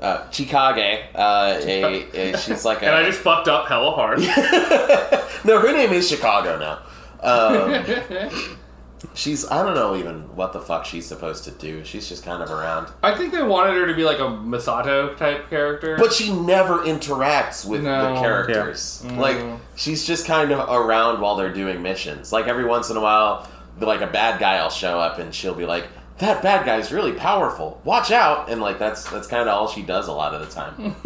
[0.00, 1.06] uh, Chikage.
[1.14, 2.86] Uh, a, a- she's like a.
[2.86, 4.18] And I just fucked up hella hard.
[5.44, 6.82] no, her name is Chicago now.
[7.22, 7.84] Um,
[9.14, 11.84] she's I don't know even what the fuck she's supposed to do.
[11.84, 15.16] She's just kind of around, I think they wanted her to be like a Masato
[15.16, 15.96] type character.
[15.98, 18.14] but she never interacts with No.
[18.14, 19.02] the characters.
[19.06, 19.16] Mm.
[19.18, 22.32] Like she's just kind of around while they're doing missions.
[22.32, 23.48] Like every once in a while,
[23.80, 25.86] like a bad guy will show up and she'll be like.
[26.18, 27.78] That bad guy's really powerful.
[27.84, 28.48] Watch out!
[28.48, 30.96] And like that's that's kind of all she does a lot of the time.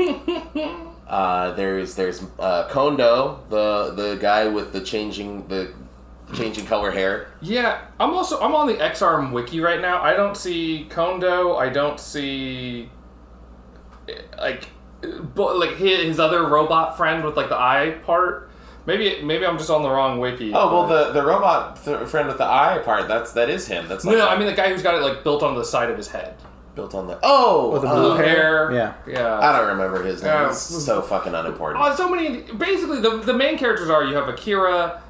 [1.09, 5.75] uh, there's there's uh, Kondo, the the guy with the changing the
[6.35, 7.29] changing color hair.
[7.41, 10.01] yeah, I'm also I'm on the Ex-Arm wiki right now.
[10.03, 11.57] I don't see Kondo.
[11.57, 12.89] I don't see
[14.39, 14.69] like
[15.35, 18.51] but like his, his other robot friend with like the eye part.
[18.87, 20.53] Maybe maybe I'm just on the wrong wiki.
[20.55, 23.09] Oh well, the the robot th- friend with the eye part.
[23.09, 23.89] That's that is him.
[23.89, 25.65] That's no, like no, I mean the guy who's got it like built onto the
[25.65, 26.35] side of his head.
[26.75, 28.29] built on the oh with the uh, Blue Okay.
[28.29, 28.73] hair.
[28.73, 28.95] Yeah.
[29.07, 29.39] yeah.
[29.39, 30.33] I don't remember his name.
[30.33, 30.49] Yeah.
[30.49, 31.85] It's so fucking unimportant.
[31.85, 32.41] Oh, so many.
[32.53, 35.01] Basically, the, the main characters are you have Akira, M-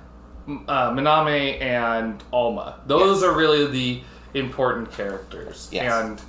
[0.68, 2.81] uh, Minami, and Alma.
[2.86, 3.31] Those Yes.
[3.31, 4.02] are really the
[4.35, 5.68] important characters.
[5.72, 5.93] Yes.
[5.93, 6.20] And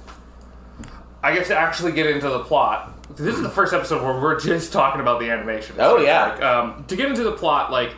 [1.23, 4.39] I get to actually get into the plot, this is the first episode where we're
[4.39, 5.75] just talking about the animation.
[5.79, 6.31] Oh, yeah.
[6.31, 7.93] Like, um, to get into the plot, like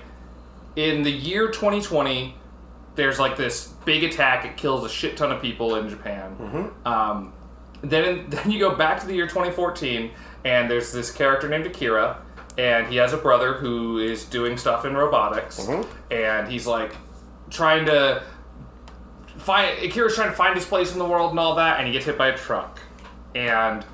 [0.75, 2.35] in the year 2020,
[2.95, 4.45] there's like this big attack.
[4.45, 6.35] It kills a shit ton of people in Japan.
[6.39, 6.87] Mm-hmm.
[6.87, 7.33] Um,
[7.81, 10.11] then then you go back to the year 2014,
[10.45, 12.17] and there's this character named Akira,
[12.57, 16.13] and he has a brother who is doing stuff in robotics, Mm-hmm.
[16.13, 16.95] and he's like
[17.49, 18.23] trying to
[19.37, 21.93] find Akira's trying to find his place in the world and all that, and he
[21.93, 22.79] gets hit by a truck.
[23.35, 23.85] And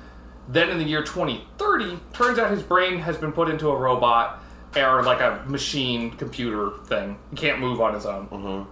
[0.48, 4.42] then in the year 2030, turns out his brain has been put into a robot
[4.76, 7.18] or like a machine computer thing.
[7.30, 8.66] He can't move on his own.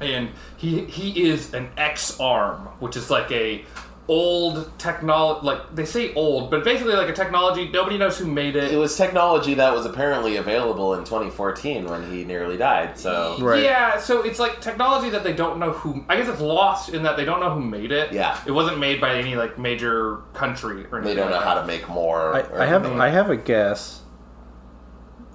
[0.00, 0.28] And
[0.58, 3.64] he he is an Ex-Arm, which is like a
[4.08, 5.44] old technology.
[5.46, 7.68] Like they say old, but basically like a technology.
[7.68, 8.76] Nobody knows who made It it.
[8.76, 12.98] was technology that was apparently available in 2014 when he nearly died.
[12.98, 13.62] So Right.
[13.64, 16.04] Yeah, so it's like technology that they don't know who.
[16.08, 18.12] I guess it's lost in that they don't know who made it.
[18.12, 18.38] Yeah.
[18.46, 21.02] it wasn't made by any like major country or anything.
[21.02, 22.34] They don't know like how to make more.
[22.34, 23.00] I, or I have anything.
[23.00, 24.02] I have a guess.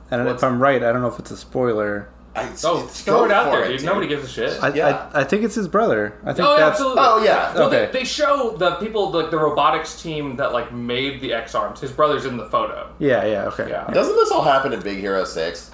[0.09, 2.09] And What's- if I'm right, I don't know if it's a spoiler.
[2.33, 3.77] I, Oh, it's- throw go it out there, it, dude.
[3.79, 3.85] dude.
[3.87, 4.63] Nobody gives a shit.
[4.63, 5.09] I, Yeah.
[5.13, 6.17] I, I think it's his brother.
[6.23, 7.01] I think Oh, yeah, that's absolutely.
[7.03, 7.53] Oh yeah.
[7.53, 7.85] Well, Okay.
[7.87, 11.81] they, they show the people, like the robotics team that like made the Ex-Arms.
[11.81, 12.89] His brother's in the photo.
[12.99, 13.67] yeah, yeah, okay.
[13.69, 13.85] Yeah.
[13.91, 15.71] Doesn't this all happen in Big Hero Six?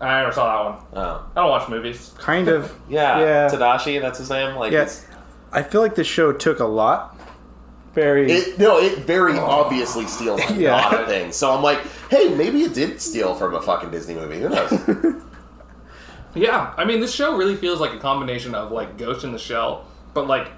[0.00, 1.04] I never saw that one.
[1.06, 1.26] oh.
[1.36, 2.12] I don't watch movies.
[2.18, 2.74] Kind of.
[2.88, 3.48] yeah, Yeah.
[3.48, 4.56] Tadashi, that's his name.
[4.56, 4.88] Like Yeah.
[5.52, 7.16] I feel like this show took a lot.
[7.94, 8.30] Very.
[8.30, 10.72] It no, it very obviously steals a Yeah.
[10.74, 11.36] lot of things.
[11.36, 11.78] So I'm like,
[12.10, 14.40] hey, maybe it did steal from a fucking Disney movie.
[14.40, 15.22] Who knows?
[16.36, 19.38] Yeah, I mean, this show really feels like a combination of like Ghost in the
[19.38, 20.50] Shell, but like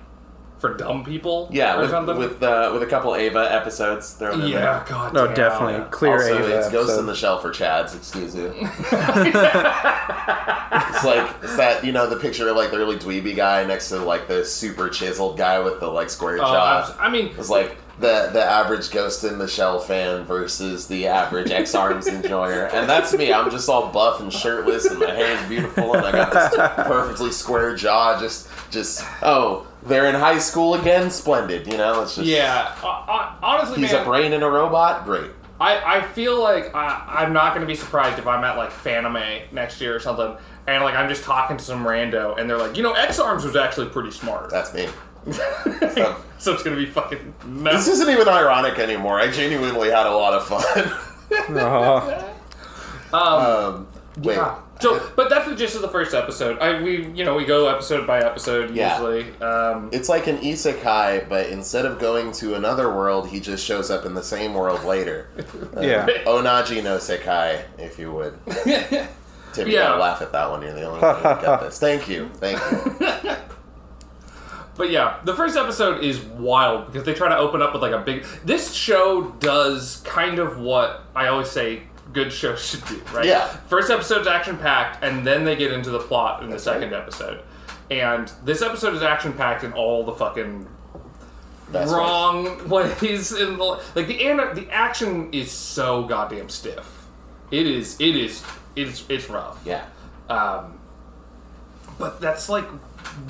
[0.59, 1.49] for dumb people.
[1.53, 2.17] yeah, or with something.
[2.19, 5.17] with, uh, with a couple Eva episodes thrown in yeah, god.
[5.17, 5.35] oh, damn.
[5.37, 5.89] definitely.
[5.91, 6.59] Clear also, Eva.
[6.59, 7.95] it's Ghost so- in the Shell for Chads.
[7.97, 8.47] Excuse you.
[8.59, 8.93] it's
[11.05, 13.99] like it's that you know the picture of like the really dweeby guy next to
[13.99, 16.81] like the super chiseled guy with the like square Oh, jaw.
[16.83, 21.07] abs- I mean, It's like the the average Ghost in the Shell fan versus the
[21.09, 23.33] average Ex-Arms enjoyer, and that's me.
[23.33, 26.59] I'm just all buff and shirtless, and my hair is beautiful, and I got this
[26.87, 28.21] perfectly square jaw.
[28.21, 31.11] Just just Oh, they're in high school again.
[31.11, 32.03] Splendid, you know.
[32.03, 32.75] It's just yeah.
[32.83, 35.05] Uh, uh, honestly, He's man, a brain in a robot.
[35.05, 35.31] Great.
[35.61, 38.71] I, I feel like I, I'm not going to be surprised if I'm at like
[38.71, 40.37] Fanime next year or something,
[40.69, 43.57] and like I'm just talking to some rando, and they're like, you know, Ex-Arms was
[43.57, 44.51] actually pretty smart.
[44.51, 44.87] That's me.
[46.39, 47.87] so it's going to be fucking nuts.
[47.87, 49.21] This isn't even ironic anymore.
[49.21, 50.65] I genuinely had a lot of fun.
[51.51, 52.35] Oh,
[53.77, 53.89] um,
[54.23, 54.37] wait.
[54.37, 54.59] Yeah.
[54.81, 56.61] So, but that's the gist of the first episode.
[56.61, 58.93] I we you know we go episode by episode Yeah.
[58.95, 59.37] usually.
[59.41, 63.91] Um, It's like an isekai, but instead of going to another world, he just shows
[63.91, 65.31] up in the same world later.
[65.77, 66.07] Uh, yeah.
[66.27, 68.39] Onaji no Sekai, if you would.
[68.47, 69.89] Tim, you Yeah.
[69.89, 70.63] gotta laugh at that one.
[70.63, 71.79] You're the only one who got this.
[71.81, 72.31] Thank you.
[72.37, 73.37] Thank you.
[74.79, 77.93] But yeah, the first episode is wild because they try to open up with like
[77.93, 78.25] a big.
[78.45, 81.83] This show does kind of what I always say
[82.13, 83.27] good shows should do, right?
[83.27, 83.49] Yeah.
[83.69, 87.43] First episode's action packed, and then they get into the plot in the second episode.
[87.91, 90.67] And this episode is action packed in all the fucking
[91.73, 91.99] That's right.
[91.99, 93.33] wrong ways.
[93.33, 93.65] In the,
[93.97, 94.17] like the
[94.55, 97.07] the action is so goddamn stiff.
[97.51, 97.97] It is.
[98.01, 98.45] It is.
[98.77, 99.61] It's it's rough.
[99.65, 99.87] yeah.
[100.29, 100.79] Um,
[101.99, 102.65] but that's like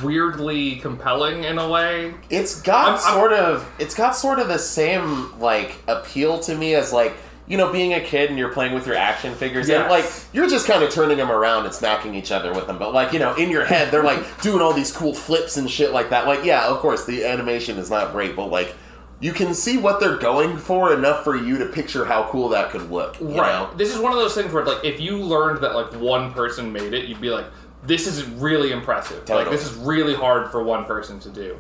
[0.03, 2.15] weirdly compelling in a way.
[2.31, 6.55] It's got I'm- I'm- sort of it's got sort of the same like appeal to
[6.55, 7.15] me as like
[7.47, 10.49] you know being a kid and you're playing with your action figures and like you're
[10.49, 13.19] just kind of turning them around and smacking each other with them but like you
[13.19, 16.27] know in your head they're like doing all these cool flips and shit like that
[16.27, 18.75] like yeah of course the animation is not great but like
[19.21, 22.71] you can see what they're going for enough for you to picture how cool that
[22.71, 23.35] could look Right.
[23.51, 23.71] know?
[23.77, 26.73] This is one of those things where, like, if you learned that like one person
[26.73, 27.47] made it, you'd be like,
[27.83, 29.29] "This is really impressive.
[29.29, 31.57] Like, this is really hard for one person to do."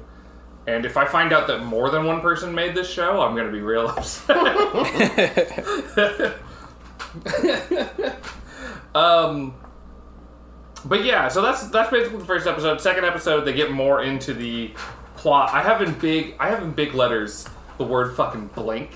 [0.66, 3.50] And if I find out that more than one person made this show, I'm gonna
[3.52, 4.36] be real upset.
[8.94, 9.54] um,
[10.84, 12.80] but yeah, so that's that's basically the first episode.
[12.80, 14.72] Second episode, they get more into the
[15.16, 15.50] plot.
[15.52, 18.90] I have in big, I have in big letters the word fucking blink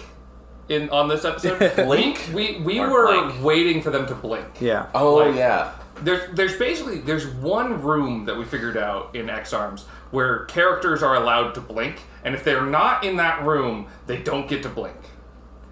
[0.69, 1.74] in on this episode.
[1.77, 2.28] Blink?
[2.35, 3.43] We we, we were blank?
[3.44, 4.61] waiting for them to blink.
[4.61, 4.86] Yeah.
[4.94, 5.73] oh Like- yeah
[6.03, 11.15] There's there's basically there's one room that we figured out in Ex-Arms where characters are
[11.16, 14.97] allowed to blink, and if they're not in that room, they don't get to blink.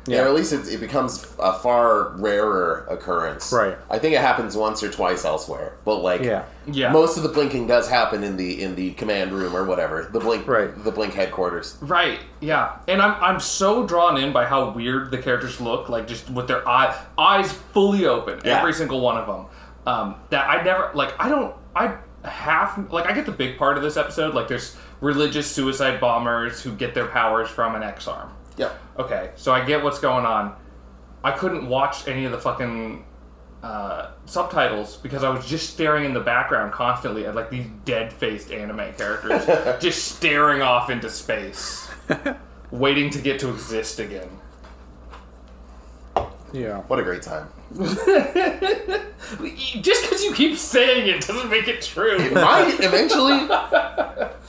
[0.06, 3.52] Yeah, or at least it, it becomes a far rarer occurrence.
[3.52, 3.76] Right.
[3.90, 6.44] I think it happens once or twice elsewhere, but like, Yeah.
[6.66, 6.90] Yeah.
[6.90, 10.18] most of the blinking does happen in the in the command room or whatever, the
[10.18, 10.84] blink, Right.
[10.84, 11.76] the blink headquarters.
[11.82, 12.18] Right.
[12.40, 12.76] Yeah.
[12.88, 16.48] And I'm I'm so drawn in by how weird the characters look, like just with
[16.48, 18.58] their eye eyes fully open, Yeah.
[18.58, 19.46] every single one of them.
[19.86, 21.14] Um, that I never like.
[21.18, 21.54] I don't.
[21.74, 24.34] I half like I get the big part of this episode.
[24.34, 28.30] Like there's religious suicide bombers who get their powers from an Ex-Arm.
[28.56, 28.72] Yeah.
[28.98, 30.54] Okay, so I get what's going on.
[31.24, 33.04] I couldn't watch any of the fucking
[33.62, 38.50] uh, subtitles because I was just staring in the background constantly at like these dead-faced
[38.50, 39.46] anime characters
[39.80, 41.90] just staring off into space,
[42.70, 44.28] waiting to get to exist again.
[46.52, 46.78] Yeah.
[46.82, 47.48] What a great time.
[49.80, 52.30] Just because you keep saying it doesn't make it true.
[52.30, 53.48] Might eventually.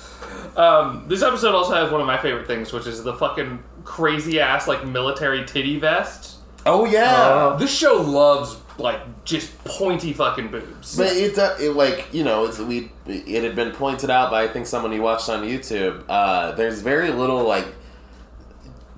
[0.55, 4.39] Um, this episode also has one of my favorite things, which is the fucking crazy
[4.39, 6.39] ass like military titty vest.
[6.65, 7.55] Oh yeah.
[7.57, 10.97] This show loves like just pointy fucking boobs.
[10.97, 14.43] But it, uh, it like you know it's, we it had been pointed out by
[14.43, 16.03] I think someone you watched on YouTube.
[16.09, 17.67] Uh, there's very little like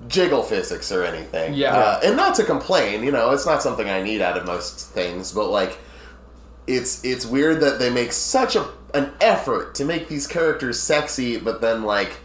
[0.08, 1.54] jiggle physics or anything.
[1.54, 1.74] Yeah.
[1.74, 4.90] Uh, and not to complain, you know, it's not something I need out of most
[4.90, 5.78] things, but like
[6.66, 11.38] it's it's weird that they make such a an effort to make these characters sexy,
[11.38, 12.18] but then like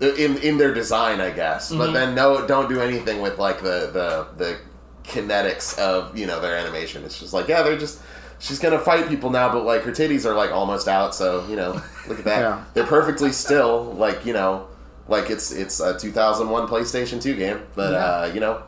[0.00, 1.68] in in their design, I guess.
[1.68, 1.78] Mm-hmm.
[1.78, 4.58] But then no don't do anything with like the the the
[5.04, 7.04] kinetics of, you know, their animation.
[7.04, 8.00] It's just like, yeah, they're just
[8.42, 11.54] She's gonna fight people now, but like her titties are like almost out, so you
[11.54, 12.38] know, look at that.
[12.40, 12.64] Yeah.
[12.74, 14.66] They're perfectly still, like you know,
[15.12, 18.64] like it's it's a 2001 PlayStation 2 game, but uh, you know,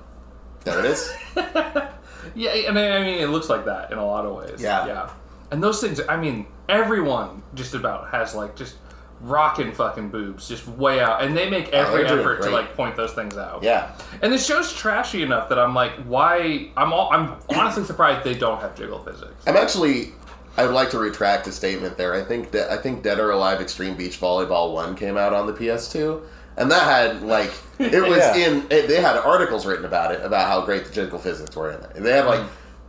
[0.65, 1.13] there it is.
[2.35, 4.61] Yeah, I mean, I mean, it looks like that in a lot of ways.
[4.61, 4.87] Yeah.
[4.87, 5.11] yeah.
[5.51, 8.77] And those things, I mean, everyone just about has like just
[9.21, 12.97] rocking fucking boobs, just way out, and they make every they're effort to like point
[12.97, 13.63] those things out.
[13.63, 16.71] Yeah, And the show's trashy enough that I'm like, why?
[16.77, 19.45] I'm all, I'm honestly surprised they don't have jiggle physics.
[19.47, 20.13] I'm actually.
[20.57, 22.15] I'd like to retract a statement there.
[22.15, 25.47] I think that I think Dead or Alive Extreme Beach Volleyball One came out on
[25.47, 26.23] the PS2,
[26.57, 28.37] and that had like it was Yeah.
[28.37, 28.67] in.
[28.71, 31.81] It, they had articles written about it about how great the jiggle physics were in
[31.81, 31.91] it.
[31.97, 32.49] And they had like mm.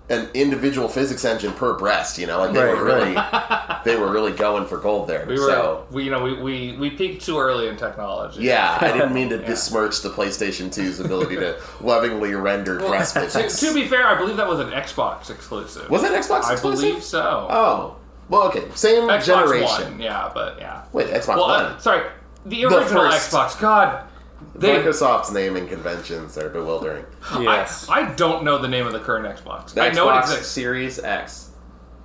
[0.10, 2.18] An individual physics engine per breast.
[2.20, 3.16] You know, like they Right, were really
[3.86, 5.26] they were really going for gold there.
[5.28, 8.44] We were, so we you know, we, we we peaked too early in technology.
[8.44, 13.22] yeah, I didn't mean to besmirch the PlayStation 2's ability to lovingly render breast To,
[13.22, 13.60] physics.
[13.62, 15.90] to be fair, I believe that was an Xbox exclusive.
[15.90, 16.82] was it Xbox I exclusive?
[16.90, 17.48] believe so.
[17.50, 17.96] Oh,
[18.30, 19.92] well, okay, same Xbox generation.
[19.94, 20.84] One, yeah, but yeah.
[20.94, 21.66] Wait, Xbox Well, One.
[21.66, 22.08] uh, sorry,
[22.46, 23.32] the original first.
[23.32, 23.60] Xbox.
[23.60, 24.08] God,
[24.56, 24.70] they.
[24.80, 27.06] Microsoft's naming conventions are bewildering.
[27.40, 27.88] Yes.
[27.90, 29.78] I, I don't know the name of the current Xbox.
[29.78, 30.52] I know it Xbox exists.
[30.52, 31.52] Series X.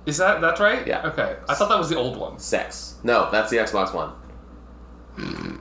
[0.05, 0.85] Is that that's right?
[0.87, 1.07] Yeah.
[1.07, 2.39] Okay, I thought that was the old one.
[2.39, 2.95] Sex.
[3.03, 4.13] No, that's the Xbox One.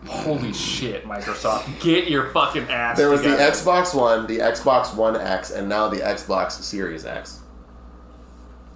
[0.06, 2.96] Holy shit, Microsoft, get your fucking ass.
[2.96, 3.28] There was the.
[3.28, 7.40] Xbox One, the Xbox One X, and now the Xbox Series X.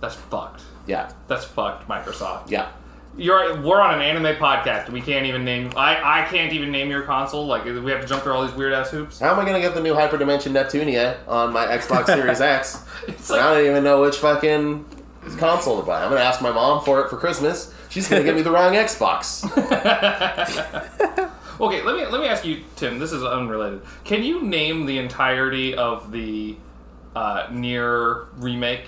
[0.01, 0.63] That's fucked.
[0.87, 2.51] Yeah, That's fucked, Microsoft.
[2.51, 2.73] yeah.
[3.17, 4.91] You're we're on an anime podcast.
[4.91, 5.71] We can't even name.
[5.77, 7.47] I I can't even name your console.
[7.47, 9.21] Like we have to jump through all these weird ass hoops.
[9.21, 12.85] How am I gonna get the new Hyperdimension Neptunia on my Xbox Series X?
[13.07, 14.85] It's I don't even know which fucking
[15.39, 16.03] console to buy.
[16.03, 17.73] I'm gonna ask my mom for it for Christmas.
[17.89, 19.45] She's gonna give me the wrong Xbox.
[21.61, 21.83] okay.
[21.83, 22.99] Let me let me ask you, Tim.
[22.99, 23.83] This is unrelated.
[24.03, 26.57] Can you name the entirety of the
[27.15, 28.87] uh, NieR remake,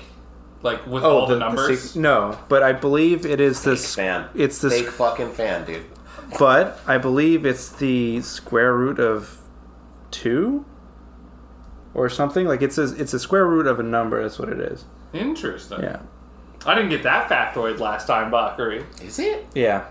[0.62, 1.92] like with oh, all the, numbers?
[1.92, 3.94] sig- no, but I believe it is this.
[3.94, 4.28] fan.
[4.34, 5.84] It's this, Fake fucking fan, dude.
[6.38, 9.40] but I believe it's the square root of
[10.10, 10.64] two,
[11.94, 12.46] or something.
[12.46, 14.22] Like it's a it's a square root of a number.
[14.22, 14.84] That's what it is.
[15.12, 15.82] Interesting.
[15.82, 16.00] Yeah,
[16.64, 18.84] I didn't get that factoid last time, Bakari.
[19.02, 19.86] Is it yeah.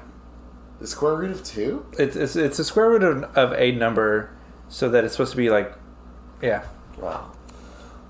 [0.80, 1.86] the square root of two?
[1.98, 4.36] It's it's, it's a square root of, of a number,
[4.70, 5.74] so that it's supposed to be like,
[6.42, 6.66] yeah.
[6.98, 7.32] Wow.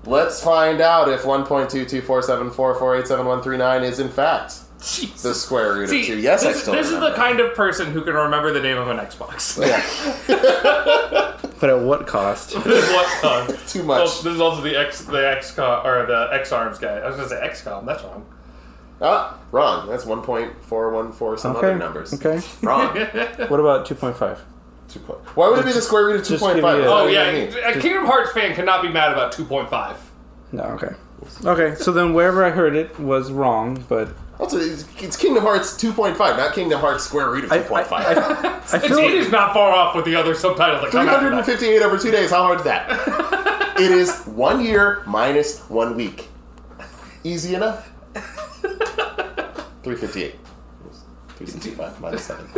[0.06, 5.22] Let's find out if 1.22474487139 is in fact Jeez.
[5.22, 6.18] the square root See, of two.
[6.18, 8.76] Yes, this, I still this is the kind of person who can remember the name
[8.78, 9.56] of an Xbox.
[9.66, 9.82] Yeah,
[11.60, 12.54] But at what cost?
[12.56, 13.46] at what con?
[13.66, 14.22] too Well, much.
[14.22, 16.98] this is also the X, the XCOM or the Ex-Arms guy.
[16.98, 17.86] I was gonna say XCOM.
[17.86, 18.26] That's wrong.
[19.00, 19.88] Ah, wrong.
[19.88, 21.66] That's 1.414 some Okay.
[21.68, 22.12] other numbers.
[22.14, 22.40] Okay.
[22.62, 22.94] Wrong.
[23.48, 24.42] What about two point five?
[24.98, 26.54] Two point- Why would it be the square root of Just 2.5?
[26.54, 29.96] give me a- What Oh yeah, a Kingdom Hearts fan cannot be mad about 2.5.
[30.52, 30.62] No.
[30.62, 30.94] Okay.
[31.44, 31.74] Okay.
[31.76, 34.08] So then wherever I heard it was wrong, but
[34.38, 37.92] Also, it's, it's Kingdom Hearts 2.5, not Kingdom Hearts square root of I 2.5.
[37.92, 40.90] I, I, I It's, feel it is not far off with the other subtitles that
[40.92, 41.44] come after that.
[41.44, 42.30] 358 over two days.
[42.30, 43.74] How hard is that?
[43.80, 46.28] it is one year minus one week.
[47.24, 47.90] Easy enough.
[49.82, 50.34] 358.
[51.36, 52.48] 365 minus 7.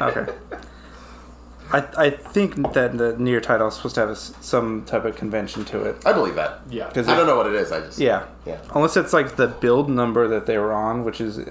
[0.00, 0.32] okay.
[1.74, 5.04] I, I think that the NieR title is supposed to have a s some type
[5.04, 5.94] of convention to it.
[6.06, 6.60] I believe that.
[6.70, 6.88] Yeah.
[6.88, 7.72] Because I don't know what it is.
[7.72, 7.98] I just.
[7.98, 8.26] Yeah.
[8.46, 8.60] Yeah.
[8.74, 11.50] Unless it's like the build number that they were on, which is uh,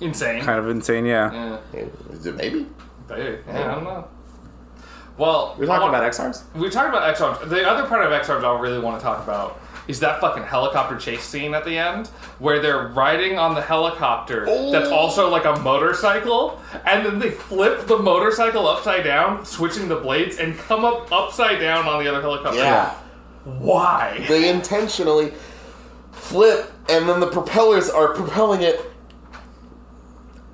[0.00, 0.42] Insane.
[0.44, 1.04] kind of insane.
[1.06, 1.58] Yeah.
[1.74, 1.84] Yeah.
[2.12, 2.66] Is it maybe?
[3.08, 4.06] Hey, yeah, I don't know.
[5.16, 6.44] Well, We're talking want- about Ex-Arms?
[6.54, 7.38] We talked about Ex-Arms.
[7.50, 9.58] The other part of Ex-Arms I really want to talk about
[9.88, 12.06] is that fucking helicopter chase scene at the end
[12.38, 14.94] where they're riding on the helicopter that's Oh.
[14.94, 20.36] also like a motorcycle, and then they flip the motorcycle upside down, switching the blades,
[20.38, 22.58] and come up upside down on the other helicopter.
[22.58, 22.92] Yeah.
[23.44, 24.24] Why?
[24.28, 25.32] They intentionally
[26.12, 28.80] flip, and then the propellers are propelling it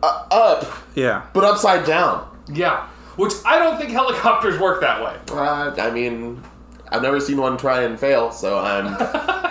[0.02, 1.22] uh, up, Yeah.
[1.32, 2.28] but upside down.
[2.48, 2.86] Yeah.
[3.16, 5.16] Which I don't think helicopters work that way.
[5.32, 6.42] Uh, I mean,
[6.94, 8.86] I've never seen one try and fail, so I'm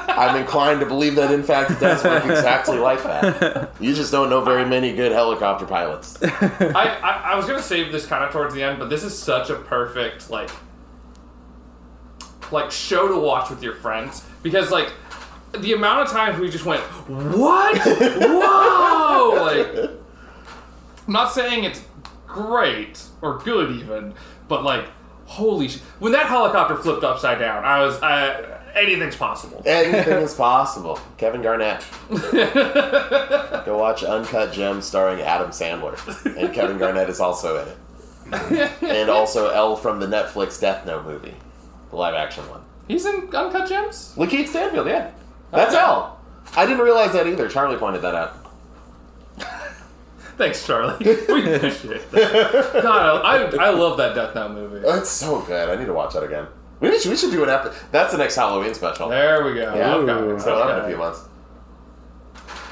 [0.08, 3.74] I'm inclined to believe that in fact it does work exactly like that.
[3.82, 6.18] You just don't know very many good helicopter pilots.
[6.24, 9.18] I, I, I was gonna save this kind of towards the end, but this is
[9.18, 10.52] such a perfect like
[12.50, 14.94] like show to watch with your friends because like
[15.60, 19.90] the amount of times we just went what whoa like
[21.08, 21.84] I'm not saying it's
[22.26, 24.14] great or good even,
[24.48, 24.86] but like
[25.34, 29.62] holy sh- when that helicopter flipped upside down, I was uh, anything's possible.
[29.66, 31.00] Anything is possible.
[31.18, 31.84] Kevin Garnett.
[33.66, 35.98] Go watch Uncut Gems starring Adam Sandler.
[36.38, 38.72] And Kevin Garnett is also in it.
[38.82, 41.34] And also L from the Netflix Death Note movie.
[41.90, 42.62] The live action one.
[42.88, 44.14] He's in Uncut Gems.
[44.18, 45.12] LaKeith Stanfield, yeah.
[45.52, 46.20] That's L.
[46.56, 47.48] I didn't realize that either.
[47.48, 48.43] Charlie pointed that out.
[50.38, 50.98] Thanks, Charlie.
[51.06, 52.80] We appreciate that.
[52.84, 54.80] God, I, I love that Death Note movie.
[54.80, 55.70] That's so good.
[55.70, 56.48] I need to watch that again.
[56.80, 57.76] We should, we should do an episode.
[57.92, 59.10] That's the next Halloween special.
[59.10, 59.74] There we go.
[59.74, 60.42] Yeah, okay.
[60.44, 61.22] so that'll be in a few months.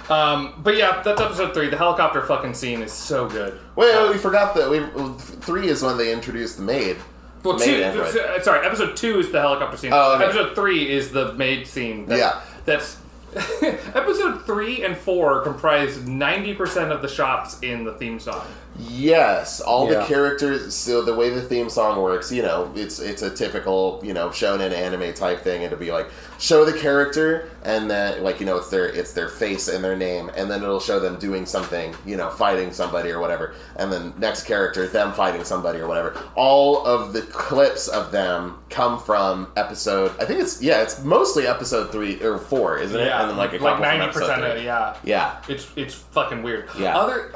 [0.09, 1.69] Um, but yeah, that's episode three.
[1.69, 3.57] The helicopter fucking scene is so good.
[3.75, 4.81] Wait, wait, we forgot that we
[5.17, 6.97] three is when they introduced the maid.
[7.43, 8.43] Well, Maid two, android.
[8.43, 9.91] sorry, episode two is the helicopter scene.
[9.93, 10.25] Oh, okay.
[10.25, 12.05] Episode three is the maid scene.
[12.05, 12.41] That's, Yeah.
[12.65, 12.97] That's
[13.61, 18.45] episode three and four comprise ninety percent of the shots in the theme song.
[18.89, 20.75] Yes, all the characters.
[20.75, 24.29] So the way the theme song works, you know, it's it's a typical you know
[24.29, 25.61] shonen anime type thing.
[25.61, 26.09] It'll be like
[26.39, 29.95] show the character, and then like you know it's their it's their face and their
[29.95, 33.91] name, and then it'll show them doing something, you know, fighting somebody or whatever, and
[33.91, 36.19] then next character them fighting somebody or whatever.
[36.35, 40.11] All of the clips of them come from episode.
[40.19, 43.07] I think it's yeah, it's mostly episode three or four, isn't it?
[43.07, 44.41] And then like a couple like ninety percent.
[44.41, 44.65] three.
[44.65, 45.41] Yeah, Yeah.
[45.47, 46.69] It's it's fucking weird.
[46.77, 46.97] Yeah.
[46.97, 47.31] Other.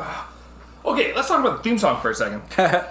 [0.85, 2.41] Okay, let's talk about the theme song for a second.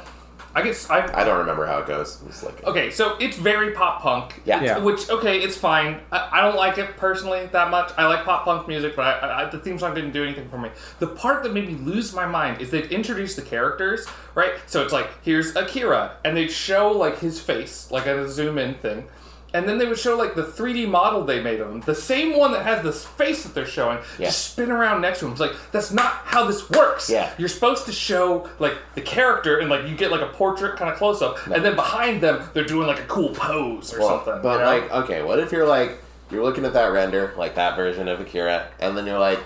[0.56, 2.22] I guess I I don't remember how it goes.
[2.28, 4.40] It's like Okay, so it's very pop punk.
[4.44, 4.62] Yeah.
[4.62, 4.78] Yeah.
[4.78, 6.00] Which okay, it's fine.
[6.12, 7.90] I, I don't like it personally that much.
[7.98, 10.58] I like pop punk music, but I, I, the theme song didn't do anything for
[10.58, 10.70] me.
[11.00, 14.06] The part that made me lose my mind is they'd introduce the characters,
[14.36, 14.52] right?
[14.66, 18.74] So it's like here's Akira, and they'd show like his face, like a zoom in
[18.74, 19.08] thing.
[19.54, 22.36] And then they would show like the 3D model they made of him, the same
[22.36, 24.26] one that has this face that they're showing, Yeah.
[24.26, 25.30] just spin around next to him.
[25.32, 27.08] It's like that's not how this works.
[27.08, 27.30] Yeah.
[27.38, 30.90] You're supposed to show like the character and like you get like a portrait kind
[30.90, 34.08] of close up, and then behind them they're doing like a cool pose or Well,
[34.24, 34.42] something.
[34.42, 34.64] But you know?
[34.64, 35.98] like, okay, what if you're like
[36.30, 39.38] you're looking at that render, like that version of Akira, and then you're like,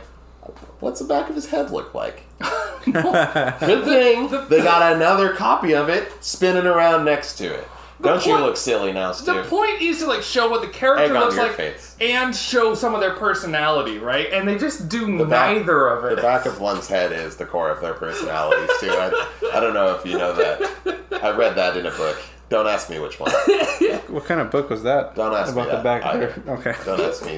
[0.81, 2.23] what's the back of his head look like?
[2.85, 7.69] Good thing they got another copy of it spinning around next to it.
[8.01, 9.35] Don't you look silly now, Stew?
[9.35, 11.97] the point is to like show what the character Egg looks like face.
[12.01, 14.33] and show some of their personality, right?
[14.33, 16.17] And they just do back- neither of it.
[16.17, 18.91] The back of one's head is the core of their personalities too.
[18.91, 19.11] I,
[19.53, 21.21] I don't know if you know that.
[21.23, 22.19] I read that in a book.
[22.51, 23.31] Don't ask me which one.
[24.09, 25.15] What kind of book was that?
[25.17, 26.33] Don't ask me about the that back either.
[26.47, 26.55] there.
[26.57, 26.75] Okay.
[26.87, 27.37] Don't ask me.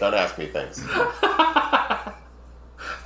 [0.00, 0.84] Don't ask me things.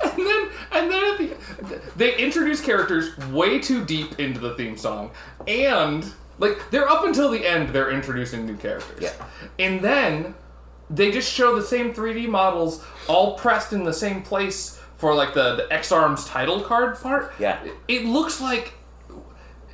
[0.03, 4.77] And then, and then at the, they introduce characters way too deep into the theme
[4.77, 5.11] song,
[5.47, 6.05] and
[6.37, 9.01] like they're up until the end, they're introducing new characters.
[9.01, 9.13] Yeah.
[9.59, 10.35] And then
[10.89, 15.33] they just show the same 3D models all pressed in the same place for like
[15.33, 17.33] the the Ex-Arms title card part.
[17.39, 17.63] Yeah.
[17.87, 18.73] It looks like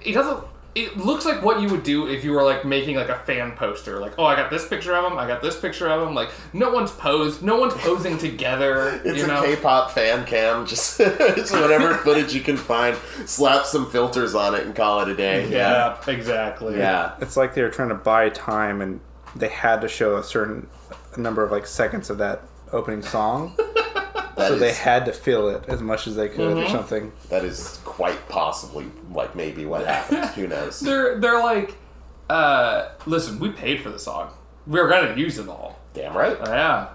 [0.04, 0.44] it doesn't.
[0.76, 3.54] It looks like what you would do if you were like making like a fan
[3.54, 4.00] poster.
[4.00, 5.18] Like, oh, I got this picture of him.
[5.18, 6.14] I got this picture of him.
[6.14, 7.42] Like, no one's posed.
[7.42, 9.02] No one's posing together.
[9.04, 9.56] It's you a know?
[9.62, 14.66] pop fan cam, just, just whatever footage you can find, slap some filters on it
[14.66, 15.50] and call it a day.
[15.50, 16.78] Yeah, exactly.
[16.78, 17.16] Yeah.
[17.20, 19.00] It's like they were trying to buy time and
[19.36, 20.68] they had to show a certain
[21.18, 23.56] number of like seconds of that opening song.
[24.40, 26.66] That so is- they had to fill it as much as they could Mm-hmm.
[26.66, 27.12] or something.
[27.30, 30.26] that is quite possibly like maybe what happened.
[30.32, 30.80] Who knows?
[30.88, 31.76] They're they're like,
[32.30, 34.32] uh, listen, we paid for the song.
[34.68, 35.80] We are gonna use it all.
[35.94, 36.38] Damn right.
[36.46, 36.90] Yeah.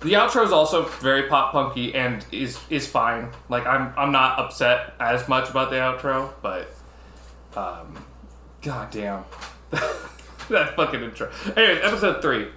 [0.00, 3.28] The outro is also very pop punky and is is fine.
[3.48, 6.68] Like I'm I'm not upset as much about the outro, but
[7.56, 8.04] um,
[8.62, 9.24] god damn,
[9.70, 11.30] that fucking intro.
[11.56, 12.48] Anyways, episode three.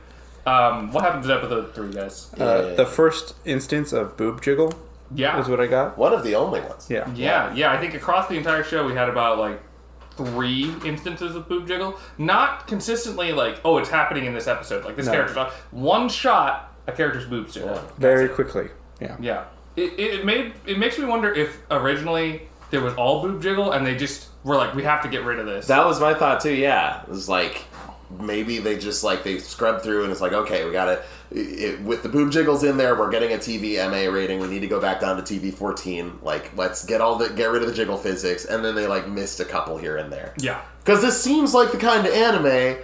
[0.46, 2.32] Um, what happens in episode three, guys?
[2.40, 4.74] Uh, the first instance of boob jiggle
[5.14, 5.98] Yeah, is what I got.
[5.98, 6.88] One of the only ones.
[6.90, 7.10] Yeah.
[7.16, 7.72] yeah, yeah.
[7.72, 9.60] I think across the entire show we had about like
[10.18, 12.00] three instances of boob jiggle.
[12.18, 14.86] Not consistently like, oh, it's happening in this episode.
[14.86, 15.12] Like this No.
[15.14, 17.82] character's one shot, a character's boobs jiggle.
[17.98, 18.70] Very quickly.
[19.02, 19.18] Yeah.
[19.20, 19.46] Yeah.
[19.76, 23.72] It, it, it made it makes me wonder if originally there was all boob jiggle
[23.74, 25.68] and they just were like, we have to get rid of this.
[25.68, 26.54] That was my thought too.
[26.54, 27.66] Yeah, it was like
[28.20, 30.88] maybe they just like they scrubbed through and it's like okay, we got
[31.32, 32.96] it, with the boob jiggles in there.
[32.96, 34.40] We're getting a TV MA rating.
[34.40, 36.20] We need to go back down to TV fourteen.
[36.22, 38.46] Like let's get all the get rid of the jiggle physics.
[38.46, 40.34] And then they like missed a couple here and there.
[40.38, 40.62] yeah.
[40.80, 42.78] Because this seems like the kind of anime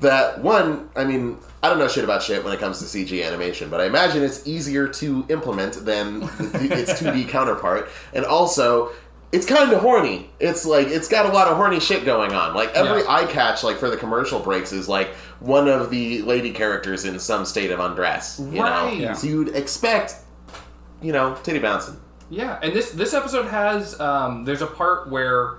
[0.00, 3.24] that one, I mean, I don't know shit about shit when it comes to CG
[3.24, 6.22] animation, but I imagine it's easier to implement than
[6.54, 8.90] its 2D counterpart, and also.
[9.32, 10.28] It's kind of horny.
[10.40, 12.54] It's like it's got a lot of horny shit going on.
[12.54, 13.10] Like every Yeah.
[13.12, 15.08] eye catch, like for the commercial breaks, is like
[15.40, 18.38] one of the lady characters in some state of undress.
[18.38, 18.92] You Right.
[18.94, 19.12] know, Yeah.
[19.14, 20.16] so you'd expect,
[21.00, 21.96] you know, titty bouncing.
[22.28, 25.54] Yeah, and this this episode has um, there's a part where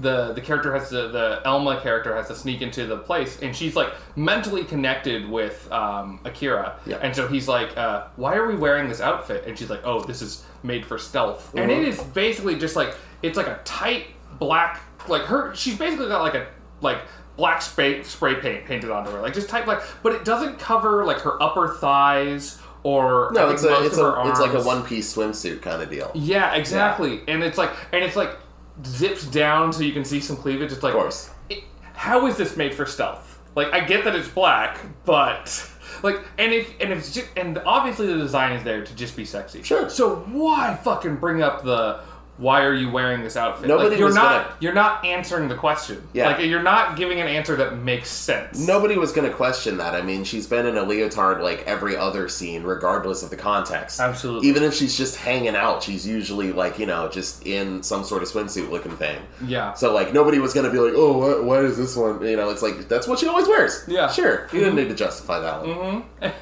[0.00, 3.54] the the character has to the Elma character has to sneak into the place, and
[3.54, 6.96] she's like mentally connected with um, Akira, Yeah.
[7.02, 10.00] and so he's like, uh, "Why are we wearing this outfit?" And she's like, "Oh,
[10.02, 14.06] this is made for stealth," and it is basically just like it's like a tight
[14.38, 15.54] black like her.
[15.54, 16.46] She's basically got like a
[16.80, 16.98] like
[17.36, 21.04] black spray spray paint painted onto her, like just tight black, but it doesn't cover
[21.04, 22.58] like her upper thighs.
[22.84, 26.10] Or No, it's a it's a it's like a one piece swimsuit kind of deal.
[26.14, 27.20] Yeah, exactly.
[27.28, 28.36] And it's like, and it's like
[28.84, 30.72] zips down so you can see some cleavage.
[30.72, 31.30] It's like, Of course.
[31.48, 31.62] it-
[31.94, 33.38] how is this made for stealth?
[33.54, 35.70] Like, I get that it's black, but
[36.02, 39.16] like, and if and if it's just, and obviously the design is there to just
[39.16, 39.62] be sexy.
[39.62, 39.88] Sure.
[39.88, 42.00] So why fucking bring up the
[42.42, 43.68] why are you wearing this outfit?
[43.68, 46.06] Nobody like, you're was not gonna- you're not answering the question.
[46.12, 46.26] Yeah.
[46.28, 48.58] Like you're not giving an answer that makes sense.
[48.66, 49.94] Nobody was going to question that.
[49.94, 54.00] I mean, she's been in a leotard like every other scene, regardless of the context.
[54.00, 54.48] Absolutely.
[54.48, 58.22] Even if she's just hanging out, she's usually like you know just in some sort
[58.22, 59.20] of swimsuit looking thing.
[59.46, 59.74] Yeah.
[59.74, 62.24] So like nobody was going to be like, oh, why, why is this one?
[62.26, 63.84] You know, it's like that's what she always wears.
[63.86, 64.06] Yeah.
[64.06, 64.14] Mm-hmm.
[64.14, 64.48] Sure.
[64.52, 66.04] You didn't need to justify that one.
[66.20, 66.34] and,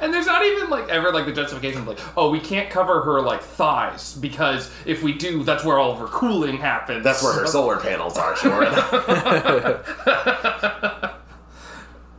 [0.00, 3.02] and there's not even like ever like the justification of like oh we can't cover
[3.02, 7.22] her like thighs because if we do that's where all of her cooling happens That's
[7.22, 8.36] where her solar panels are.
[8.36, 8.64] Sure.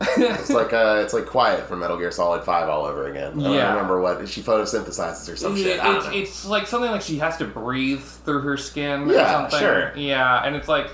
[0.00, 3.40] it's like uh, it's like quiet from Metal Gear Solid Five all over again.
[3.40, 3.70] I don't Yeah.
[3.72, 5.76] remember what she photosynthesizes or some shit.
[5.76, 9.10] Yeah, I don't it's, it's like something like she has to breathe through her skin
[9.10, 9.92] or Yeah, something sure.
[9.96, 10.88] yeah and it's like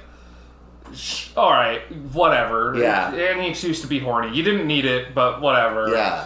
[0.95, 1.83] sh- all right
[2.13, 3.13] whatever Yeah.
[3.15, 6.25] any excuse to be horny you didn't need it but whatever Yeah.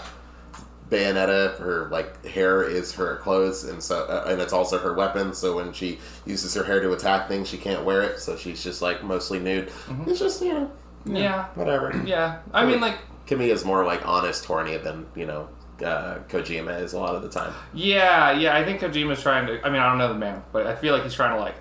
[0.91, 5.35] Bayonetta, her like hair is her clothes, and so uh, and it's also her weapon.
[5.35, 8.19] So when she uses her hair to attack things, she can't wear it.
[8.21, 9.71] So she's just like mostly nude.
[10.07, 10.71] It's just you know
[11.07, 12.03] yeah whatever.
[12.05, 15.49] yeah i mean like Kamiya's more like honest horny than you know
[15.83, 17.55] uh, Kojima is a lot of the time.
[17.73, 20.67] yeah yeah i think kojima's trying to i mean i don't know the man but
[20.67, 21.55] i feel like he's trying to like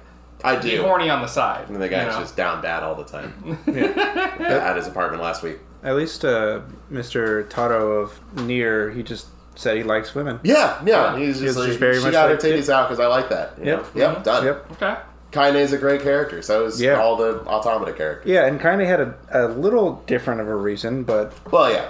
[0.44, 0.82] I be do.
[0.82, 2.20] horny on the side And the guy's you know?
[2.20, 3.58] just down bad all the time.
[3.68, 5.58] At his apartment last week.
[5.84, 7.48] At least uh, Mr.
[7.50, 10.40] Taro of NieR, he just said he likes women.
[10.44, 11.14] Yeah, yeah.
[11.14, 11.18] Yeah.
[11.20, 13.08] He's He's just like, just very she much got like- her titties out because I
[13.08, 13.54] like that.
[13.60, 13.96] you Yep.
[13.96, 14.02] know?
[14.02, 14.24] Yep.
[14.24, 14.46] Done.
[14.46, 14.72] Yep.
[14.72, 14.96] okay
[15.32, 16.42] Kaine's a great character.
[16.42, 17.00] So is Yeah.
[17.02, 18.30] all the automata characters.
[18.32, 21.86] Yeah, and kind of had a, a little different of a reason, but Well, yeah.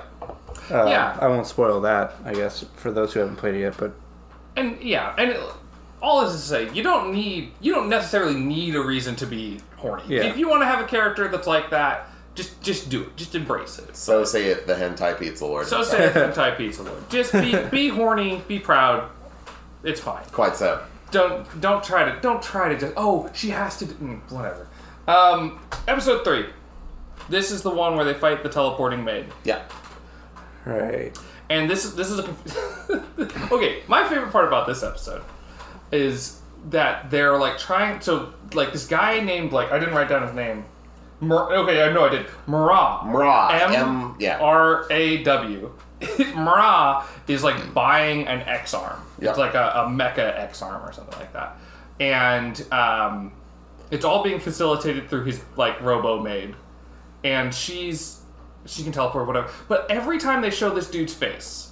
[0.71, 1.17] uh, Yeah.
[1.21, 3.75] I won't spoil that, I guess, for those who haven't played it yet.
[3.77, 3.91] But
[4.55, 5.39] and yeah, and it,
[6.01, 9.25] all this is to say, you don't need, you don't necessarily need a reason to
[9.27, 10.03] be horny.
[10.07, 10.23] Yeah.
[10.23, 13.17] If you want to have a character that's like that, just just do it.
[13.17, 13.97] Just embrace it.
[13.97, 15.65] So say it, the hentai pizza lord.
[15.65, 17.09] So say it's a type pizza lord.
[17.09, 19.09] Just be be horny, be proud.
[19.83, 20.23] It's fine.
[20.31, 20.83] Quite so.
[21.09, 24.67] Don't don't try to don't try to just oh she has to do, mm, whatever.
[25.07, 26.45] Um, episode three.
[27.27, 29.25] This is the one where they fight the teleporting maid.
[29.43, 29.63] Yeah.
[30.65, 31.17] right,
[31.49, 32.35] And this is this is a
[33.51, 33.81] okay.
[33.87, 35.23] My favorite part about this episode
[35.91, 36.39] is
[36.69, 37.99] that they're like trying.
[38.01, 40.65] So like this guy named like I didn't write down his name.
[41.19, 42.27] Mur- okay, I know I did.
[42.47, 43.01] Murrah.
[43.03, 43.51] Mrah.
[43.61, 44.37] M M- yeah.
[44.39, 45.71] R A W.
[46.01, 49.01] Murrah is like buying an Ex-Arm.
[49.19, 49.29] Yeah.
[49.29, 51.57] It's like a, a mecha Ex-Arm or something like that.
[51.99, 53.33] And um,
[53.89, 56.55] it's all being facilitated through his like robo maid.
[57.23, 58.21] And she's
[58.67, 59.49] she can teleport whatever.
[59.67, 61.66] But every time they show this dude's face,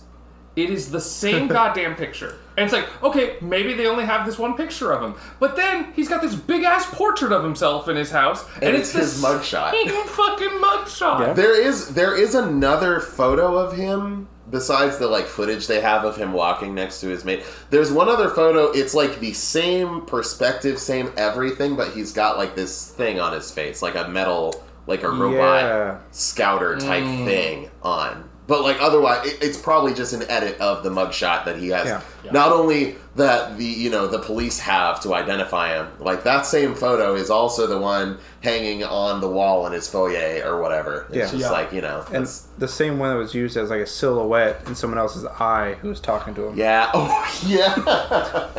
[0.56, 2.36] it is the same goddamn picture.
[2.57, 5.15] And it's like, okay, maybe they only have this one picture of him.
[5.40, 8.76] But then he's got this big ass portrait of himself in his house, and, And
[8.77, 9.72] it's, it's his the mugshot.
[9.72, 11.19] same fucking mugshot.
[11.19, 11.34] Yeah.
[11.34, 16.15] There is there is another photo of him besides the like footage they have of
[16.15, 17.44] him walking next to his mate.
[17.72, 18.72] There's one other photo.
[18.72, 23.52] It's like the same perspective, same everything, but he's got like this thing on his
[23.52, 25.98] face, like a metal, like a robot Yeah.
[26.11, 27.26] scouter type Mm.
[27.26, 28.30] thing on.
[28.48, 31.86] But like otherwise, it, it's probably just an edit of the mugshot that he has.
[31.88, 32.02] Yeah.
[32.24, 32.32] Yeah.
[32.32, 36.76] Not only that the you know the police have to identify him, like that same
[36.76, 41.06] photo is also the one hanging on the wall in his foyer or whatever.
[41.10, 41.24] It's Yeah.
[41.26, 41.50] just Yeah.
[41.52, 42.28] like you know, And
[42.58, 45.90] the same one that was used as like a silhouette in someone else's eye who
[45.90, 46.58] was talking to him.
[46.58, 46.92] Yeah.
[46.94, 48.50] Oh, yeah.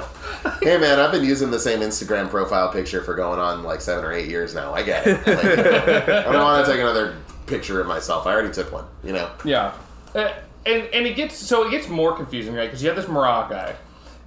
[0.63, 4.05] hey, man, I've been using the same Instagram profile picture for going on like seven
[4.05, 4.75] or eight years now.
[4.75, 5.27] I get it.
[5.27, 8.27] Like, I don't want to take another picture of myself.
[8.27, 8.87] I already took one.
[9.05, 9.31] You know.
[9.45, 9.73] Yeah,
[10.15, 10.33] uh,
[10.65, 12.67] and and it gets so it gets more confusing, right?
[12.67, 13.77] Because you have this Marat guy,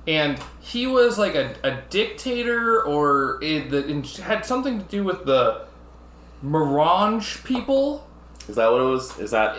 [0.07, 5.03] and he was like a, a dictator, or it, the, it had something to do
[5.03, 5.65] with the
[6.43, 8.07] Morange people.
[8.47, 9.19] Is that what it was?
[9.19, 9.57] Is that?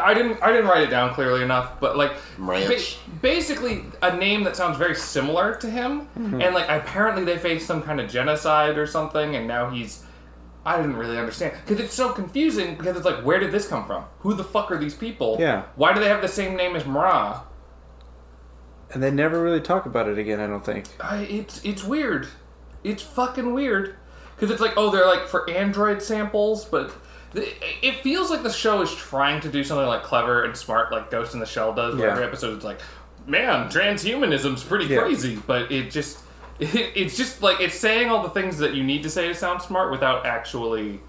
[0.00, 2.98] I didn't I didn't write it down clearly enough, but like Ranch.
[3.20, 6.06] basically a name that sounds very similar to him,
[6.40, 10.04] and like apparently they faced some kind of genocide or something, and now he's.
[10.66, 13.86] I didn't really understand because it's so confusing because it's like where did this come
[13.86, 14.04] from?
[14.20, 15.36] Who the fuck are these people?
[15.38, 15.62] Yeah.
[15.76, 17.42] Why do they have the same name as Marat?
[18.92, 20.86] And they never really talk about it again, I don't think.
[21.00, 22.28] I, it's it's weird.
[22.84, 23.96] It's fucking weird
[24.34, 26.92] because it's like oh they're like for Android samples, but
[27.34, 30.92] th- it feels like the show is trying to do something like clever and smart,
[30.92, 31.94] like Ghost in the Shell does.
[31.96, 32.12] Where Yeah.
[32.12, 32.80] every episode is like,
[33.26, 35.00] man, transhumanism's pretty Yeah.
[35.00, 36.18] crazy, but it just
[36.58, 39.34] it, it's just like it's saying all the things that you need to say to
[39.34, 41.00] sound smart without actually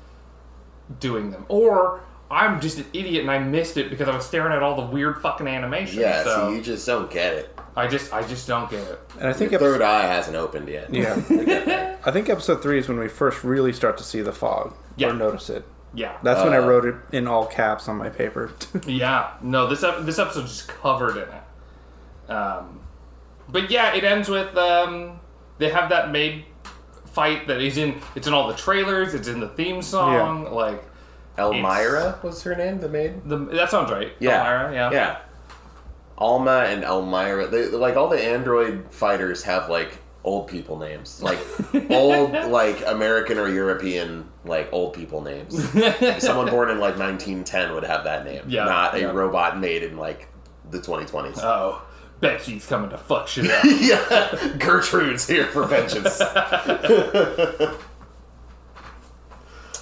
[0.99, 1.45] doing them.
[1.49, 2.01] Or
[2.31, 4.85] I'm just an idiot and I missed it because I was staring at all the
[4.93, 5.99] weird fucking animation.
[6.01, 6.23] Yeah.
[6.23, 7.57] so So you just don't get it.
[7.75, 8.99] I just I just don't get it.
[9.19, 10.91] And I think Your episode, third eye hasn't opened yet.
[10.93, 14.75] yeah, I think episode three is when we first really start to see the fog
[14.95, 15.09] Yeah.
[15.09, 15.63] or notice it.
[15.93, 16.17] Yeah.
[16.23, 18.51] That's when I Uh, wrote it in all caps on my paper.
[18.87, 22.31] Yeah, no, this ep- this episode's just covered in it.
[22.31, 22.79] Um,
[23.47, 25.19] but yeah, it ends with um,
[25.57, 26.45] they have that maid
[27.05, 27.99] fight that is in.
[28.15, 29.13] It's in all the trailers.
[29.13, 30.51] It's in the theme song.
[30.53, 30.83] Like
[31.37, 33.21] Elmira was her name, the maid.
[33.25, 34.11] the that sounds right.
[34.19, 34.39] Yeah.
[34.45, 34.91] Elmira, yeah.
[34.91, 35.17] Yeah.
[36.17, 37.47] Alma and Elmira.
[37.47, 41.37] They, like all the android fighters have like old people names, like
[41.91, 45.53] old like American or European like old people names.
[46.23, 49.11] Someone born in like 1910 would have that name, Yeah, not a yeah.
[49.11, 50.27] robot made in like
[50.71, 51.37] the 2020s.
[51.37, 51.81] Oh,
[52.19, 53.63] Betsy's coming to fuck shit up.
[53.79, 56.19] yeah, Gertrude's here for vengeance.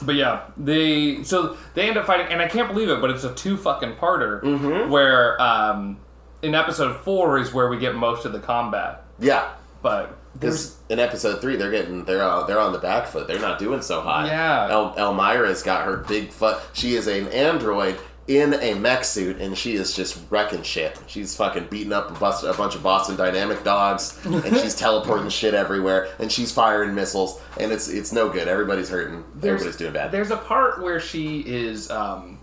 [0.02, 3.24] But yeah, they so they end up fighting, and I can't believe it, but it's
[3.24, 4.92] a two fucking parter Mm-hmm.
[4.92, 5.98] where um,
[6.42, 9.04] in episode four is where we get most of the combat.
[9.20, 9.52] yeah,
[9.82, 13.28] But because in episode three they're getting they're on, they're on the back foot.
[13.28, 14.28] They're not doing so hot.
[14.28, 14.68] Yeah.
[14.70, 16.60] El, Elmira's got her big foot.
[16.74, 17.98] She is an android
[18.28, 21.00] in a mech suit, and she is just wrecking shit.
[21.08, 25.30] She's fucking beating up a, bus, a bunch of Boston Dynamic dogs, and she's teleporting
[25.30, 28.48] shit everywhere, and she's firing missiles, and it's it's no good.
[28.48, 29.24] Everybody's hurting.
[29.38, 30.12] Everybody's doing bad.
[30.12, 32.40] There's a part where she is um,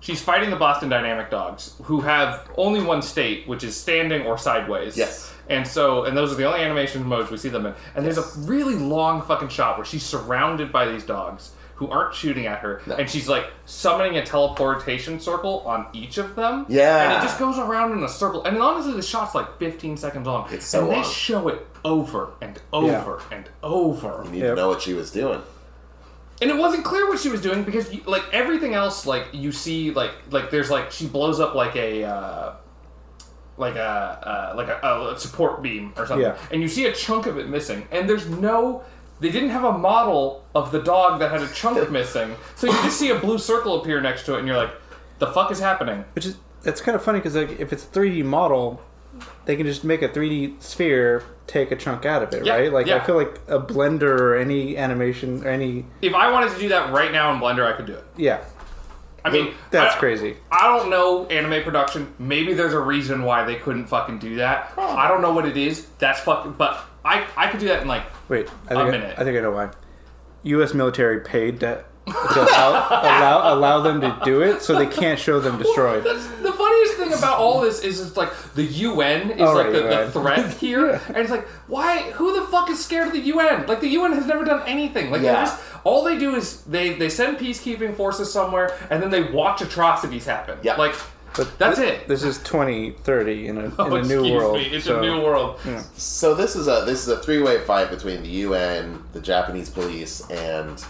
[0.00, 4.38] she's fighting the Boston Dynamic dogs, who have only one state, which is standing or
[4.38, 4.96] sideways.
[4.96, 5.32] Yes.
[5.48, 7.74] And so, and those are the only animation modes we see them in.
[7.94, 12.14] And there's a really long fucking shot where she's surrounded by these dogs who aren't
[12.14, 16.66] shooting at her, and she's like summoning a teleportation circle on each of them.
[16.68, 17.04] Yeah.
[17.12, 18.42] And it just goes around in a circle.
[18.44, 20.48] And honestly, the shot's like 15 seconds long.
[20.50, 24.22] It's so and they show it over and over and over.
[24.24, 24.48] You need Yep.
[24.50, 25.40] to know what she was doing.
[26.42, 29.52] and it wasn't clear what she was doing because you, like everything else like you
[29.52, 32.52] see like like there's like she blows up like a uh,
[33.56, 36.36] like a uh, like a, a support beam or something Yeah.
[36.50, 38.82] and you see a chunk of it missing and there's no
[39.20, 42.72] they didn't have a model of the dog that had a chunk missing so you
[42.82, 44.70] just see a blue circle appear next to it and you're like
[45.18, 47.88] the fuck is happening Which is it's kind of funny because like if it's a
[47.88, 48.82] 3D model,
[49.44, 52.72] they can just make a 3D sphere, take a chunk out of it, Yeah, right?
[52.72, 52.96] Like yeah.
[52.96, 56.68] I feel like a Blender or any animation or any if i wanted to do
[56.70, 58.44] that right now in blender i could do it yeah,
[59.26, 60.36] i mean that's I- crazy.
[60.50, 62.12] I don't know anime production.
[62.18, 64.72] Maybe there's a reason why they couldn't fucking do that.
[64.78, 65.86] I don't know what it is.
[65.98, 66.52] That's fucking.
[66.52, 69.14] But I I could do that in like Wait, I A think I, minute.
[69.18, 69.70] I think I know why.
[70.44, 70.74] U.S.
[70.74, 75.40] military paid to, to allow, allow allow them to do it, so they can't show
[75.40, 76.04] them destroyed.
[76.08, 76.26] That's
[76.96, 79.80] the thing about all this is it's like the UN is Oh, like right, the,
[79.80, 80.42] the right.
[80.42, 82.10] threat here, and it's like why?
[82.12, 83.66] Who the fuck is scared of the UN?
[83.66, 85.10] Like the UN has never done anything.
[85.10, 85.44] Like they Yeah.
[85.44, 89.60] just all they do is they they send peacekeeping forces somewhere, and then they watch
[89.62, 90.58] atrocities happen.
[90.62, 90.76] Yeah.
[90.76, 90.94] like
[91.36, 92.08] But that's thi- it.
[92.08, 94.54] This is 2030 in a, Oh, in a new excuse world.
[94.56, 95.60] me, It's so- a new world.
[95.96, 99.68] So this is a this is a three way fight between the UN, the Japanese
[99.70, 100.82] police, and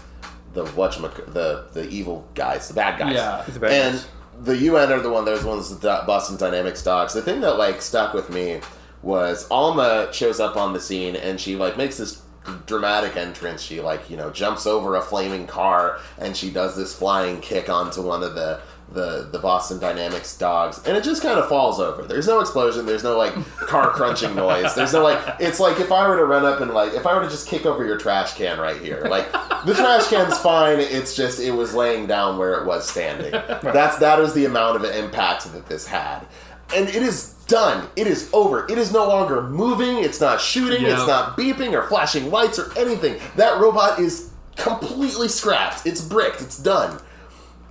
[0.53, 3.13] the whatchamacallit, the the evil guys, the bad guys.
[3.13, 3.43] Yeah.
[3.47, 4.07] The bad and guys.
[4.41, 5.25] The UN are the one.
[5.25, 7.13] Those ones, Do- Boston Dynamics dogs.
[7.13, 8.61] The thing that like stuck with me
[9.01, 12.21] was Alma shows up on the scene and she like makes this
[12.65, 13.61] dramatic entrance.
[13.61, 17.69] She like you know jumps over a flaming car and she does this flying kick
[17.69, 18.59] onto one of the
[18.91, 22.03] the the Boston Dynamics dogs, and it just kind of falls over.
[22.03, 22.85] There's no explosion.
[22.85, 24.73] There's no like car crunching noise.
[24.75, 25.19] There's no like.
[25.39, 27.47] It's like if I were to run up and like if I were to just
[27.47, 29.31] kick over your trash can right here, like
[29.65, 30.79] the trash can's fine.
[30.79, 33.31] It's just it was laying down where it was standing.
[33.31, 36.25] That's that is the amount of impact that this had,
[36.73, 37.89] and it is done.
[37.95, 38.71] It is over.
[38.71, 39.97] It is no longer moving.
[40.03, 40.81] It's not shooting.
[40.83, 40.93] Yeah.
[40.93, 43.19] It's not beeping or flashing lights or anything.
[43.35, 45.85] That robot is completely scrapped.
[45.85, 46.41] It's bricked.
[46.41, 46.99] It's done.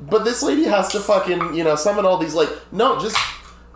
[0.00, 3.16] But this lady has to fucking, you know, summon all these, like, no, just,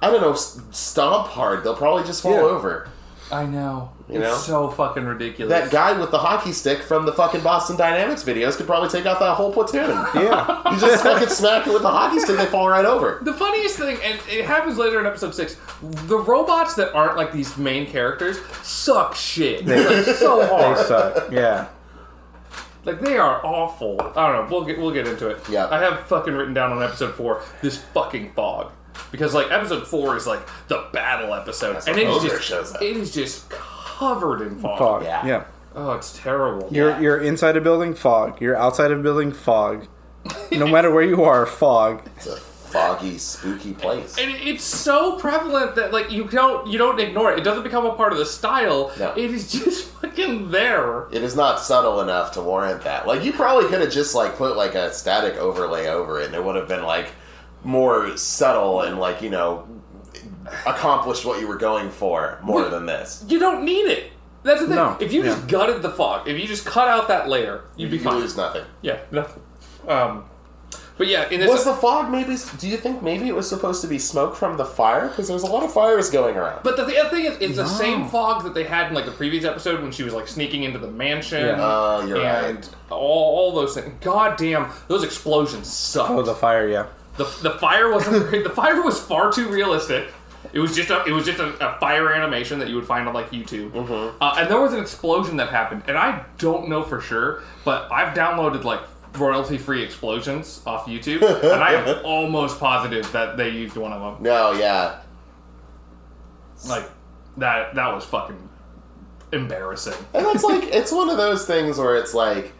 [0.00, 1.64] I don't know, stomp hard.
[1.64, 2.40] They'll probably just fall Yeah.
[2.40, 2.88] over.
[3.32, 3.92] I know.
[4.08, 4.36] You it's know?
[4.36, 5.52] so fucking ridiculous.
[5.52, 9.06] That guy with the hockey stick from the fucking Boston Dynamics videos could probably take
[9.06, 9.90] out that whole platoon.
[10.14, 10.56] Yeah.
[10.70, 13.20] You just fucking smack it with the hockey stick, they fall right over.
[13.22, 17.32] The funniest thing, and it happens later in episode six, the robots that aren't like
[17.32, 19.64] these main characters suck shit.
[19.66, 20.76] They like, so hard.
[20.76, 21.32] they suck.
[21.32, 21.68] Yeah.
[22.84, 24.00] Like they are awful.
[24.00, 24.48] I don't know.
[24.50, 25.38] We'll get we'll get into it.
[25.48, 25.68] Yeah.
[25.70, 28.72] I have fucking written down on episode four this fucking fog
[29.12, 32.74] because like episode four is like the battle episode, That's and it is just shows
[32.74, 32.82] up.
[32.82, 34.78] it is just covered in fog.
[34.78, 35.02] Fog.
[35.04, 35.26] Yeah.
[35.26, 35.44] Yeah.
[35.74, 36.68] Oh, it's terrible.
[36.72, 38.40] You're you're inside a building, fog.
[38.40, 39.86] You're outside of a building, fog.
[40.52, 42.02] No matter where you are, fog.
[42.70, 44.16] It's a foggy, spooky place.
[44.18, 47.38] And it's so prevalent that like you don't you don't ignore it.
[47.38, 48.92] It doesn't become a part of the style.
[48.98, 49.12] No.
[49.12, 51.08] It is just fucking there.
[51.12, 53.06] It is not subtle enough to warrant that.
[53.06, 56.34] Like you probably could have just like put like a static overlay over it, and
[56.34, 57.12] it would have been like
[57.64, 59.66] more subtle and like you know
[60.66, 63.24] accomplished what you were going for more than this.
[63.28, 64.12] You don't need it.
[64.42, 64.76] That's the thing.
[64.76, 64.96] No.
[65.00, 67.98] If you just gutted the fog, if you just cut out that layer, you'd be
[67.98, 68.18] You fine.
[68.20, 68.64] lose nothing.
[68.80, 69.42] Yeah, nothing.
[69.86, 70.24] Um,
[71.00, 72.36] but yeah, in this Was the fog maybe?
[72.58, 75.08] Do you think maybe it was supposed to be smoke from the fire?
[75.08, 76.60] Because there's a lot of fires going around.
[76.62, 79.06] But the, the other thing is, it's the same fog that they had in like
[79.06, 81.40] the previous episode when she was like sneaking into the mansion.
[81.40, 81.56] Yeah.
[81.58, 82.70] Oh, you're and right.
[82.90, 83.90] all, all those things.
[84.02, 86.10] God damn, those explosions sucked.
[86.10, 86.68] Oh, the fire.
[86.68, 86.88] Yeah.
[87.16, 88.30] the, the fire wasn't.
[88.44, 90.12] The fire was far too realistic.
[90.52, 93.08] It was just a it was just a, a fire animation that you would find
[93.08, 93.70] on like YouTube.
[93.70, 94.22] Mm-hmm.
[94.22, 97.90] Uh, and there was an explosion that happened, and I don't know for sure, but
[97.90, 98.80] I've downloaded like
[99.16, 104.00] royalty free explosions off YouTube, and I am almost positive that they used one of
[104.00, 104.22] them.
[104.22, 105.00] No, yeah.
[106.68, 106.88] Like
[107.36, 108.48] that that was fucking
[109.32, 109.94] embarrassing.
[110.14, 112.52] And that's like it's one of those things where it's like,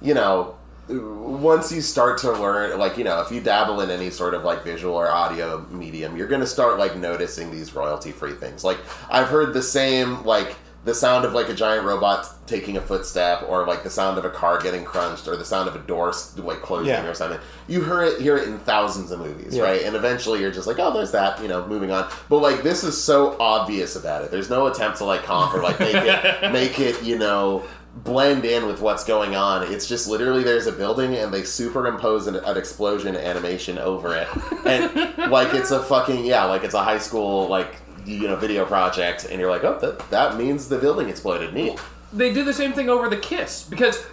[0.00, 0.56] you know,
[0.88, 4.44] once you start to learn like, you know, if you dabble in any sort of
[4.44, 8.62] like visual or audio medium, you're going to start like noticing these royalty free things.
[8.62, 8.78] Like
[9.10, 10.56] I've heard the same like
[10.86, 14.24] the sound of like a giant robot taking a footstep or like the sound of
[14.24, 17.04] a car getting crunched or the sound of a door like closing Yeah.
[17.06, 17.40] or something.
[17.68, 19.64] You hear it hear it in thousands of movies Yeah.
[19.64, 19.82] right?
[19.82, 22.08] And eventually you're just like oh there's that you know moving on.
[22.30, 24.30] But like this is so obvious about it.
[24.30, 27.64] There's no attempt to like comp or like make it make it you know
[28.04, 29.62] blend in with what's going on.
[29.72, 34.28] It's just literally there's a building and they superimpose an, an explosion animation over it.
[34.64, 37.74] And like it's a fucking yeah like it's a high school like
[38.06, 41.78] you know video project and you're like oh that, that means the building exploded neat
[42.12, 44.06] They did the same thing over the kiss because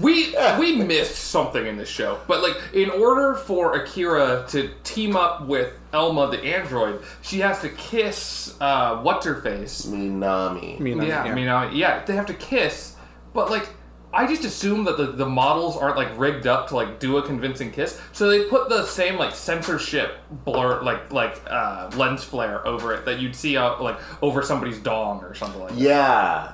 [0.00, 2.20] we we missed something in this show.
[2.26, 7.60] But like in order for Akira to team up with Elma the android, she has
[7.60, 9.86] to kiss uh, what's her face.
[9.86, 12.96] Minami I mean, Yeah, I mean, uh, yeah, they have to kiss,
[13.32, 13.68] but like,
[14.16, 17.22] I just assume that the, the models aren't like rigged up to like do a
[17.22, 22.66] convincing kiss, so they put the same like censorship blur, like like uh, lens flare
[22.66, 25.78] over it that you'd see out like over somebody's dong or something like that.
[25.78, 26.52] Yeah,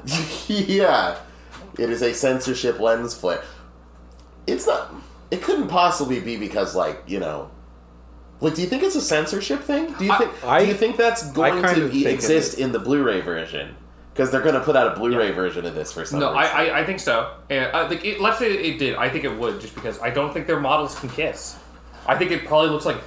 [0.49, 1.19] yeah.
[1.79, 3.43] It is a censorship lens flare.
[4.47, 4.93] It's not.
[5.31, 7.51] It couldn't possibly be because, like, you know,
[8.41, 9.93] like, do you think it's a censorship thing?
[9.95, 10.45] Do you I- think?
[10.45, 13.77] I- do you think that's going to of be, exist in the Blu-ray version?
[14.13, 16.55] Because they're going to put out a Blu-ray version of this for some No, reason.
[16.55, 18.97] I, I I think so, and uh, I think it, let's say it did.
[18.97, 21.57] I think it would just because I don't think their models can kiss.
[22.07, 22.99] I think it probably looks like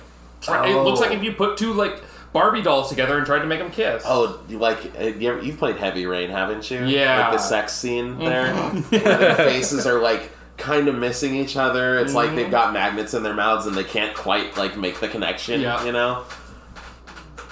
[0.48, 1.16] it looks like oh.
[1.16, 2.02] if you put two like
[2.36, 4.04] Barbie dolls together and tried to make them kiss.
[4.06, 6.84] Oh, like uh, you you've played Heavy Rain, haven't you?
[6.84, 7.30] Yeah.
[7.30, 8.26] Like the sex scene mm-hmm.
[8.26, 8.54] there,
[9.04, 11.98] where their faces are like kind of missing each other.
[11.98, 12.52] It's like they've mm-hmm.
[12.52, 15.62] got magnets in their mouths and they can't quite like make the connection.
[15.62, 15.86] Yeah.
[15.86, 16.26] You know.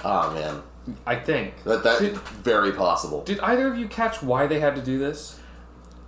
[0.04, 0.62] Oh man,
[1.06, 1.62] I think.
[1.64, 3.22] that that Did- very possible.
[3.24, 5.38] Did either of you catch why they had to do this?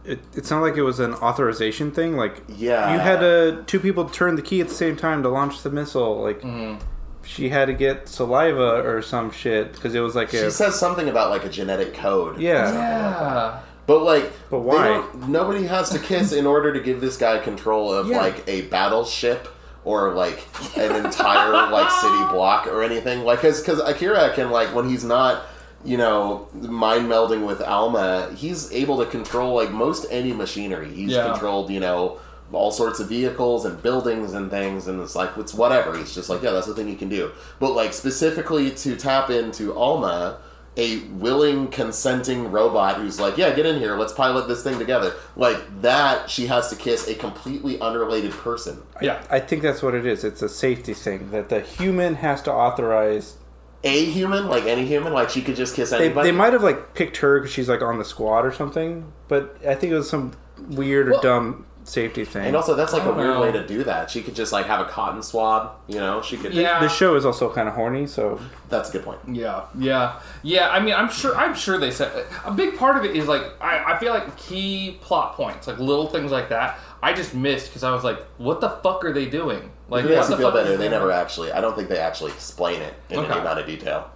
[0.05, 2.17] It, it sounded like it was an authorization thing.
[2.17, 2.93] Like, Yeah.
[2.93, 5.71] you had uh, two people turn the key at the same time to launch the
[5.71, 6.23] missile.
[6.23, 6.81] Like, Mm-hmm.
[7.25, 11.09] she had to get saliva or some shit because it was like She says something
[11.09, 12.39] about like a genetic code.
[12.39, 12.73] yeah.
[12.73, 13.61] Yeah.
[13.89, 15.05] But like, But why?
[15.27, 18.19] nobody has to kiss in order to give this guy control of Yeah.
[18.21, 19.49] like a battleship
[19.87, 20.45] or like
[20.77, 23.21] an entire like city block or anything.
[23.21, 25.45] Like, cause, cause Akira can like when he's not,
[25.85, 30.93] you know, mind melding with Alma, he's able to control like most any machinery.
[30.93, 31.31] He's Yeah.
[31.31, 32.19] controlled, you know,
[32.53, 35.97] all sorts of vehicles and buildings and things, and it's like it's whatever.
[35.97, 37.31] He's just like, yeah, that's the thing you can do.
[37.61, 40.39] But like specifically to tap into Alma,
[40.77, 45.15] a willing, consenting robot who's like, yeah, get in here, let's pilot this thing together.
[45.35, 48.83] Like that, she has to kiss a completely unrelated person.
[49.01, 49.25] Yeah.
[49.31, 50.23] I think that's what it is.
[50.25, 53.37] It's a safety thing that the human has to authorize.
[53.85, 56.31] A human, like any human, like she could just kiss They, anybody.
[56.31, 59.57] they might have like picked her because she's like on the squad or something, but
[59.67, 60.33] I think it was some
[60.69, 62.47] weird or Well- dumb safety thing.
[62.47, 63.41] and also, that's like a weird know.
[63.41, 64.11] way to do that.
[64.11, 66.21] She could just like have a cotton swab, you know.
[66.21, 66.53] She could.
[66.53, 66.81] Yeah.
[66.81, 69.21] the show is also kind of horny, so That's a good point.
[69.29, 70.69] Yeah, yeah, yeah.
[70.71, 71.35] I mean, I'm sure.
[71.37, 74.37] I'm sure they said a big part of it is like I, I feel like
[74.37, 76.79] key plot points, like little things like that.
[77.03, 80.11] I just missed because I was like, "What the fuck are they doing?" Like, If
[80.11, 81.53] it makes what you the feel fuck better, they never actually.
[81.53, 83.31] I don't think they actually explain it in Okay.
[83.31, 84.11] any amount of detail.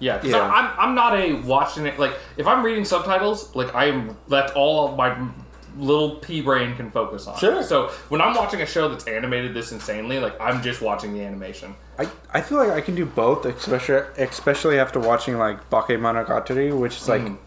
[0.00, 0.38] Yeah, 'cause Yeah.
[0.42, 4.52] I, I'm I'm not a watching it like if I'm reading subtitles, like I'm that's
[4.52, 5.16] all of my
[5.78, 7.38] little pea brain can focus on.
[7.38, 7.62] Sure.
[7.62, 11.22] So when I'm watching a show that's animated this insanely, like I'm just watching the
[11.22, 11.74] animation.
[11.98, 16.96] I, I feel like I can do both, especially especially after watching like Bakemonogatari, which
[16.96, 17.38] is like Mhm.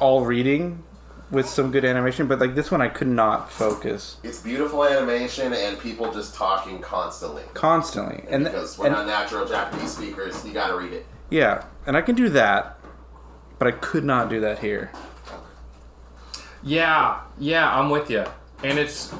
[0.00, 0.82] all reading
[1.30, 5.52] with some good animation, but like this one I could not focus It's beautiful animation
[5.52, 7.42] and people just talking constantly.
[7.52, 8.24] constantly.
[8.30, 11.04] And, Because we're and not natural Japanese speakers, you gotta read it.
[11.28, 12.78] yeah, and I can do that,
[13.58, 14.90] but I could not do that here.
[16.62, 18.24] Yeah, yeah, I'm with you,
[18.64, 19.14] and it's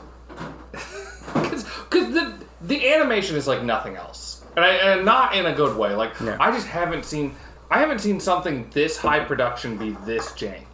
[0.73, 5.77] because the the animation is like nothing else, and, I, and not in a good
[5.77, 5.94] way.
[5.94, 6.36] Like Yeah.
[6.40, 7.35] I just haven't seen
[7.70, 10.65] I haven't seen something this high production be this jank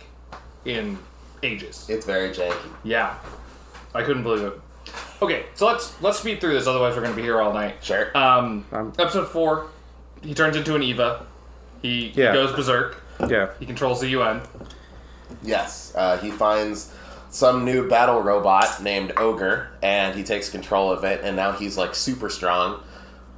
[0.65, 0.99] in
[1.43, 1.87] ages.
[1.89, 2.69] It's very janky.
[2.83, 3.17] Yeah,
[3.95, 4.61] I couldn't believe it.
[5.21, 7.77] Okay, so let's let's speed through this, otherwise we're gonna be here all night.
[7.83, 8.17] Sure.
[8.17, 9.67] Um, Um, episode four,
[10.23, 11.27] he turns into an Eva.
[11.83, 12.33] He, he Yeah.
[12.33, 13.03] goes berserk.
[13.29, 14.41] Yeah, He controls the UN.
[15.43, 16.93] Yes, uh, he finds
[17.31, 21.77] some new battle robot named Ogre, and he takes control of it, and now he's
[21.77, 22.81] like super strong.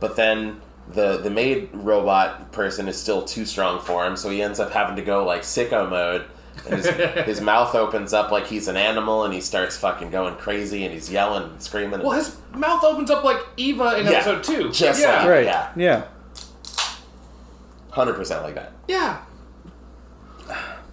[0.00, 0.60] But then
[0.92, 4.70] the the maid robot person is still too strong for him, so he ends up
[4.72, 6.26] having to go like sicko mode.
[6.66, 6.86] And his,
[7.26, 10.92] his mouth opens up like he's an animal, and he starts fucking going crazy, and
[10.94, 12.00] he's yelling and screaming.
[12.02, 14.70] Well, his mouth opens up like Eva in Yeah, episode two.
[14.70, 15.18] just yeah.
[15.20, 15.44] like- right.
[15.44, 15.70] Yeah.
[15.76, 16.04] Yeah,
[17.90, 18.72] hundred percent like that.
[18.88, 19.18] Yeah.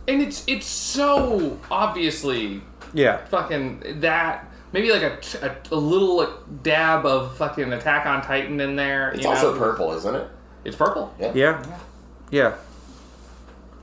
[0.07, 2.61] And it's it's so obviously
[2.93, 3.23] yeah.
[3.25, 8.59] fucking that maybe like a, a, a little like dab of fucking Attack on Titan
[8.59, 9.11] in there.
[9.11, 9.59] It's you also know?
[9.59, 10.27] purple, isn't it?
[10.65, 11.13] It's purple.
[11.19, 11.31] Yeah.
[11.33, 11.65] Yeah,
[12.31, 12.55] yeah.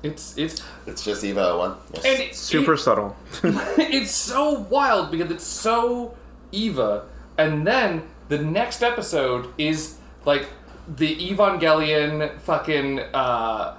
[0.03, 1.77] It's it's It's just Eva one.
[1.95, 2.05] Yes.
[2.05, 3.17] and it's Super subtle.
[3.43, 6.17] it's so wild because it's so
[6.53, 7.05] Eva,
[7.37, 10.47] and then the next episode is like
[10.89, 13.01] the Evangelion fucking.
[13.15, 13.77] Uh,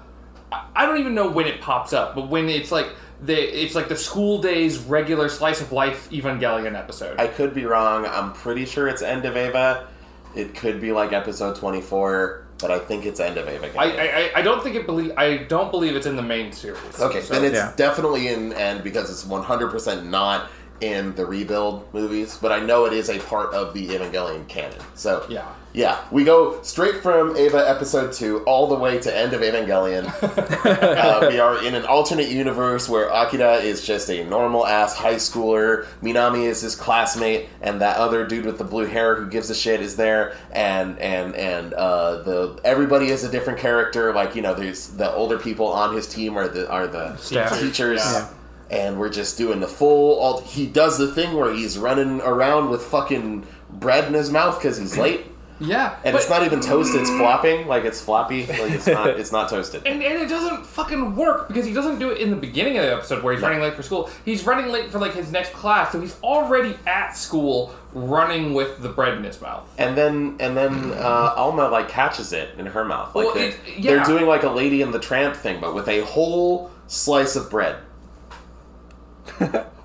[0.52, 2.88] I- I don't even know when it pops up, but when it's like
[3.24, 7.20] the it's like the school days regular slice of life Evangelion episode.
[7.20, 8.06] I could be wrong.
[8.06, 9.88] I'm pretty sure it's End of Eva.
[10.36, 13.70] It could be like episode 24, but I think it's End of Eva.
[13.78, 17.00] I, I, I don't think it believe I don't believe it's in the main series.
[17.00, 17.74] okay, So- then it's yeah.
[17.76, 20.50] definitely in End because it's 100% not
[20.80, 24.80] in the rebuild movies, but I know it is a part of the Evangelion canon.
[24.96, 25.46] So Yeah.
[25.74, 30.06] Yeah, we go straight from Eva episode two all the way to End of Evangelion.
[30.66, 35.16] uh, we are in an alternate universe where Akira is just a normal ass high
[35.16, 35.86] schooler.
[36.04, 39.56] Minami is his classmate, and that other dude with the blue hair who gives a
[39.56, 40.36] shit is there.
[40.52, 44.14] And and and uh, the everybody is a different character.
[44.14, 47.60] Like you know, there's the older people on his team are the are the Staff.
[47.60, 48.00] teachers.
[48.00, 48.30] Yeah.
[48.70, 50.18] And we're just doing the full.
[50.20, 54.58] All, he does the thing where he's running around with fucking bread in his mouth
[54.58, 55.26] because he's late,
[55.62, 57.02] yeah, and it's not even toasted.
[57.02, 58.46] It's flopping, like it's floppy.
[58.48, 59.08] Like it's not.
[59.20, 59.86] It's not toasted.
[59.86, 62.84] And, and it doesn't fucking work because he doesn't do it in the beginning of
[62.86, 64.10] the episode where he's running late for school.
[64.26, 68.82] He's running late for like his next class, so he's already at school running with
[68.82, 69.68] the bread in his mouth.
[69.78, 73.14] And then and then uh, Alma like catches it in her mouth.
[73.16, 73.96] Like Well, they're, it- yeah.
[73.96, 77.50] they're doing like a Lady and the Tramp thing, but with a whole slice of
[77.50, 77.78] bread.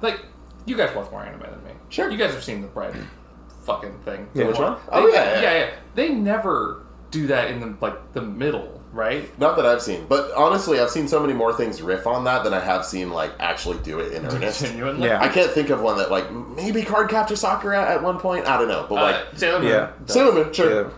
[0.02, 0.20] Like,
[0.66, 1.70] you guys watch more anime than me.
[1.88, 2.10] Sure.
[2.10, 2.94] You guys have seen the bread
[3.66, 4.28] fucking thing.
[4.34, 4.44] Yeah.
[4.44, 4.70] Which before.
[4.72, 4.80] one?
[4.92, 5.58] Oh, They- yeah, yeah.
[5.58, 9.38] yeah, They never do that in the like the middle, right?
[9.38, 12.42] Not that I've seen, but honestly, I've seen so many more things riff on that
[12.44, 14.62] than I have seen like actually do it in earnest.
[14.64, 15.08] Genuinely.
[15.08, 15.20] Yeah.
[15.22, 18.46] I can't think of one that like maybe Cardcaptor Sakura at one point.
[18.46, 19.68] I don't know, but Uh, like Sailor Moon.
[19.70, 19.90] Yeah.
[20.06, 20.82] Sailor Moon, sure.
[20.84, 20.88] Yeah.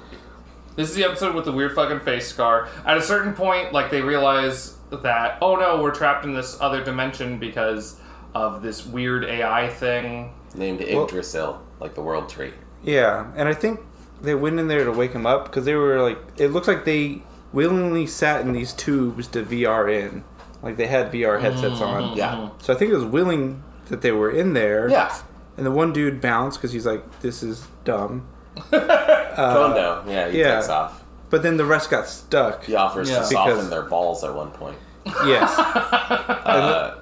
[0.76, 2.68] This is the episode with the weird fucking face scar.
[2.86, 6.82] At a certain point, like they realize that oh no, we're trapped in this other
[6.82, 8.00] dimension because
[8.34, 10.32] of this weird AI thing.
[10.54, 12.52] Named Well- Yggdrasil, like the world tree.
[12.82, 13.80] Yeah, and I think
[14.20, 16.84] they went in there to wake him up because they were like, it looks like
[16.84, 17.22] they
[17.52, 20.24] willingly sat in these tubes to VR in,
[20.62, 22.16] like they had VR headsets on.
[22.16, 22.50] Yeah.
[22.60, 24.88] So I think it was willing that they were in there.
[24.90, 25.14] Yeah.
[25.56, 28.28] and the one dude bounced because he's like, "This is dumb."
[28.70, 30.56] Kondo, yeah, he yeah.
[30.56, 31.04] takes off.
[31.30, 32.64] But then the rest got stuck.
[32.64, 33.18] He offers Yeah.
[33.20, 34.76] to soften Because- their balls at one point.
[35.24, 35.54] Yes.
[36.48, 36.94] Uh,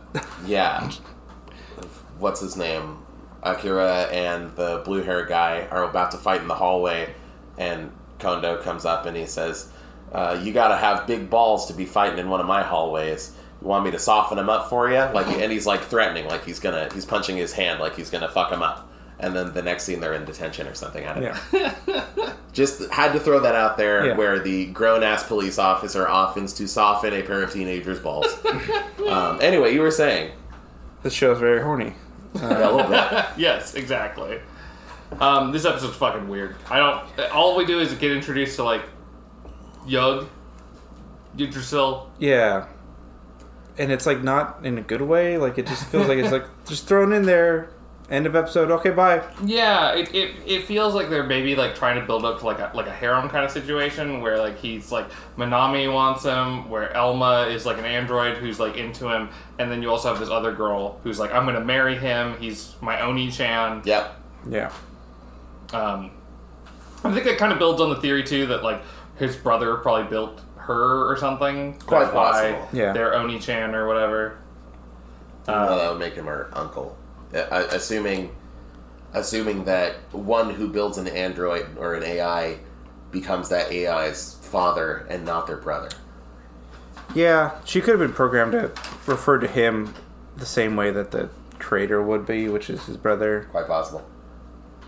[0.45, 0.91] yeah.
[2.19, 2.99] What's his name?
[3.55, 7.15] Akira and the blue hair guy are about to fight in the hallway,
[7.59, 9.71] and Kondo comes up and he says,
[10.13, 13.33] uh, "You got to have big balls to be fighting in one of my hallways.
[13.63, 16.45] You want me to soften him up for you?" Like, and he's like threatening, like
[16.45, 18.91] he's gonna, he's punching his hand, like he's gonna fuck him up.
[19.19, 21.07] And then the next scene, they're in detention or something.
[21.07, 22.33] I don't know.
[22.53, 24.17] Just had to throw that out there Yeah.
[24.17, 28.27] where the grown ass police officer offers to soften a pair of teenagers' balls.
[29.09, 30.33] um, anyway, you were saying.
[31.03, 31.95] This show's very horny.
[32.41, 33.25] Yeah, a little bit.
[33.37, 34.41] yes, exactly.
[35.21, 36.57] Um, this episode's fucking weird.
[36.69, 37.31] I don't.
[37.31, 38.83] All we do is get introduced to like
[39.87, 40.29] Yug,
[41.39, 42.11] Yggdrasil.
[42.19, 42.67] Yeah.
[43.79, 45.39] And it's like not in a good way.
[45.39, 47.71] Like it just feels like it's like just thrown in there.
[48.09, 48.71] End of episode.
[48.71, 49.21] Okay, bye.
[49.45, 52.61] Yeah, it, it, it feels like they're maybe like trying to build up to like
[52.61, 56.93] a like a harem kind of situation where like he's like Minami wants him, where
[56.93, 59.29] Elma is like an android who's like into him,
[59.59, 62.37] and then you also have this other girl who's like I'm gonna marry him.
[62.39, 63.83] He's my Onii-chan.
[63.85, 64.21] Yep.
[64.49, 64.73] Yeah.
[65.73, 66.13] Um,
[67.03, 68.83] I think that kind of builds on the theory too that like
[69.17, 71.77] his brother probably built her or something.
[71.81, 72.69] Quite That's why possible.
[72.73, 72.93] Yeah.
[72.93, 74.39] They're Onii-chan or whatever.
[75.49, 76.97] Well, that would make him her uncle.
[77.37, 78.35] Uh, assuming,
[79.13, 82.59] assuming that one who builds an android or an AI
[83.11, 85.89] becomes that AI's father and not their brother.
[87.15, 87.53] Yeah.
[87.65, 88.73] She could have been programmed to
[89.07, 89.95] refer to him
[90.37, 93.49] the same way that the creator would be, which is his brother.
[93.51, 94.07] Quite possible.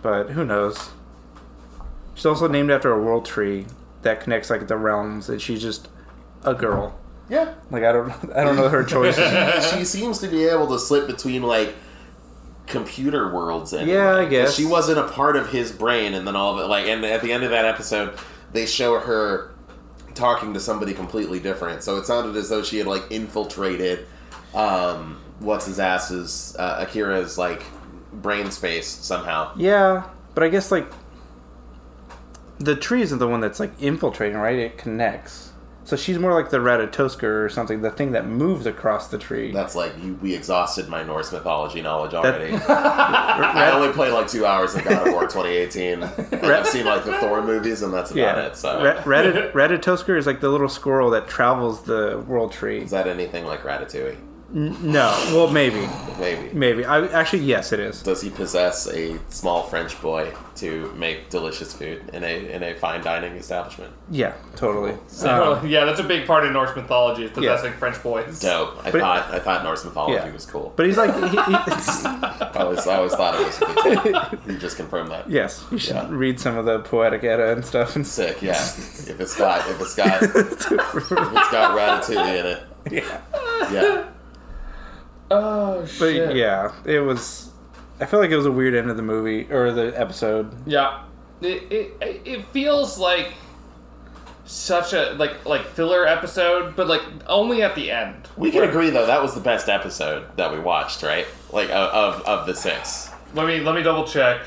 [0.03, 0.91] But who knows?
[2.15, 3.67] She's also named after a world tree
[4.03, 5.89] that connects like the realms, and she's just
[6.45, 6.99] a girl.
[7.29, 7.55] Yeah.
[7.71, 9.71] Like I don't, I don't know her choices.
[9.71, 11.75] she seems to be able to slip between like
[12.69, 14.55] computer worlds and Yeah, I guess.
[14.55, 17.23] she wasn't a part of his brain and then all of it like and at
[17.23, 18.19] the end of that episode
[18.53, 19.55] they show her
[20.15, 24.07] talking to somebody completely different so it sounded as though she had like infiltrated
[24.55, 27.63] um what's his ass's uh, akira's like
[28.13, 30.91] brain space somehow yeah, but I guess like
[32.59, 34.59] the tree isn't the one that's like infiltrating, right?
[34.59, 35.48] It connects.
[35.89, 39.53] So she's more like the Ratatoskr or something, the thing that moves across the tree.
[39.53, 44.45] that's like you, we exhausted my norse mythology knowledge already i only played like two
[44.45, 48.11] hours of god of war 2018 and i've seen like the thor movies and that's
[48.11, 52.53] about yeah, it so Ra- Ratat- is like the little squirrel that travels the world
[52.53, 52.83] tree.
[52.83, 54.28] Is that anything like Ratatouille?
[54.51, 55.87] No, well maybe,
[56.19, 56.49] Maybe.
[56.55, 56.83] maybe.
[56.87, 58.03] I actually yes, it is.
[58.03, 62.75] Does he possess a small French boy to make delicious food in a in a
[62.75, 63.93] fine dining establishment?
[64.11, 64.95] Yeah, totally.
[65.09, 67.35] So, Um, yeah, that's a big part of Norse mythology is Yeah.
[67.57, 68.41] possessing French boys.
[68.41, 68.79] Dope.
[68.87, 70.33] I But- thought I thought Norse mythology Yeah.
[70.33, 70.73] was cool.
[70.77, 73.61] but he's like, he, he, I always I always thought it was.
[73.61, 75.29] A good You just confirmed that.
[75.31, 76.07] yes, you should Yeah.
[76.09, 77.97] read some of the Poetic Edda and stuff.
[77.97, 78.41] And Sick.
[78.41, 78.53] Yeah.
[79.09, 82.63] If it's got if it's got if it's got Ratatouille in it.
[82.91, 83.21] yeah,
[83.71, 84.05] Yeah.
[85.31, 86.37] Oh but shit.
[86.37, 87.51] yeah, it was.
[88.01, 90.55] I feel like it was a weird end of the movie or the episode.
[90.67, 91.03] Yeah.
[91.41, 93.35] It, it it feels like
[94.45, 98.29] such a like like filler episode, but like only at the end.
[98.37, 101.27] We can agree though that was the best episode that we watched, right?
[101.53, 101.91] Like of
[102.21, 103.11] of, of the six.
[103.35, 104.41] Let me let me double check.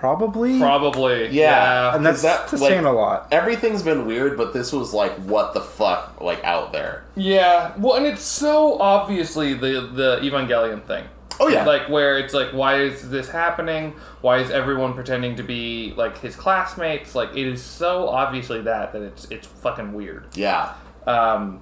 [0.00, 1.28] Probably, Probably.
[1.28, 1.94] Yeah.
[1.94, 3.28] and that's, that, that's like- saying a lot.
[3.32, 7.04] Everything's been weird, but this was like what the fuck, like out there.
[7.16, 7.72] Yeah.
[7.78, 11.04] Well, and it's so obviously the the Evangelion thing.
[11.40, 11.64] Oh yeah.
[11.64, 13.94] Like where it's like, why is this happening?
[14.20, 17.14] Why is everyone pretending to be like his classmates?
[17.14, 20.26] Like it is so obviously that that it's it's fucking weird.
[20.34, 20.74] yeah.
[21.06, 21.60] Um,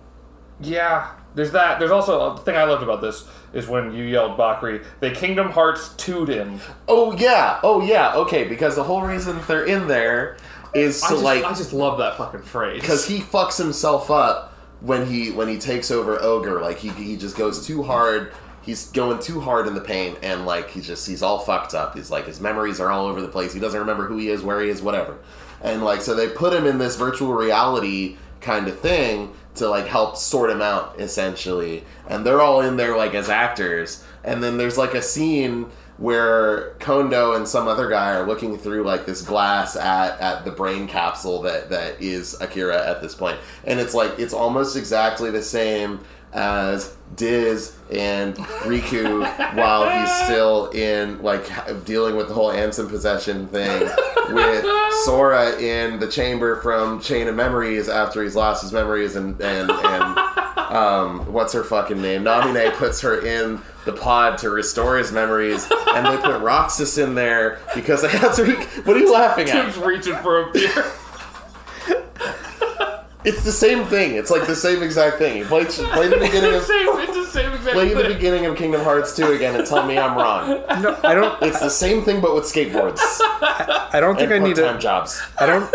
[0.62, 1.78] yeah, there's that.
[1.78, 5.10] There's also uh, the thing I loved about this is when you yelled Bakari, they
[5.10, 6.60] Kingdom Hearts 2'd him.
[6.88, 7.60] Oh yeah.
[7.62, 8.14] Oh yeah.
[8.14, 10.36] Okay, because the whole reason they're in there
[10.74, 12.80] is I to just, like I just love that fucking phrase.
[12.80, 16.60] because he fucks himself up when he when he takes over ogre.
[16.60, 18.32] Like he he just goes too hard.
[18.62, 21.96] He's going too hard in the paint, and like he just he's all fucked up.
[21.96, 23.52] He's like his memories are all over the place.
[23.52, 25.18] He doesn't remember who he is, where he is, whatever.
[25.62, 29.86] And like so they put him in this virtual reality kind of thing to like
[29.86, 31.84] help sort him out essentially.
[32.08, 34.04] And they're all in there like as actors.
[34.24, 35.66] And then there's like a scene
[35.98, 40.50] where Kondo and some other guy are looking through like this glass at, at the
[40.50, 43.38] brain capsule that, that is Akira at this point.
[43.64, 46.00] And it's like it's almost exactly the same
[46.32, 49.20] as Diz and Riku
[49.54, 53.82] while he's still in like dealing with the whole Ansem possession thing
[54.30, 54.64] with
[55.04, 59.70] Sora in the chamber from Chain of Memories after he's lost his memories and and
[59.70, 60.18] and
[60.72, 62.24] um, what's her fucking name?
[62.24, 67.14] Namine puts her in the pod to restore his memories, and they put Roxas in
[67.14, 68.54] there because they had to.
[68.84, 69.52] What are you laughing at?
[69.72, 70.92] Tim's reaching for a beer.
[73.24, 74.16] It's the same thing.
[74.16, 75.38] It's like the same exact thing.
[75.38, 78.12] You play, play the beginning of same, it's the same exact play the thing.
[78.14, 80.48] beginning of Kingdom Hearts 2 again and tell me I'm wrong.
[80.82, 81.40] No, I don't.
[81.42, 82.98] It's the same thing but with skateboards
[83.40, 84.82] I don't think and I need part-time to.
[84.82, 85.22] jobs.
[85.38, 85.72] I don't.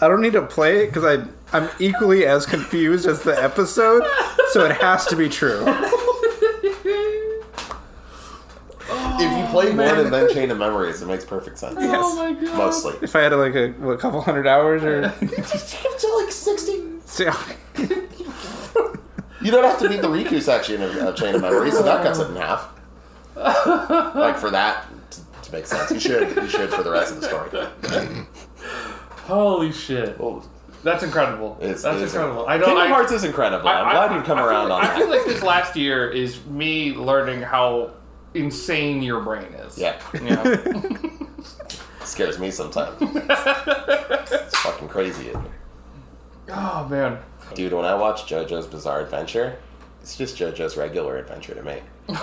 [0.00, 1.24] I don't need to play it because I
[1.56, 4.02] I'm equally as confused as the episode,
[4.50, 5.64] so it has to be true.
[9.20, 11.76] If you play one and then Chain of Memories, it makes perfect sense.
[11.78, 12.56] Oh my god.
[12.58, 12.94] Mostly.
[13.02, 16.84] If I had like a, what, a couple hundred hours or to like 60.
[19.40, 22.02] You don't have to beat the Riku section of uh, Chain of Memories, so that
[22.02, 22.68] cuts it in half.
[23.36, 26.34] like for that to, to make sense, you should.
[26.34, 28.18] You should for the rest of the story.
[29.26, 30.18] Holy shit.
[30.82, 31.56] That's incredible.
[31.60, 32.46] It's, That's it's- incredible.
[32.48, 32.66] I don't.
[32.70, 33.68] Kingdom I, Hearts is incredible.
[33.68, 36.10] I'm I- glad you've come I around like- on I feel like this last year
[36.10, 37.92] is me learning how
[38.34, 39.78] insane your brain is.
[39.78, 40.72] Yeah, Yeah.
[42.04, 42.96] scares me sometimes.
[43.00, 45.50] it's fucking crazy, isn't it?
[46.50, 47.18] oh man.
[47.54, 47.72] dude.
[47.74, 49.58] When I watch JoJo's Bizarre Adventure,
[50.00, 51.80] it's just JoJo's regular adventure to me.
[52.08, 52.22] That's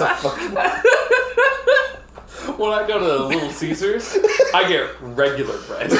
[0.00, 0.54] a fucking.
[2.58, 4.16] When I go to the Little Caesars,
[4.54, 5.90] I get regular bread.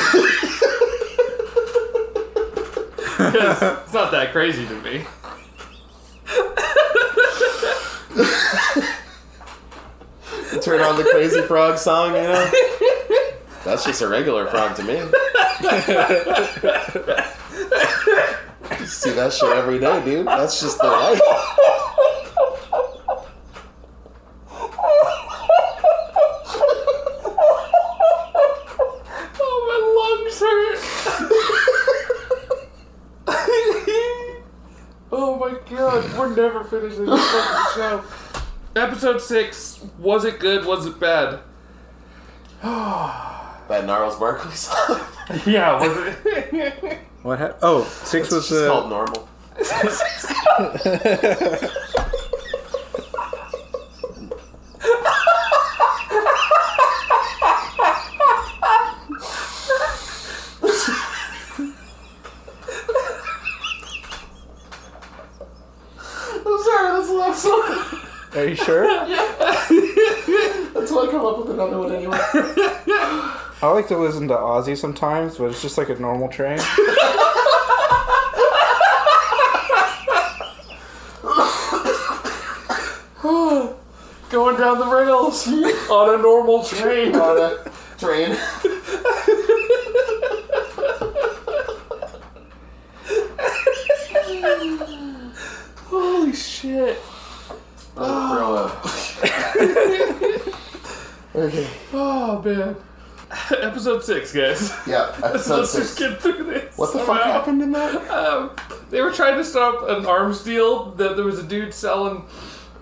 [3.19, 5.05] it's not that crazy to me.
[10.63, 12.51] Turn on the Crazy Frog song, you know.
[13.65, 14.95] That's just a regular frog to me.
[18.87, 20.27] See that shit every day, dude.
[20.27, 21.21] That's just the life.
[29.39, 30.79] Oh, my lungs hurt.
[35.13, 38.05] oh my god, we're never finishing this fucking show.
[38.75, 39.81] Episode six.
[39.99, 40.65] Was it good?
[40.67, 41.41] Was it bad?
[43.69, 45.01] That Gnarls Barkley song.
[45.45, 46.99] Yeah, was it?
[47.25, 47.41] what?
[47.41, 48.89] Ha- oh, six was It's called the.
[48.91, 49.29] normal.
[66.49, 66.89] I'm sorry,
[67.37, 68.41] that's the.
[68.41, 68.87] Are you sure?
[70.75, 72.19] That's why I come up with another one anyway.
[73.63, 76.59] I like to listen to Ozzy sometimes, but it's just like a normal train.
[84.29, 87.17] Going down the rails on a normal train.
[87.17, 88.37] On a train.
[95.89, 96.99] Holy shit.
[97.97, 98.85] Up.
[101.35, 101.67] okay.
[101.93, 102.77] Oh man.
[103.51, 104.73] Episode six, guys.
[104.87, 105.99] Yeah, episode Let's just six.
[105.99, 106.77] get through this.
[106.77, 108.09] What the fuck happened in that?
[108.11, 108.51] Um,
[108.91, 110.91] they were trying to stop an arms deal.
[110.93, 112.25] That there was a dude selling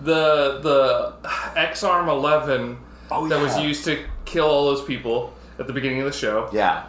[0.01, 1.13] the the
[1.55, 2.77] Ex-Arm 11
[3.11, 6.49] Oh, that was used to kill all those people at the beginning of the show.
[6.51, 6.87] Yeah.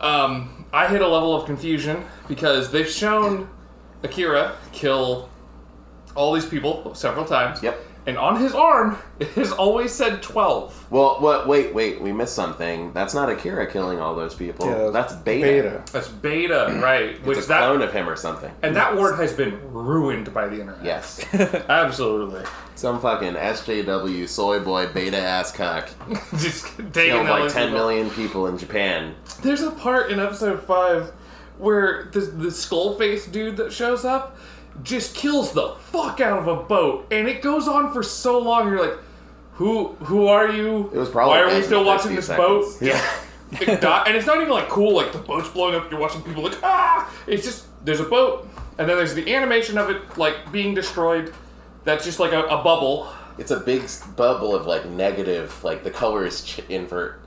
[0.00, 3.48] Um, I hit a level of confusion because they've shown
[4.02, 5.28] Akira kill
[6.14, 7.62] all these people several times.
[7.62, 7.86] Yep.
[8.04, 10.88] And on his arm, it has always said 12.
[10.90, 11.46] Well, what?
[11.46, 12.00] Wait, wait.
[12.00, 12.92] We missed something.
[12.92, 14.66] That's not Akira killing all those people.
[14.66, 15.46] Yeah, that's Beta.
[15.46, 15.82] Beta.
[15.92, 17.24] That's beta, right?
[17.24, 18.50] Which It's a that clone of him or something.
[18.62, 20.84] and that word has been ruined by the internet.
[20.84, 21.24] Yes.
[21.68, 22.42] Absolutely.
[22.74, 25.88] Some fucking SJW soy boy beta ass cock
[26.38, 27.78] Just taking killed like those 10 people.
[27.78, 29.14] million people in Japan.
[29.42, 31.12] There's a part in episode five
[31.58, 34.36] where the the skull face dude that shows up
[34.82, 38.68] just kills the fuck out of a boat, and it goes on for so long.
[38.68, 38.98] You're like,
[39.54, 40.90] who who are you?
[40.92, 41.30] It was probably.
[41.30, 42.76] why are we still watching this seconds.
[42.76, 42.82] boat?
[42.82, 43.00] Yeah.
[43.52, 45.90] And it's not even like cool, like the boat's blowing up.
[45.90, 47.12] You're watching people like ah.
[47.26, 51.34] It's just there's a boat, and then there's the animation of it like being destroyed.
[51.84, 53.12] That's just like a, a bubble.
[53.36, 53.82] It's a big
[54.16, 57.20] bubble of like negative, like the colors ch- invert.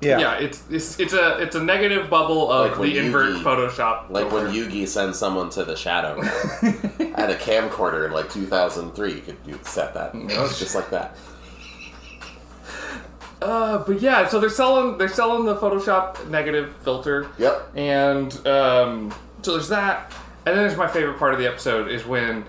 [0.00, 0.18] Yeah.
[0.18, 3.42] Yeah, it's it's it's a it's a negative bubble of Like when the invert Yugi-
[3.42, 4.10] Photoshop.
[4.10, 4.70] Like when filter.
[4.70, 6.20] Yugi sends someone to the shadow.
[6.22, 9.12] I had a camcorder in like 2003.
[9.14, 10.12] You could, you could set that.
[10.58, 11.16] Just like that.
[13.42, 17.28] Uh, but yeah, so they're selling they're selling the Photoshop negative filter.
[17.38, 17.72] Yep.
[17.76, 20.12] And um, so there's that,
[20.46, 22.44] and then there's my favorite part of the episode is when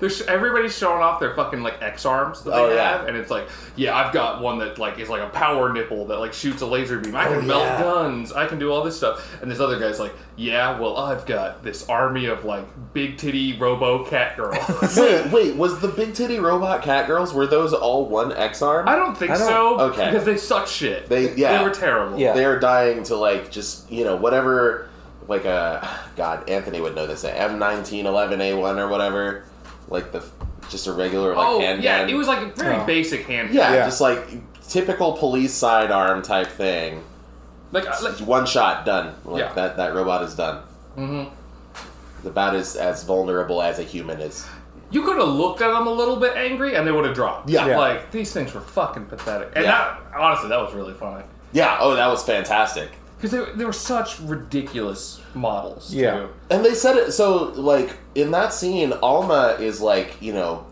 [0.00, 2.98] there's everybody's showing off their fucking like Ex-Arms that they Oh, yeah.
[2.98, 6.06] have, and it's like, yeah, I've got one that like is like a power nipple
[6.06, 7.14] that like shoots a laser beam.
[7.16, 7.80] I can Oh, melt yeah.
[7.82, 8.32] guns.
[8.32, 9.40] I can do all this stuff.
[9.42, 13.56] And this other guy's like, yeah, well, I've got this army of like big titty
[13.58, 14.56] robo cat girls.
[14.96, 18.88] wait, wait, was the big titty robot cat girls were those all one Ex-Arm?
[18.88, 19.80] I don't think I don't- so.
[19.80, 20.06] Okay.
[20.10, 21.08] Because they suck shit.
[21.08, 21.58] They- yeah.
[21.58, 22.18] They were terrible.
[22.18, 22.32] Yeah.
[22.32, 24.88] They are dying to like just you know whatever
[25.26, 29.44] like a God Anthony would know this M nineteen eleven A one or whatever
[29.88, 30.24] like the
[30.70, 31.82] just a regular like Oh handgun.
[31.84, 32.84] yeah, it was like a very Oh.
[32.86, 33.52] basic hand.
[33.52, 33.84] yeah, Yeah.
[33.84, 34.18] just like
[34.68, 37.02] typical police sidearm type thing.
[37.72, 39.14] Like, uh, like One shot done.
[39.24, 39.52] Like Yeah.
[39.54, 40.62] that that robot is done.
[40.96, 42.26] Mm-hmm.
[42.28, 44.46] About as as vulnerable as a human is.
[44.90, 47.48] you could have looked at them a little bit angry and they would have dropped.
[47.50, 47.66] Yeah.
[47.66, 47.78] Yeah.
[47.78, 49.50] Like these things were fucking pathetic.
[49.56, 49.96] And Yeah.
[50.12, 51.24] that honestly, that was really funny.
[51.52, 51.76] Yeah.
[51.80, 52.90] Oh, that was fantastic.
[53.24, 55.94] Because they, they were such ridiculous models.
[55.94, 56.14] Yeah.
[56.14, 56.28] Too.
[56.50, 60.66] And they said it so like in that scene, Alma is like you know,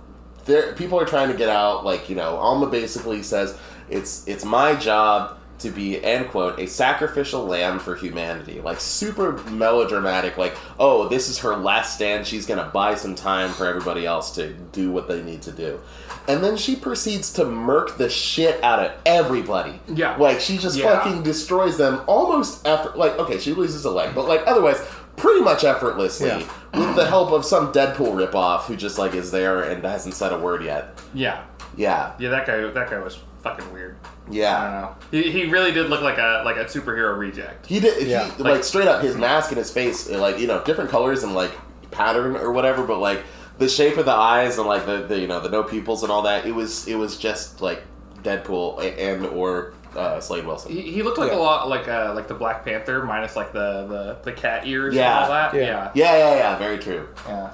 [0.45, 1.83] there people are trying to get out.
[1.83, 3.59] Like you know, Alma basically says
[3.89, 8.61] it's it's my job to be end quote a sacrificial lamb for humanity.
[8.61, 10.37] Like super melodramatic.
[10.37, 12.27] Like oh, this is her last stand.
[12.27, 15.81] She's gonna buy some time for everybody else to do what they need to do.
[16.29, 19.81] And then she proceeds to murk the shit out of everybody.
[19.89, 20.17] Yeah.
[20.17, 20.99] Like she just Yeah.
[20.99, 24.81] fucking destroys them almost effort like okay, she loses a leg, but like otherwise
[25.17, 26.47] pretty much effortlessly Yeah.
[26.79, 30.33] with the help of some Deadpool ripoff who just like is there and hasn't said
[30.33, 30.99] a word yet.
[31.13, 31.43] Yeah.
[31.77, 32.13] Yeah.
[32.19, 33.97] Yeah, that guy that guy was fucking weird.
[34.31, 34.57] Yeah.
[34.59, 34.95] I don't know.
[35.11, 37.67] He, he really did look like a like a superhero reject.
[37.67, 38.25] He did Yeah.
[38.25, 41.25] he, like, Like- straight up his mask and his face like you know different colors
[41.25, 41.51] and like
[41.91, 43.23] pattern or whatever but like
[43.59, 46.11] the shape of the eyes and like the, the you know the no pupils and
[46.13, 47.83] all that it was it was just like
[48.23, 50.73] Deadpool and or uh, Slade Wilson.
[50.73, 51.39] He, he looked like Yeah.
[51.39, 54.95] a lot like uh, like the Black Panther minus like the the, the cat ears
[54.95, 55.15] Yeah.
[55.17, 55.55] and all that.
[55.55, 55.61] Yeah.
[55.63, 55.91] Yeah.
[55.95, 57.09] Yeah, yeah, yeah, very true.
[57.27, 57.51] Yeah.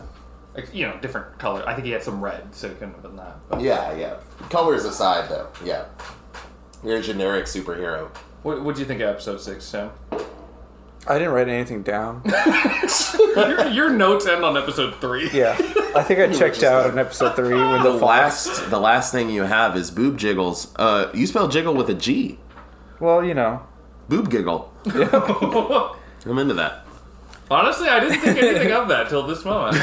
[0.54, 1.62] Like, you know, different color.
[1.68, 3.36] I think he had some red, so he couldn't have been that.
[3.48, 4.16] But Yeah, yeah.
[4.50, 5.84] Colors aside though, yeah.
[6.84, 8.08] You're a generic superhero.
[8.42, 9.90] What would you think of episode six, Tim?
[11.06, 12.22] I didn't write anything down.
[13.36, 15.30] your, your notes end on episode three.
[15.32, 15.52] Yeah,
[15.94, 18.46] I think I checked out in episode three when the, The fox.
[18.46, 20.72] last, the last thing you have is boob jiggles.
[20.76, 22.38] Uh, you spell jiggle with a G.
[23.00, 23.62] Well, you know,
[24.08, 24.72] Boob giggle.
[24.86, 26.84] I'm into that.
[27.50, 29.76] Honestly, I didn't think anything of that till this moment.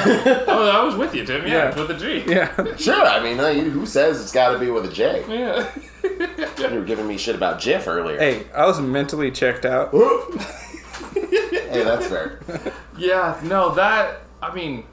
[0.47, 1.47] oh, I was with you, Tim.
[1.47, 1.67] Yeah, Yeah.
[1.69, 2.23] it's with a G.
[2.31, 5.23] yeah, Sure, I mean, uh, who says it's got to be with a J?
[5.27, 5.71] Yeah.
[6.69, 8.19] You were giving me shit about Jif earlier.
[8.19, 9.91] hey, I was mentally checked out.
[11.75, 12.39] Hey, that's fair.
[12.97, 14.85] Yeah, no, that I mean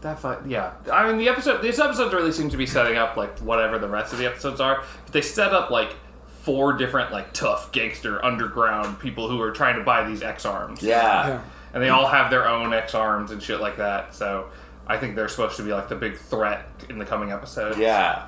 [0.00, 0.72] that fight yeah.
[0.90, 3.88] I mean the episode this episode really seems to be setting up like whatever the
[3.88, 4.82] rest of the episodes are.
[5.04, 5.94] But they set up like
[6.42, 10.82] four different like tough gangster underground people who are trying to buy these Ex-Arms.
[10.82, 11.28] Yeah.
[11.28, 11.42] Yeah.
[11.74, 14.14] And they all have their own Ex-Arms and shit like that.
[14.14, 14.48] So
[14.86, 17.76] I think they're supposed to be like the big threat in the coming episode.
[17.76, 18.26] Yeah.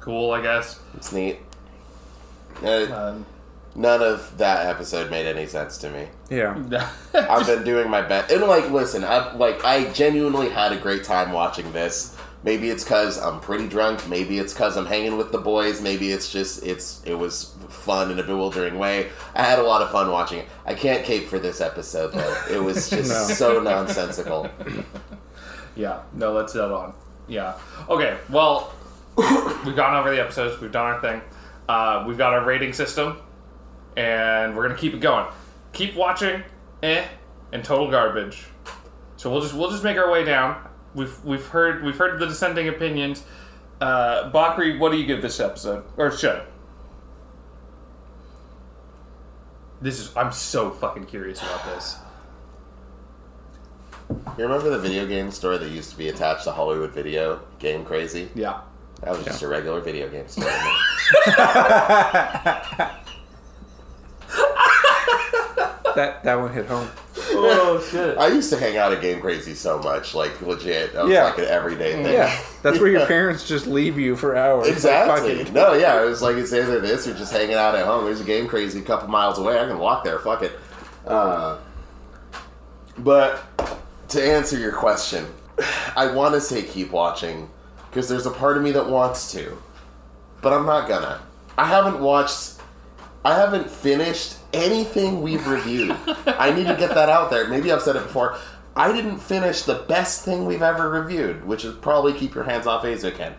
[0.00, 0.80] Cool, I guess.
[0.96, 1.38] It's neat.
[2.64, 3.26] Uh, Um,
[3.74, 6.08] none of that episode made any sense to me.
[6.30, 6.56] Yeah,
[7.14, 11.04] I've been doing my best, and like, listen, I like I genuinely had a great
[11.04, 12.16] time watching this.
[12.44, 14.08] Maybe it's because I'm pretty drunk.
[14.08, 15.80] Maybe it's because I'm hanging with the boys.
[15.80, 19.10] Maybe it's just it's it was fun in a bewildering way.
[19.34, 20.48] I had a lot of fun watching it.
[20.66, 22.36] I can't cape for this episode though.
[22.50, 23.34] It was just No.
[23.34, 24.48] so nonsensical.
[25.76, 26.94] Yeah, no, let's dead on.
[27.28, 27.54] Yeah.
[27.88, 28.72] Okay, well,
[29.16, 30.60] we've gone over the episodes.
[30.60, 31.22] We've done our thing.
[31.68, 33.18] Uh, we've got our rating system,
[33.96, 35.26] and we're gonna keep it going.
[35.72, 36.42] Keep watching,
[36.82, 37.04] eh,
[37.52, 38.44] and total garbage.
[39.16, 40.68] So we'll just we'll just make our way down.
[40.94, 43.24] We've we've heard we've heard the dissenting opinions.
[43.80, 46.44] Uh, Bakari, what do you give this episode or show?
[49.80, 51.96] This is I'm so fucking curious about this.
[54.10, 57.84] You remember the video game store that used to be attached to Hollywood Video, Game
[57.84, 58.28] Crazy?
[58.34, 58.60] Yeah.
[59.00, 60.50] That was just a regular video game store.
[65.94, 66.88] that that one hit home.
[67.34, 68.16] Oh shit.
[68.18, 70.92] I used to hang out at Game Crazy so much, like legit.
[70.94, 71.24] That was Yeah.
[71.24, 72.12] like an everyday thing.
[72.12, 74.68] Yeah, that's where your parents just leave you for hours.
[74.68, 75.36] Exactly.
[75.38, 75.52] fuck it.
[75.52, 78.04] No, yeah, it was like it's either this or just hanging out at home.
[78.04, 79.58] There's a game crazy a couple miles away.
[79.60, 80.18] I can walk there.
[80.18, 80.52] Fuck it.
[81.06, 81.58] Uh,
[82.98, 83.42] but
[84.08, 85.26] to answer your question,
[85.96, 87.50] I want to say keep watching
[87.90, 89.58] because there's a part of me that wants to,
[90.40, 91.20] but I'm not gonna.
[91.58, 92.51] I haven't watched.
[93.24, 95.96] I haven't finished anything we've reviewed.
[96.26, 97.46] I need to get that out there.
[97.48, 98.36] Maybe I've said it before.
[98.74, 102.66] I didn't finish the best thing we've ever reviewed, which is probably Keep Your Hands
[102.66, 103.34] Off Eizouken.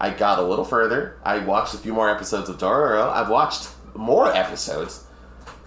[0.00, 1.18] I got a little further.
[1.24, 3.10] I watched a few more episodes of Dororo.
[3.12, 5.04] I've watched more episodes.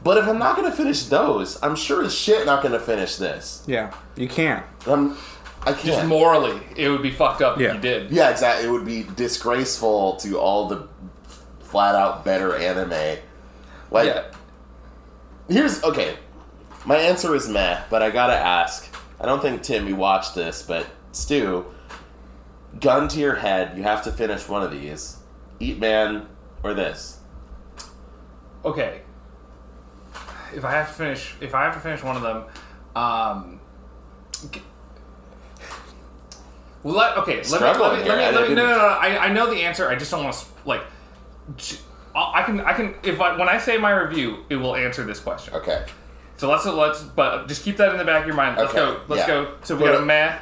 [0.03, 2.79] But if I'm not going to finish those, I'm sure as shit not going to
[2.79, 3.63] finish this.
[3.67, 4.65] Yeah, you can't.
[4.87, 5.15] Um,
[5.61, 5.85] I can't.
[5.85, 7.67] Just morally, it would be fucked up Yeah.
[7.69, 8.11] if you did.
[8.11, 8.67] Yeah, exactly.
[8.67, 10.87] It would be disgraceful to all the
[11.59, 13.19] flat out better anime.
[13.91, 14.23] Like, Yeah.
[15.49, 16.17] here's okay.
[16.85, 18.87] My answer is meh, but I gotta ask.
[19.19, 21.65] I don't think Tim, you watched this, but Stew,
[22.79, 25.17] gun to your head, you have to finish one of these:
[25.59, 26.27] Eat Man
[26.63, 27.19] or this.
[28.65, 29.01] Okay.
[30.55, 32.43] If I have to finish, if I have to finish one of them,
[32.95, 33.59] um.
[34.51, 34.61] g-
[36.83, 38.85] let, okay, let me, let me, let I me, let me, no, didn't- no, no,
[38.87, 39.87] I, I know the answer.
[39.87, 40.81] I just don't want to, like,
[41.57, 41.77] j-
[42.15, 45.03] I I can, I can, if I, when I say my review, it will answer
[45.03, 45.53] this question.
[45.55, 45.85] Okay.
[46.37, 48.57] So let's, let's, but just keep that in the back of your mind.
[48.57, 49.27] Let's Okay, go, let's yeah.
[49.27, 49.55] go.
[49.63, 50.37] So we Put got a it- meh.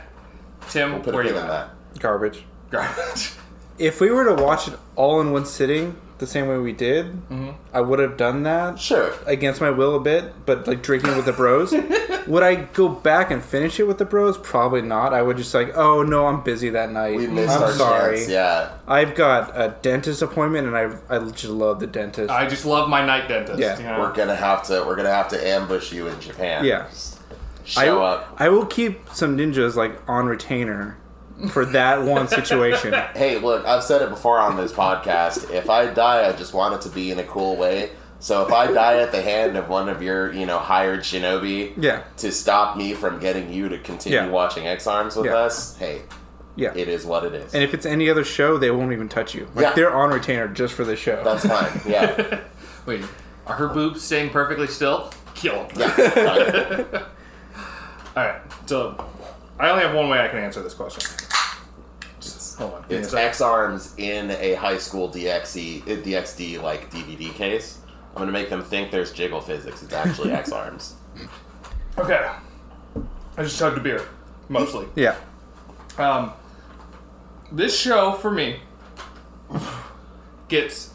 [0.70, 1.48] Tim, We'll put where a you pin at?
[1.50, 2.00] that.
[2.00, 2.44] Garbage.
[2.70, 3.32] Garbage.
[3.78, 7.08] If we were to watch it all in one sitting, the same way we did,
[7.30, 7.50] Mm-hmm.
[7.74, 9.14] I would have done that Sure.
[9.26, 11.74] against my will a bit, but like drinking with the bros.
[12.28, 14.38] would I go back and finish it with the bros?
[14.38, 15.14] Probably not.
[15.14, 17.16] I would just like, oh no, I'm busy that night.
[17.16, 18.18] We missed I'm our sorry.
[18.18, 18.30] chance.
[18.30, 18.72] Yeah.
[18.88, 22.30] I've got a dentist appointment, and I I just love the dentist.
[22.30, 23.60] I just love my night dentist.
[23.60, 23.78] Yeah.
[23.78, 24.00] you know?
[24.00, 24.84] We're gonna have to.
[24.86, 26.64] We're gonna have to ambush you in Japan.
[26.66, 26.88] yeah.
[27.66, 28.36] Show I, up.
[28.38, 30.98] I will keep some ninjas like on retainer
[31.48, 32.94] for that one situation.
[33.16, 35.49] Hey, look, I've said it before on this podcast.
[35.52, 37.91] If I die, I just want it to be in a cool way.
[38.20, 41.74] So if I die at the hand of one of your, you know, hired shinobi
[41.78, 42.02] Yeah.
[42.18, 44.28] to stop me from getting you to continue Yeah.
[44.28, 45.36] watching Ex-Arms with Yeah.
[45.38, 46.02] us, hey,
[46.57, 46.74] Yeah.
[46.76, 47.53] it is what it is.
[47.53, 49.48] And if it's any other show, they won't even touch you.
[49.56, 49.72] Like Yeah.
[49.74, 51.22] they're on retainer just for the show.
[51.24, 51.82] That's fine.
[51.88, 52.40] Yeah.
[52.86, 53.06] Wait,
[53.48, 55.11] are her boobs staying perfectly still?
[55.36, 55.68] Kill 'em.
[55.78, 56.88] Yeah.
[58.18, 59.02] All right, so
[59.57, 61.03] I only have one way I can answer this question.
[62.60, 62.81] Just hold on.
[62.81, 63.26] give me a It's sec.
[63.26, 67.80] Ex-Arms in a high school DXE, uh, DXD like DVD case.
[68.14, 69.81] I'm gonna make them think there's jiggle physics.
[69.84, 70.95] It's actually Ex-Arms.
[71.98, 72.30] Okay.
[73.38, 74.06] I just chugged a beer,
[74.49, 74.88] mostly.
[74.95, 75.15] yeah.
[75.98, 76.34] Um,
[77.52, 78.60] this show for me
[80.49, 80.91] gets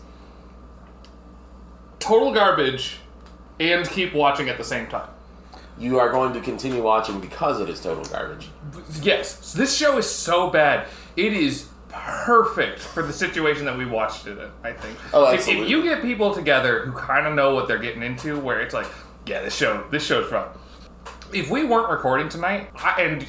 [1.99, 2.99] total garbage
[3.61, 5.09] and keep watching at the same time.
[5.79, 8.49] You are going to continue watching because it is total garbage.
[9.03, 10.87] Yes, this show is so bad.
[11.17, 14.51] It is perfect for the situation that we watched it in.
[14.63, 14.99] I think.
[15.13, 18.39] Oh, If- If, you get people together who kind of know what they're getting into,
[18.39, 18.87] where it's like,
[19.27, 20.49] yeah, this show, this show's fun.
[21.33, 23.27] If we weren't recording tonight, I, and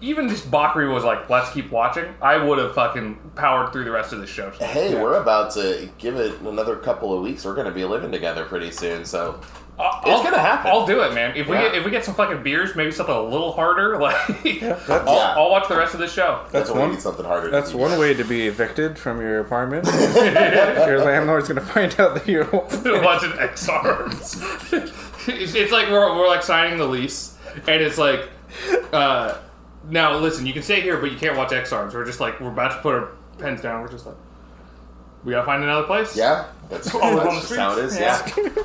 [0.00, 3.90] even just Bakari was like, let's keep watching, I would have fucking powered through the
[3.90, 4.50] rest of the show.
[4.50, 7.44] Hey, we're about to give it another couple of weeks.
[7.44, 9.40] We're going to be living together pretty soon, so
[9.78, 10.70] I'll, It's gonna happen.
[10.70, 11.36] I'll do it, man.
[11.36, 11.62] If we Yeah.
[11.64, 15.34] get if we get some fucking beers, maybe something a little harder, like I'll, Yeah.
[15.36, 16.40] I'll watch the rest of the show.
[16.50, 17.50] that's one- one, need something harder.
[17.50, 17.82] That's to do.
[17.82, 19.86] one way to be evicted from your apartment.
[20.14, 22.44] your landlord's gonna find out that you're.
[23.02, 24.42] watching Ex-Arms.
[24.72, 27.36] it's, it's like we're, we're like signing the lease,
[27.66, 28.28] and it's like,
[28.92, 29.36] uh,
[29.90, 31.94] now listen, you can stay here, but you can't watch Ex-Arms.
[31.94, 33.08] We're just like we're about to put our
[33.38, 33.82] pens down.
[33.82, 34.16] We're just like,
[35.24, 36.16] we gotta find another place.
[36.16, 37.94] Yeah, that's, On the- on that's the just how it is.
[37.94, 38.56] streets?
[38.56, 38.62] Yeah,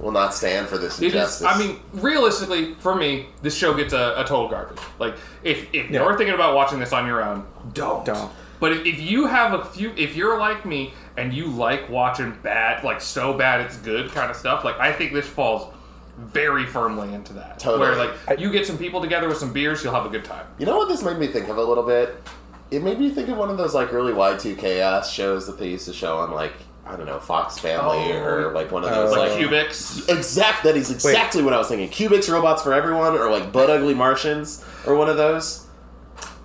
[0.00, 1.12] will not stand for this It is.
[1.14, 1.46] injustice.
[1.46, 4.78] I mean, realistically, for me, this show gets a, a total garbage.
[4.98, 6.02] Like, if if Yeah.
[6.04, 8.04] you're thinking about watching this on your own, don't.
[8.04, 8.30] Don't.
[8.60, 12.36] But if, if you have a few, if you're like me and you like watching
[12.42, 15.72] bad, like so bad it's good kind of stuff, like I think this falls
[16.18, 17.58] very firmly into that.
[17.58, 17.80] Totally.
[17.80, 20.46] Where like you get some people together with some beers, you'll have a good time.
[20.58, 22.22] you know what this made me think of a little bit?
[22.70, 25.68] It made me think of one of those like early Y2K ass shows that they
[25.68, 26.52] used to show on like
[26.86, 28.22] I don't know Fox Family Oh.
[28.22, 30.08] or like one of those Uh, Like like Cubix.
[30.08, 30.64] Exact.
[30.64, 31.88] That is exactly what I was thinking.
[31.88, 35.66] Cubix, robots for everyone, or like butt ugly Martians, or one of those.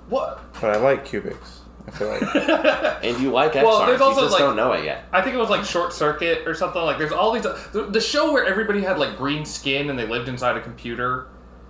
[0.10, 0.40] What?
[0.62, 1.38] But I like Cubix.
[1.88, 2.22] I feel like.
[3.04, 5.06] And you like X Well, Arms, there's you also, just like- don't know it yet.
[5.12, 6.82] I think it was like Short Circuit or something.
[6.82, 10.08] Like there's all these the, the show where everybody had like green skin and they
[10.08, 11.28] lived inside a computer.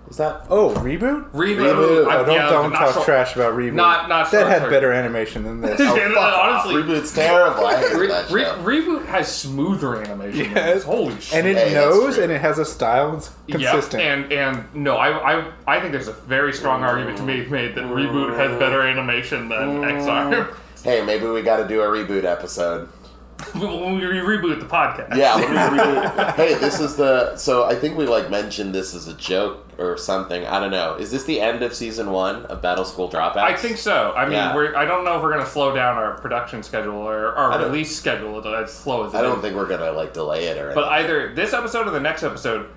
[0.08, 0.46] Is that?
[0.50, 1.30] Oh, reboot?
[1.32, 1.56] Reboot.
[1.56, 2.06] Reboot.
[2.08, 3.72] I- Oh, don't yeah, don't talk short- trash about reboot.
[3.74, 4.70] Not- not that had term.
[4.70, 5.80] better animation than this.
[5.80, 6.66] Yeah, Oh, fuck off.
[6.66, 7.66] honestly- Reboot's terrible.
[7.66, 8.44] I hate Re- that re-
[8.80, 10.44] reboot has smoother animation.
[10.44, 10.74] than Yes.
[10.74, 10.84] this.
[10.84, 11.38] Holy shit!
[11.38, 14.02] and it Hey, knows and it has a style that's consistent.
[14.02, 17.44] Yep, and and no, I, I I think there's a very strong argument to be
[17.44, 17.50] mm.
[17.50, 20.32] made that reboot has better animation than XR.
[20.32, 20.56] Mm.
[20.84, 22.88] Hey, maybe we got to do a reboot episode.
[23.52, 25.16] when we reboot the podcast.
[25.16, 26.34] Yeah, reboot.
[26.36, 27.36] hey, this is the.
[27.36, 30.46] So I think we like mentioned this as a joke or something.
[30.46, 30.94] I don't know.
[30.94, 33.36] Is this the end of season one of Battle School Dropouts?
[33.36, 34.12] I think so.
[34.16, 34.54] I mean, Yeah.
[34.54, 37.94] we're I don't know if we're gonna slow down our production schedule or our release
[37.96, 39.42] schedule as slow as it I don't is.
[39.42, 40.74] think we're gonna like delay it or anything.
[40.82, 42.70] But either this episode or the next episode,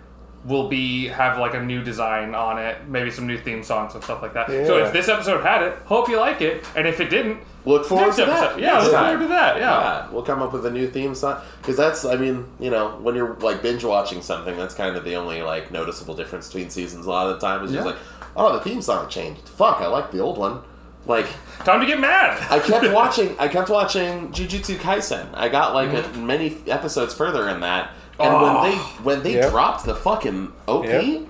[0.45, 4.03] will be have like a new design on it, maybe some new theme songs and
[4.03, 4.47] stuff like that.
[4.47, 7.85] So if this episode had it, hope you like it, and if it didn't, Look
[7.85, 8.59] forward next to episode, that.
[8.59, 9.05] yeah, next look time.
[9.05, 9.63] forward to that, yeah.
[9.63, 12.97] Yeah, we'll come up with a new theme song because that's, I mean, you know,
[13.01, 16.69] when you're like binge watching something, that's kind of the only like noticeable difference between
[16.69, 17.05] seasons.
[17.05, 17.97] A lot of the time, is just like,
[18.35, 19.47] oh, the theme song changed.
[19.49, 20.61] Fuck, I like the old one.
[21.05, 21.27] Like,
[21.59, 22.41] Time to get mad.
[22.49, 23.35] I kept watching.
[23.37, 25.29] I kept watching Jujutsu Kaisen.
[25.33, 26.21] I got like mm-hmm.
[26.21, 28.43] a, many episodes further in that, and Oh.
[28.61, 29.49] when they when they Yep.
[29.51, 30.85] dropped the fucking OP.
[30.85, 31.21] Yep.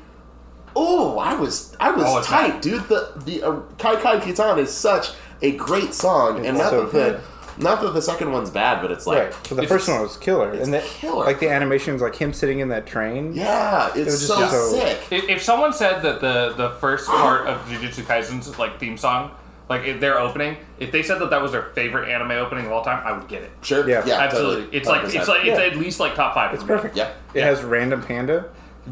[0.75, 2.61] Oh, I was I was Oh, tight, hot.
[2.61, 2.87] dude.
[2.87, 5.09] The the uh, Kai Kai Kitan is such
[5.41, 7.13] a great song, and not so that good.
[7.15, 9.33] the not that the second one's bad, but it's like Right.
[9.49, 11.25] But the It's- first one was killer, and the, killer.
[11.25, 13.33] like the animations, like him sitting in that train.
[13.33, 14.99] yeah, it's was just so so- sick.
[15.11, 19.31] If, if someone said that the the first part of Jujutsu Kaisen's like theme song,
[19.69, 22.71] like if their opening, if they said that that was their favorite anime opening of
[22.71, 23.51] all time, I would get it.
[23.61, 24.03] Sure, Yeah.
[24.05, 24.77] yeah, Absolutely, totally.
[24.77, 25.27] it's like it's 100%.
[25.27, 25.65] like it's Yeah.
[25.65, 26.53] at least like top five.
[26.53, 26.75] It's for me.
[26.75, 26.97] perfect.
[26.97, 27.11] yeah.
[27.33, 28.45] It has random panda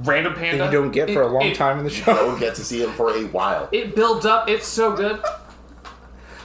[0.03, 0.57] Random Panda.
[0.59, 2.11] that you don't get for a long it- time in the show.
[2.11, 3.67] You Don't get to see him for a while.
[3.71, 4.47] It builds up.
[4.47, 5.19] It's so good.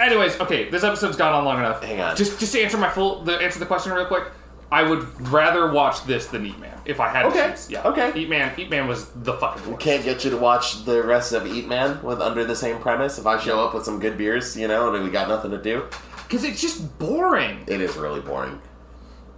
[0.00, 1.82] Anyways, okay, this episode's gone on long enough.
[1.84, 2.16] Hang on.
[2.16, 4.24] Just just to answer my full the answer the question real quick.
[4.72, 7.70] I would rather watch this than Eat Man if I had Okay, to choose.
[7.70, 7.82] Yeah.
[7.88, 8.12] okay.
[8.16, 8.52] Eat Man.
[8.58, 9.80] Eat Man was the fucking worst.
[9.80, 13.18] Can't get you to watch the rest of Eat Man with under the same premise.
[13.18, 15.62] If I show up with some good beers, you know, and we got nothing to
[15.62, 15.84] do,
[16.26, 17.64] Because it's just boring.
[17.66, 18.60] it is really boring.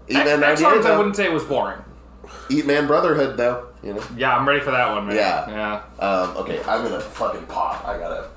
[0.09, 1.79] Eat X, Man X 98, I wouldn't say it was boring.
[2.51, 3.69] Eat Man Brotherhood, though.
[3.83, 4.03] You know.
[4.17, 5.17] Yeah, I'm ready for that one, man.
[5.17, 5.51] Yeah.
[6.01, 6.07] Yeah.
[6.07, 7.87] Um, okay, I'm gonna fucking pop.
[7.87, 8.29] I gotta.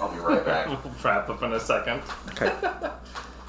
[0.00, 0.66] I'll be right back.
[0.68, 2.02] We'll wrap up in a second.
[2.32, 2.52] Okay.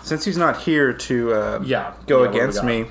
[0.04, 1.94] Since he's not here to uh, Yeah.
[2.06, 2.86] go Yeah, what do we against me,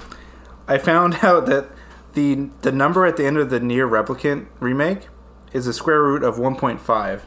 [0.67, 1.67] I found out that
[2.15, 5.09] the the number at the end of the NieR Replicant remake
[5.53, 7.21] is a square root of 1.5.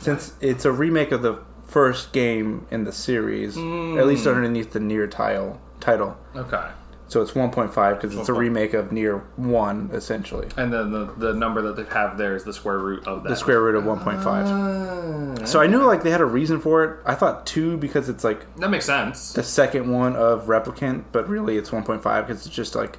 [0.00, 4.78] Since it's a remake of the first game in the series, at least underneath the
[4.78, 6.16] NieR tile title.
[6.34, 6.68] Okay.
[7.08, 10.48] So it's 1.5 because it's a remake of NieR 1, essentially.
[10.56, 13.28] And then the, the number that they have there is the square root of that.
[13.28, 14.24] The square root of 1.5.
[14.26, 17.00] Ah, so I knew like they had a reason for it.
[17.06, 19.32] I thought 2 because it's like That makes sense.
[19.32, 22.98] the second one of Replicant, but really it's 1.5 because it's just like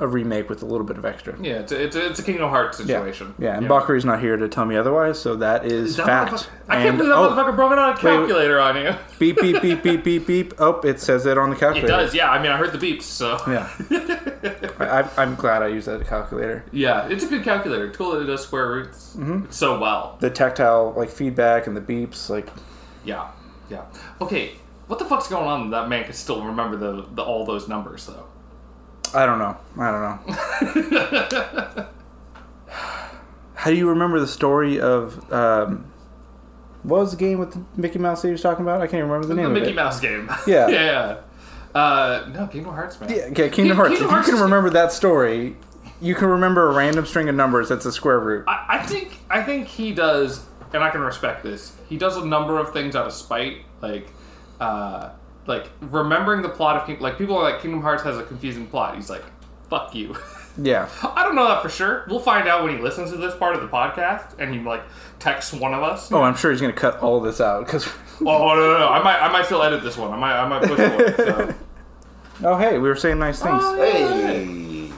[0.00, 1.36] a remake with a little bit of extra.
[1.40, 3.34] Yeah, it's a, it's a, it's a Kingdom Hearts situation.
[3.38, 6.50] yeah, and Bakari's not here to tell me otherwise, so that is, That fact.
[6.68, 8.00] I can't And- believe that oh, motherfucker broke it on a wait.
[8.00, 8.94] calculator on you.
[9.18, 10.54] beep beep beep beep beep beep.
[10.58, 11.86] Oh, it says it on the calculator.
[11.86, 12.30] It does, yeah.
[12.30, 13.38] I mean, I heard the beeps, so.
[13.46, 13.68] Yeah,
[14.80, 16.64] I, I'm glad I used that calculator.
[16.72, 17.86] Yeah, it's a good calculator.
[17.86, 19.50] It's cool that it does square roots Mm-hmm.
[19.50, 20.16] so well.
[20.20, 22.48] The tactile like feedback and the beeps, like
[23.04, 23.28] Yeah,
[23.68, 23.84] yeah.
[24.20, 24.52] Okay,
[24.86, 25.70] what the fuck's going on?
[25.70, 28.24] that man can still remember the, the all those numbers though.
[29.14, 31.86] I don't know, I don't know.
[33.54, 35.92] How do you remember the story of um,
[36.82, 38.80] what was the game with the Mickey Mouse that you was talking about?
[38.80, 39.70] I can't remember the The name Mickey of it.
[39.70, 40.30] Mickey Mouse game.
[40.46, 40.68] Yeah.
[40.68, 41.16] yeah.
[41.74, 43.10] Uh, no, Kingdom Hearts, man.
[43.10, 43.88] Yeah, okay, Kingdom King- Hearts.
[43.90, 45.56] Kingdom if Hearts you can remember that story,
[46.00, 48.44] you can remember a random string of numbers that's a square root.
[48.48, 51.76] I, I think I think he does, and I can respect this.
[51.88, 54.08] He does a number of things out of spite, like,
[54.58, 55.10] uh,
[55.50, 56.98] like remembering the plot of King.
[57.00, 58.96] Like people are like Kingdom Hearts has a confusing plot.
[58.96, 59.24] He's like,
[59.68, 60.16] "Fuck you."
[60.60, 60.88] Yeah.
[61.02, 62.04] I don't know that for sure.
[62.08, 64.82] We'll find out when he listens to this part of the podcast, and he like
[65.20, 66.10] texts one of us.
[66.12, 67.86] Oh, I'm sure he's gonna cut all this out because.
[68.20, 68.88] Oh no, no, no!
[68.88, 70.12] I might, I might still edit this one.
[70.12, 71.16] I might, I might push for it.
[71.16, 71.54] So.
[72.42, 73.62] Oh, hey, we were saying nice things.
[73.76, 74.90] Hey,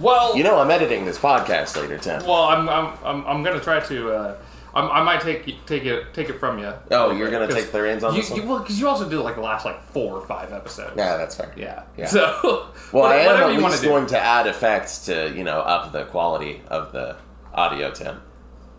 [0.00, 2.24] Well, you know I'm editing this podcast later, Tim.
[2.24, 4.10] well, I'm, I'm, I'm, I'm gonna try to.
[4.10, 4.36] Uh,
[4.78, 6.72] I'm, I might take take it take it from you.
[6.90, 8.48] Oh, you're gonna take the reins on you, this you, one?
[8.48, 10.92] well, because you also did like the last like four or five episodes.
[10.96, 11.52] Yeah, that's fair.
[11.56, 11.82] Yeah.
[11.96, 12.06] Yeah.
[12.06, 12.68] So.
[12.90, 13.88] Well, I am whatever at you wanna least do.
[13.90, 17.16] going to add effects to you know up the quality of the
[17.52, 18.22] audio, Tim.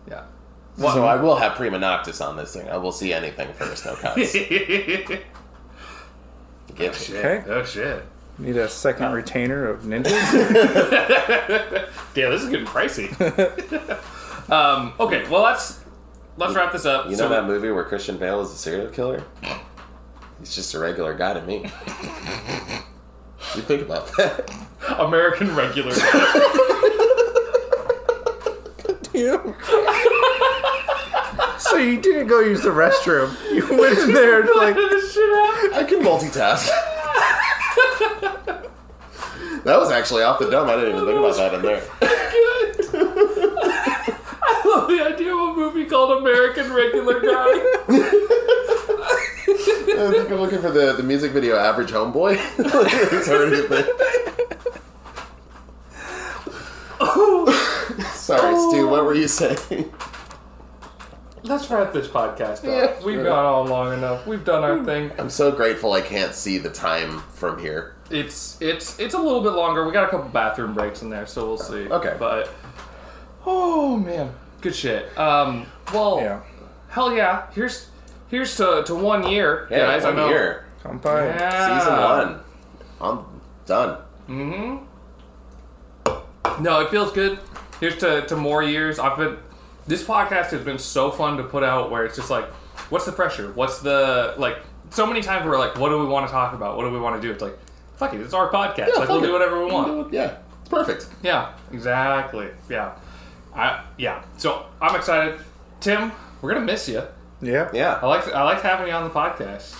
[0.08, 0.24] Yeah.
[0.76, 2.68] So I will have prima noctis on this thing.
[2.68, 4.32] I will see anything first, no cuts.
[4.34, 5.20] Get
[7.08, 7.16] you.
[7.18, 7.44] Okay.
[7.46, 8.02] Oh shit.
[8.38, 10.10] Need a second retainer of ninjas.
[12.16, 13.08] Yeah, this is getting pricey.
[14.50, 15.79] um, okay, well let's
[16.40, 17.04] let's wrap this up.
[17.06, 19.22] You know So- that movie where Christian Bale is a serial killer?
[20.40, 21.64] He's just a regular guy to me.
[23.54, 24.50] you think about that?
[24.98, 25.94] American regular.
[29.12, 29.54] Damn.
[31.58, 33.36] So you didn't go use the restroom.
[33.52, 34.74] You went in there and like.
[34.74, 35.74] this shit out.
[35.74, 36.66] I can multitask.
[39.64, 40.68] that was actually off the dome.
[40.70, 41.82] I didn't even think about that in there.
[44.70, 47.28] Love the idea of a movie called American Regular Guy.
[47.28, 47.32] I
[50.12, 52.38] think I'm looking for the, the music video Average Homeboy.
[53.12, 53.62] It's already.
[58.14, 59.92] Sorry, Stew, what were you saying?
[61.42, 62.64] Let's wrap this podcast up.
[62.64, 64.24] Yeah, We've gone on long enough.
[64.24, 65.10] We've done our thing.
[65.18, 67.96] I'm so grateful I can't see the time from here.
[68.08, 69.84] It's it's it's a little bit longer.
[69.84, 71.88] We got a couple bathroom breaks in there, so we'll see.
[71.88, 72.14] Okay.
[72.18, 72.50] But
[73.46, 75.16] Oh man, good shit.
[75.18, 76.40] Um, well, Yeah.
[76.88, 77.46] hell yeah.
[77.52, 77.88] Here's
[78.28, 80.04] here's to, to one year, Yeah, guys.
[80.04, 80.28] one I know.
[80.28, 81.26] year, Come by.
[81.26, 81.78] Yeah.
[81.78, 82.40] season one.
[83.00, 83.24] I'm
[83.66, 83.98] done.
[84.28, 84.84] Mm-hmm.
[86.62, 87.38] No, it feels good.
[87.80, 88.98] Here's to, to more years.
[88.98, 89.38] I've been
[89.86, 92.44] this podcast has been so fun to put out where it's just like,
[92.90, 93.52] what's the pressure?
[93.52, 94.58] What's the like
[94.90, 96.76] so many times we're like, what do we want to talk about?
[96.76, 97.32] What do we want to do?
[97.32, 97.58] It's like,
[97.96, 98.88] fuck it, it's our podcast.
[98.88, 99.26] Yeah, like we'll it.
[99.26, 100.12] do whatever we want.
[100.12, 101.06] Yeah, it's perfect.
[101.22, 102.48] Yeah, exactly.
[102.68, 102.92] Yeah.
[103.54, 104.22] I yeah.
[104.36, 105.40] So I'm excited.
[105.80, 107.02] Tim, we're gonna miss you.
[107.42, 107.70] Yeah.
[107.72, 107.98] Yeah.
[108.02, 109.74] I like I like having you on the podcast.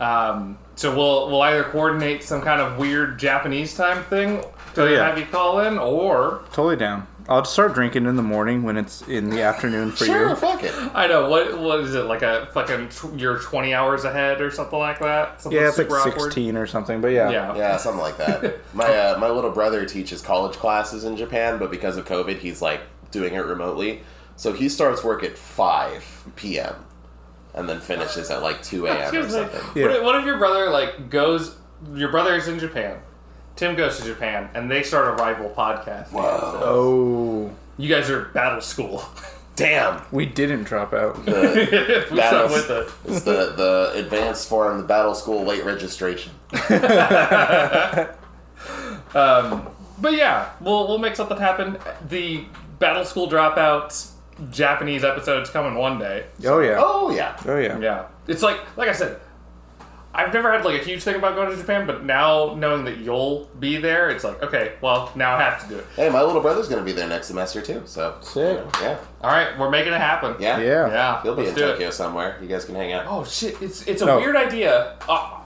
[0.00, 4.42] Um, so we'll we'll either coordinate some kind of weird Japanese time thing
[4.74, 5.06] to Oh, yeah.
[5.06, 7.06] have you call in, or Totally down.
[7.28, 10.36] I'll just start drinking in the morning when it's in the afternoon for Sure, you.
[10.36, 10.74] fuck it.
[10.94, 14.50] I know what what is it like a fucking tw- you're 20 hours ahead or
[14.50, 15.40] something like that.
[15.40, 16.20] Something Yeah, it's like super awkward?
[16.32, 17.30] 16 or something, but yeah.
[17.30, 17.56] Yeah.
[17.56, 18.56] Yeah, something like that.
[18.74, 22.60] My uh, my little brother teaches college classes in Japan, but because of COVID, he's
[22.60, 22.80] like
[23.10, 24.02] doing it remotely.
[24.36, 26.04] So he starts work at five
[26.36, 26.74] p.m.
[27.54, 28.96] and then finishes at like two a.m.
[29.00, 29.32] or Excuse me.
[29.32, 29.60] something.
[29.76, 29.86] Yeah.
[29.86, 31.56] What, if, what if your brother like goes?
[31.94, 32.98] Your brother is in Japan.
[33.56, 36.10] Tim goes to Japan, and they start a rival podcast.
[36.10, 36.60] Whoa.
[36.62, 39.04] Oh, You guys are battle school.
[39.56, 40.02] Damn.
[40.10, 41.24] we didn't drop out.
[41.24, 42.64] The, we Battles.
[42.64, 43.12] stuck with it.
[43.12, 46.32] it's the the advanced form, the battle school late registration.
[49.14, 49.68] Um,
[50.00, 51.78] but yeah, we'll we'll make something happen.
[52.08, 52.44] The
[52.80, 54.10] battle school dropouts
[54.50, 56.24] Japanese episodes coming one day.
[56.44, 56.76] Oh yeah.
[56.78, 57.36] Oh yeah.
[57.46, 57.78] Oh yeah.
[57.78, 59.20] Yeah, it's like like I said,
[60.16, 62.98] I've never had like a huge thing about going to Japan, but now knowing that
[62.98, 65.86] you'll be there, it's like okay, well now I have to do it.
[65.96, 67.82] Hey, my little brother's gonna be there next semester too.
[67.84, 68.60] So Sick.
[68.80, 68.98] Yeah.
[69.22, 70.36] All right, we're making it happen.
[70.38, 70.58] Yeah.
[70.60, 70.88] Yeah.
[70.88, 71.72] yeah, He'll be let's in do it.
[71.72, 72.38] Tokyo somewhere.
[72.40, 73.06] You guys can hang out.
[73.08, 74.18] Oh shit, it's it's a No.
[74.18, 74.96] weird idea.
[75.08, 75.40] Uh,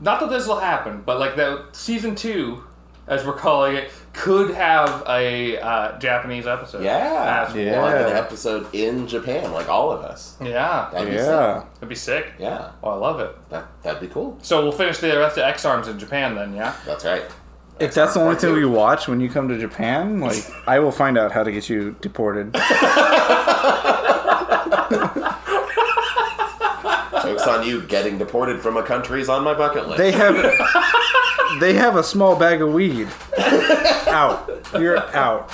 [0.00, 2.62] not that this will happen, but like the season two,
[3.06, 6.82] as we're calling it, could have a uh, Japanese episode.
[6.84, 7.46] Yeah.
[7.48, 7.80] As Yeah.
[7.82, 10.36] Like an episode in Japan, like all of us.
[10.40, 11.64] yeah, That'd be Yeah.
[11.74, 12.24] that'd be sick.
[12.26, 12.34] sick.
[12.38, 12.70] Yeah.
[12.82, 13.36] Oh, I love it.
[13.50, 14.36] That that'd be cool.
[14.42, 16.74] So we'll finish the rest of Ex-Arms in Japan then, yeah.
[16.86, 17.22] That's right.
[17.78, 18.56] If that's the only thing two.
[18.56, 21.68] we watch when you come to Japan, like I will find out how to get
[21.68, 22.52] you deported.
[27.22, 29.98] Jokes on you getting deported from a country is on my bucket list.
[29.98, 30.34] They have
[31.60, 33.08] they have a small bag of weed.
[34.08, 34.48] out.
[34.74, 35.50] You're out.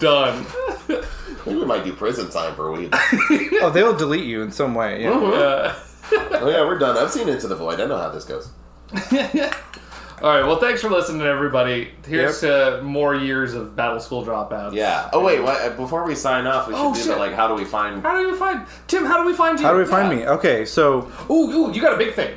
[0.00, 0.46] Done.
[0.88, 1.04] I
[1.46, 2.92] we might do prison time for weed.
[3.60, 5.02] Oh, they'll delete you in some way.
[5.02, 5.10] Yeah.
[5.10, 5.74] Uh,
[6.12, 6.96] oh yeah, we're done.
[6.96, 7.80] I've seen Enter the Void.
[7.80, 8.50] I know how this goes.
[8.92, 10.44] all right.
[10.46, 11.90] Well, thanks for listening, everybody.
[12.06, 14.74] Here's to more years of Battle School dropouts.
[14.74, 15.10] Yeah.
[15.12, 17.08] Oh wait, what, before we sign off, we should Oh, do shit.
[17.08, 17.32] the like.
[17.34, 18.02] How do we find?
[18.02, 19.04] How do we find Tim?
[19.04, 19.66] How do we find you?
[19.66, 20.24] How do we find me?
[20.26, 22.36] Okay, so Ooh, ooh, you got a big thing.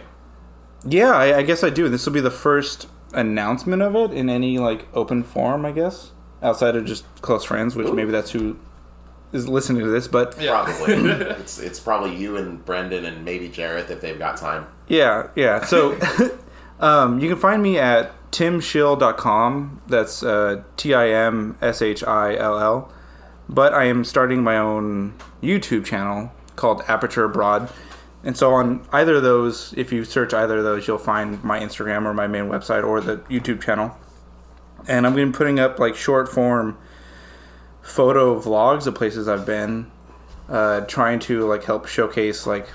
[0.86, 1.90] Yeah, I, I guess I do.
[1.90, 6.12] This will be the first announcement of it in any like open forum, I guess,
[6.42, 8.58] outside of just close friends, which maybe that's who
[9.34, 10.08] is listening to this.
[10.08, 10.64] But Yeah.
[10.64, 10.94] Probably.
[11.12, 14.68] it's it's probably you and Brendan and maybe Jareth if they've got time.
[14.88, 15.66] Yeah, yeah.
[15.66, 15.98] So
[16.80, 19.82] um, you can find me at timshill.com.
[19.88, 22.92] That's uh, T I M S H I L L.
[23.48, 25.14] But I am starting my own
[25.44, 27.70] YouTube channel called Aperture Abroad.
[28.24, 31.60] And so on either of those, if you search either of those, you'll find my
[31.60, 33.98] Instagram or my main website or the YouTube channel.
[34.88, 36.78] And I'm going to be putting up like short form
[37.82, 39.92] photo vlogs of places I've been,
[40.50, 42.68] uh, trying to like help showcase like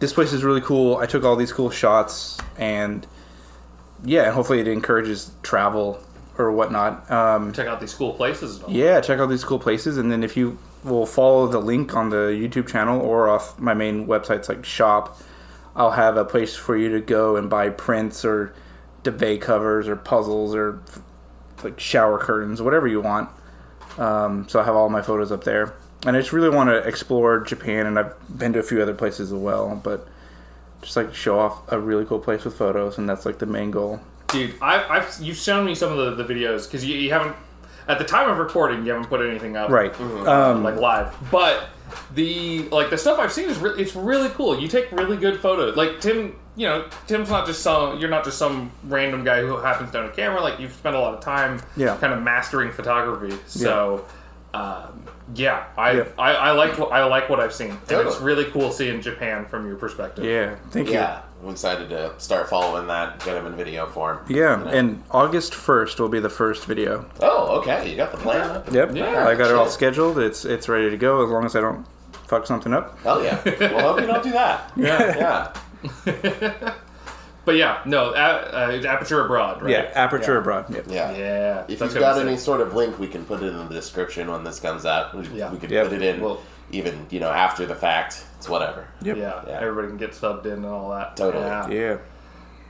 [0.00, 0.96] this place is really cool.
[0.96, 3.06] I took all these cool shots, and
[4.04, 6.02] yeah, hopefully it encourages travel
[6.36, 7.10] or whatnot.
[7.10, 8.62] Um, Check out these cool places.
[8.68, 12.10] Yeah, check out these cool places, and then if you will follow the link on
[12.10, 15.18] the YouTube channel or off my main websites like shop,
[15.74, 18.54] I'll have a place for you to go and buy prints or
[19.02, 20.80] duvet covers or puzzles or
[21.62, 23.30] like shower curtains, whatever you want.
[23.98, 26.76] Um, so I have all my photos up there, and I just really want to
[26.78, 30.08] explore Japan, and I've been to a few other places as well, but
[30.82, 33.70] just like show off a really cool place with photos, and that's like the main
[33.70, 34.00] goal.
[34.28, 37.36] Dude, I, I've you've shown me some of the, the videos because you, you haven't
[37.88, 39.98] at the time of recording you haven't put anything up Right.
[40.00, 41.68] um, like live, but
[42.14, 44.58] the like the stuff I've seen is re- it's really cool.
[44.58, 45.76] You take really good photos.
[45.76, 49.56] Like Tim, you know, Tim's not just some you're not just some random guy who
[49.58, 50.40] happens to own a camera.
[50.40, 51.96] Like you've spent a lot of time, Yeah.
[51.98, 53.36] kind of mastering photography.
[53.46, 54.04] So.
[54.54, 55.02] Um,
[55.34, 56.04] yeah, I, Yeah.
[56.18, 59.46] I, I like what I like what I've seen, and it's really cool seeing Japan
[59.46, 60.24] from your perspective.
[60.24, 60.94] Yeah, thank you.
[60.94, 63.24] Yeah, I'm excited to start following that.
[63.24, 64.20] Get him in video form.
[64.28, 64.70] Yeah, You know?
[64.70, 67.06] and August first will be the first video.
[67.20, 68.62] oh, okay, you got the plan.
[68.70, 68.94] Yep.
[68.94, 70.18] Yeah, I got it all scheduled.
[70.18, 71.84] It's it's ready to go as long as I don't
[72.28, 72.98] fuck something up.
[73.00, 73.40] Hell yeah.
[73.72, 74.70] Well, hope you don't do that.
[74.76, 75.52] Yeah.
[76.06, 76.74] Yeah.
[77.44, 79.70] But yeah, no, a, uh, Aperture Abroad, right?
[79.70, 80.38] Yeah, Aperture Yeah.
[80.40, 80.74] Abroad.
[80.74, 80.84] Yep.
[80.88, 81.12] Yeah.
[81.16, 81.64] Yeah.
[81.68, 82.40] If that's you've got any sick.
[82.44, 85.14] sort of link, we can put it in the description when this comes out.
[85.14, 85.50] We, Yeah.
[85.52, 85.88] we can Yep.
[85.88, 86.40] put it in Well-
[86.70, 88.24] even, you know, after the fact.
[88.38, 88.86] It's whatever.
[89.02, 89.16] Yep.
[89.18, 89.58] Yeah, Yeah.
[89.60, 91.16] everybody can get subbed in and all that.
[91.16, 91.44] Totally.
[91.44, 91.68] Yeah.
[91.68, 91.96] Yeah.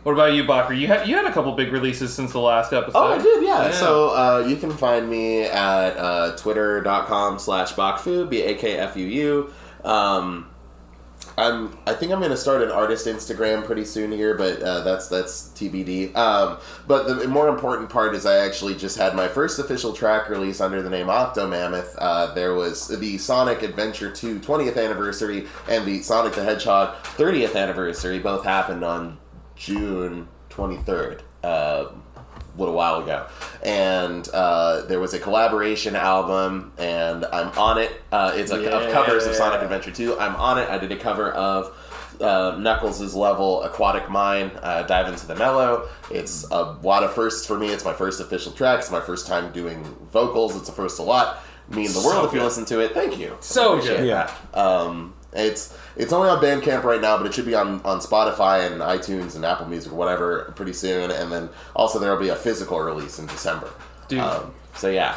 [0.02, 0.76] What about you, Bacher?
[0.78, 2.98] You had you had a couple big releases since the last episode.
[2.98, 3.66] Oh, I did, yeah.
[3.66, 3.70] Yeah.
[3.70, 9.50] So uh, you can find me at uh, twitter.com slash bakfuu, B-A-K-F-U-U.
[9.84, 10.46] Um,
[11.36, 14.80] I'm, I think I'm going to start an artist Instagram pretty soon here, but uh,
[14.82, 16.14] that's that's TBD.
[16.16, 20.28] Um, but the more important part is I actually just had my first official track
[20.28, 21.96] release under the name Octomammoth.
[21.98, 27.56] Uh, there was the Sonic Adventure 2 20th anniversary and the Sonic the Hedgehog 30th
[27.56, 28.18] anniversary.
[28.18, 29.18] Both happened on
[29.56, 31.20] June 23rd.
[31.42, 32.03] Uh, a
[32.56, 33.26] little while ago,
[33.62, 37.90] and uh, there was a collaboration album, and I'm on it.
[38.12, 40.18] Uh, it's a, of covers of Sonic Adventure 2.
[40.18, 40.68] I'm on it.
[40.68, 41.76] I did a cover of
[42.20, 45.88] uh, Knuckles' level Aquatic Mine, uh, Dive into the Mellow.
[46.10, 47.68] It's a lot of firsts for me.
[47.68, 48.80] It's my first official track.
[48.80, 50.56] It's my first time doing vocals.
[50.56, 51.42] It's a first a lot.
[51.70, 52.92] Me and the So world if you listen to it.
[52.92, 53.36] Thank you.
[53.40, 54.06] So good.
[54.06, 54.30] Yeah.
[54.52, 58.66] Um, it's it's only on Bandcamp right now, but it should be on, on Spotify
[58.70, 61.10] and iTunes and Apple Music or whatever pretty soon.
[61.10, 63.70] And then also there will be a physical release in December.
[64.08, 64.18] Dude.
[64.20, 65.16] Um, so yeah,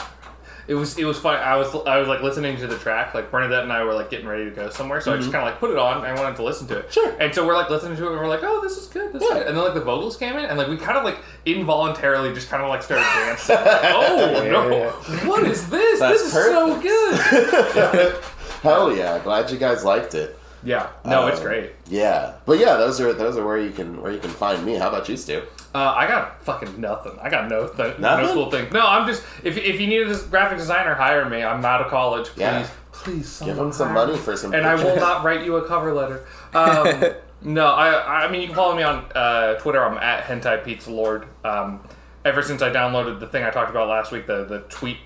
[0.68, 1.36] It was it was fun.
[1.40, 3.14] I was I was like listening to the track.
[3.16, 5.44] Like Bernadette and I were like getting ready to go somewhere, so I just kind
[5.48, 5.98] of like put it on.
[6.06, 6.84] and I wanted to listen to it.
[6.90, 6.92] Mm-hmm.
[6.92, 7.16] Sure.
[7.20, 9.14] And so we're like listening to it, and we're like, oh, this is good.
[9.14, 9.48] This is good.
[9.48, 12.50] And then like the vocals came in, and like we kind of like involuntarily just
[12.50, 13.56] kind of like started dancing.
[13.56, 14.90] like, oh no!
[15.28, 16.00] What is this?
[16.00, 18.24] That's this is so good.
[18.62, 19.20] hell yeah!
[19.20, 20.38] Glad you guys liked it.
[20.64, 20.88] Yeah.
[21.06, 21.74] No, it's Um, great.
[21.88, 24.76] Yeah, but yeah, those are those are where you can where you can find me.
[24.76, 25.44] How about you, Stew?
[25.76, 27.14] Uh, I got fucking nothing.
[27.22, 28.26] I got no th- Nothing?
[28.26, 28.68] no cool thing.
[28.72, 31.44] No, I'm just if if you need a graphic designer, hire me.
[31.44, 32.26] I'm out of college.
[32.30, 32.68] Please, Yeah.
[32.92, 34.54] please, Give them some money for some.
[34.54, 36.26] and I will not write you a cover letter.
[36.56, 37.04] Um,
[37.44, 39.84] no, I I mean you can follow me on uh, Twitter.
[39.86, 41.28] I'm at Hentai Pizza Lord.
[41.46, 41.82] Um,
[42.26, 44.98] ever since I downloaded the thing I talked about last week, the the tweet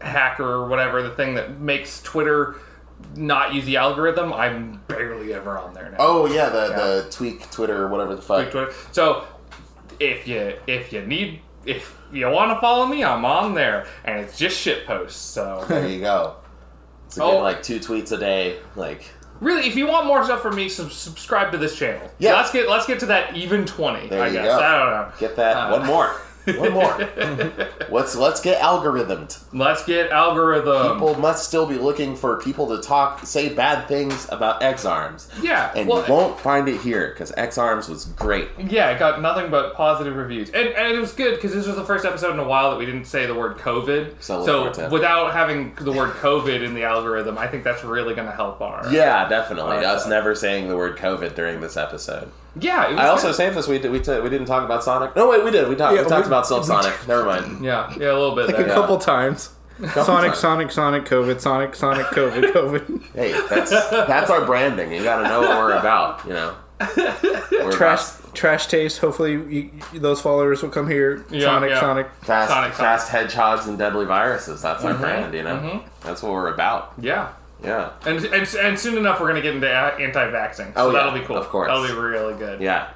[0.00, 2.56] hacker or whatever, the thing that makes Twitter
[3.16, 5.96] not use the algorithm, I'm barely ever on there now.
[5.98, 6.76] Oh yeah, the Yeah.
[6.76, 8.40] the tweak Twitter or whatever the fuck.
[8.42, 8.72] Tweet Twitter.
[8.92, 9.24] So
[10.00, 14.20] if you if you need if you want to follow me, I'm on there, and
[14.20, 15.20] it's just shit posts.
[15.20, 16.36] So There you go.
[17.08, 17.32] So Oh.
[17.32, 19.02] get like two tweets a day, like
[19.40, 22.10] really, if you want more stuff from me, sub- subscribe to this channel.
[22.18, 22.34] Yeah.
[22.34, 24.08] let's get let's get to that even twenty.
[24.08, 24.58] There I you guess go.
[24.58, 25.12] I don't know.
[25.18, 26.20] get that Uh, one more,
[26.56, 26.96] one more.
[27.90, 29.42] let's let's get algorithmed.
[29.52, 30.94] Let's get algorithm.
[30.94, 35.72] People must still be looking for people to talk, say bad things about Ex-Arms, yeah,
[35.74, 38.48] and well, you won't find it here because Ex-Arms was great.
[38.58, 41.76] Yeah, it got nothing but positive reviews, and and it was good because this was
[41.76, 44.14] the first episode in a while that we didn't say the word COVID.
[44.20, 44.90] So So forward to it.
[44.90, 48.60] without having the word COVID in the algorithm, I think that's really going to help
[48.60, 48.92] our.
[48.92, 49.72] Yeah, definitely.
[49.72, 52.30] Alright, Us never saying the word COVID during this episode.
[52.60, 52.86] Yeah.
[52.88, 53.34] It was I also good.
[53.36, 53.66] saved this.
[53.68, 55.14] We did, we, t- we didn't talk about Sonic.
[55.16, 55.68] No, wait, we did.
[55.68, 56.94] We, talked Yeah, we talked we- about Silk Sonic.
[57.08, 57.64] Never mind.
[57.64, 58.46] Yeah, yeah, a little bit.
[58.46, 58.66] Like there.
[58.66, 58.74] a Yeah.
[58.74, 59.50] couple times.
[59.94, 60.38] Sonic, times.
[60.38, 63.12] Sonic, Sonic, COVID, Sonic, Sonic, COVID, COVID.
[63.14, 64.92] Hey, that's that's our branding.
[64.92, 66.24] You got to know what we're about.
[66.26, 66.54] You know,
[67.52, 68.98] we're trash, about trash taste.
[68.98, 71.24] Hopefully, you, you- those followers will come here.
[71.30, 71.80] Yeah, Sonic, yeah.
[71.80, 72.10] Sonic.
[72.22, 74.60] fast, Sonic, fast hedgehogs and deadly viruses.
[74.62, 75.32] That's our brand.
[75.34, 75.84] You know, mhm.
[76.02, 76.94] that's what we're about.
[76.98, 77.28] Yeah.
[77.62, 80.56] Yeah, And, and, and soon enough, we're going to get into anti-vaxxing.
[80.56, 81.36] So Oh, yeah, that'll be cool.
[81.36, 81.68] of course.
[81.68, 82.60] That'll be really good.
[82.60, 82.90] yeah.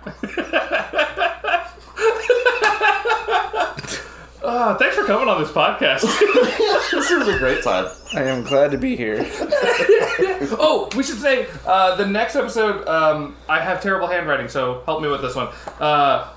[4.45, 6.03] Uh, thanks for coming on this podcast.
[6.93, 7.87] this is a great time.
[8.15, 9.25] I am glad to be here.
[10.59, 12.87] oh, we should say uh, the next episode.
[12.87, 15.49] Um, I have terrible handwriting, so help me with this one.
[15.81, 16.29] Uh,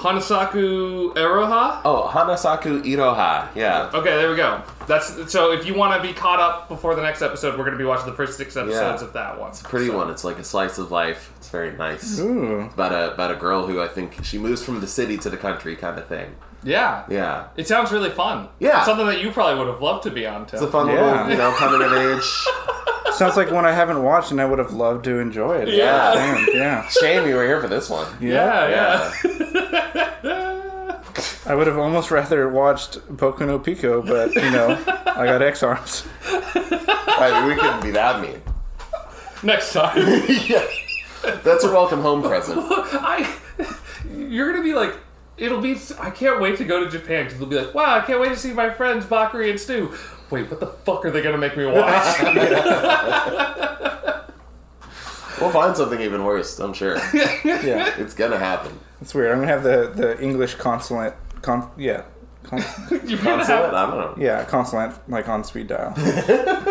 [0.00, 1.80] Hanasaku Eroha.
[1.84, 3.48] Oh, Hanasaku Iroha.
[3.54, 3.90] Yeah.
[3.92, 4.62] Okay, there we go.
[4.86, 5.52] That's so.
[5.52, 7.84] If you want to be caught up before the next episode, we're going to be
[7.84, 9.06] watching the first six episodes Yeah.
[9.06, 9.50] of that one.
[9.50, 10.10] It's a pretty So- one.
[10.10, 11.30] It's like a slice of life.
[11.36, 12.18] It's very nice.
[12.18, 12.62] Ooh.
[12.72, 15.36] About a about a girl who I think she moves from the city to the
[15.36, 16.34] country kind of thing.
[16.62, 17.04] Yeah.
[17.08, 17.44] Yeah.
[17.56, 18.48] It sounds really fun.
[18.58, 18.84] Yeah.
[18.84, 20.56] Something that you probably would have loved to be on, Tim.
[20.58, 20.94] It's a fun Yeah.
[21.24, 22.24] little, you know, coming of age.
[23.14, 25.68] Sounds like one I haven't watched, and I would have loved to enjoy it.
[25.68, 26.14] Yeah.
[26.14, 26.88] Damn, yeah.
[26.88, 28.06] Shame you were here for this one.
[28.20, 29.12] yeah, Yeah.
[29.24, 29.66] yeah.
[31.50, 36.06] I would have almost rather watched Boku no Pico, but you know, I got Ex-Arms.
[36.24, 38.40] I mean, we couldn't be that mean.
[39.42, 39.96] Next time.
[40.28, 40.64] yeah.
[41.42, 42.60] That's a welcome home present.
[42.70, 43.36] I,
[44.14, 44.94] you're gonna be like,
[45.38, 45.76] it'll be.
[45.98, 48.28] I can't wait to go to Japan because they'll be like, wow, I can't wait
[48.28, 49.92] to see my friends Bakari and Stew.
[50.30, 52.16] Wait, what the fuck are they gonna make me watch?
[55.40, 56.96] We'll find something even worse, I'm sure.
[57.12, 58.78] Yeah, It's gonna happen.
[59.00, 59.32] it's weird.
[59.32, 61.14] I'm gonna have the the English consulate.
[61.42, 62.02] Con, yeah,
[62.42, 62.58] con,
[62.90, 63.48] you're gonna Consulate?
[63.48, 64.14] have I don't know.
[64.18, 65.94] yeah, consulate like on speed dial.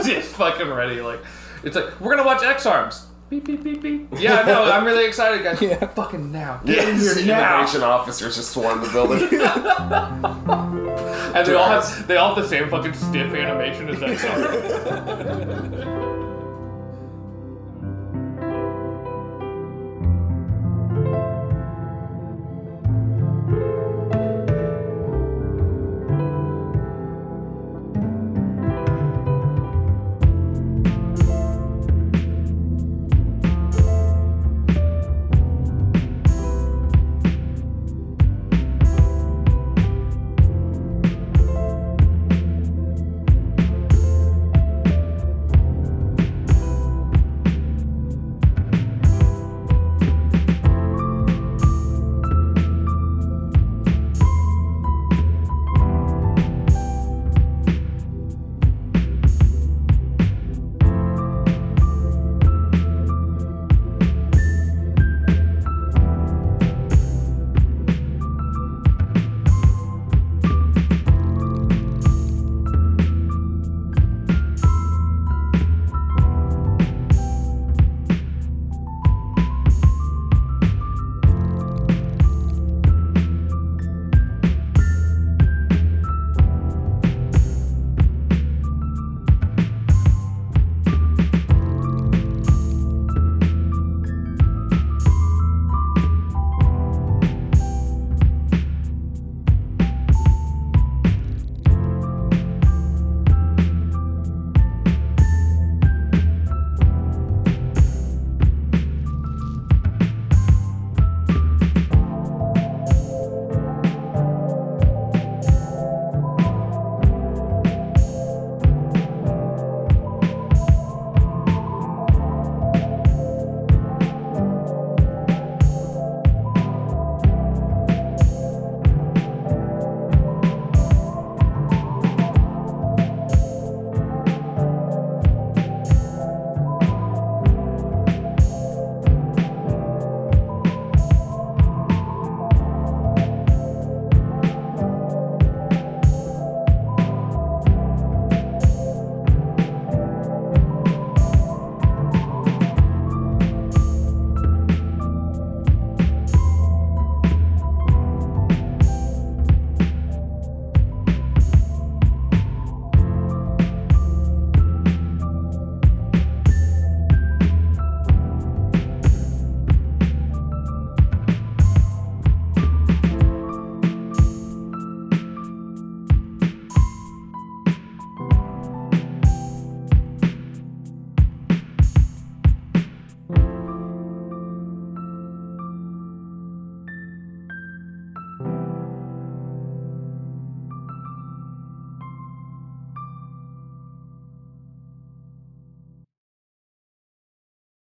[0.03, 1.01] just fucking ready.
[1.01, 1.19] Like,
[1.64, 3.06] it's like we're gonna watch Ex-Arms.
[3.30, 4.07] Beep beep beep beep.
[4.17, 5.61] Yeah, no, I'm really excited, guys.
[5.61, 5.85] Yeah.
[5.88, 6.61] Fucking now.
[6.65, 7.57] Get in Yes, here now.
[7.57, 9.27] immigration officers just swarm the building.
[11.30, 16.15] And they all have they all have the same fucking stiff animation as that song.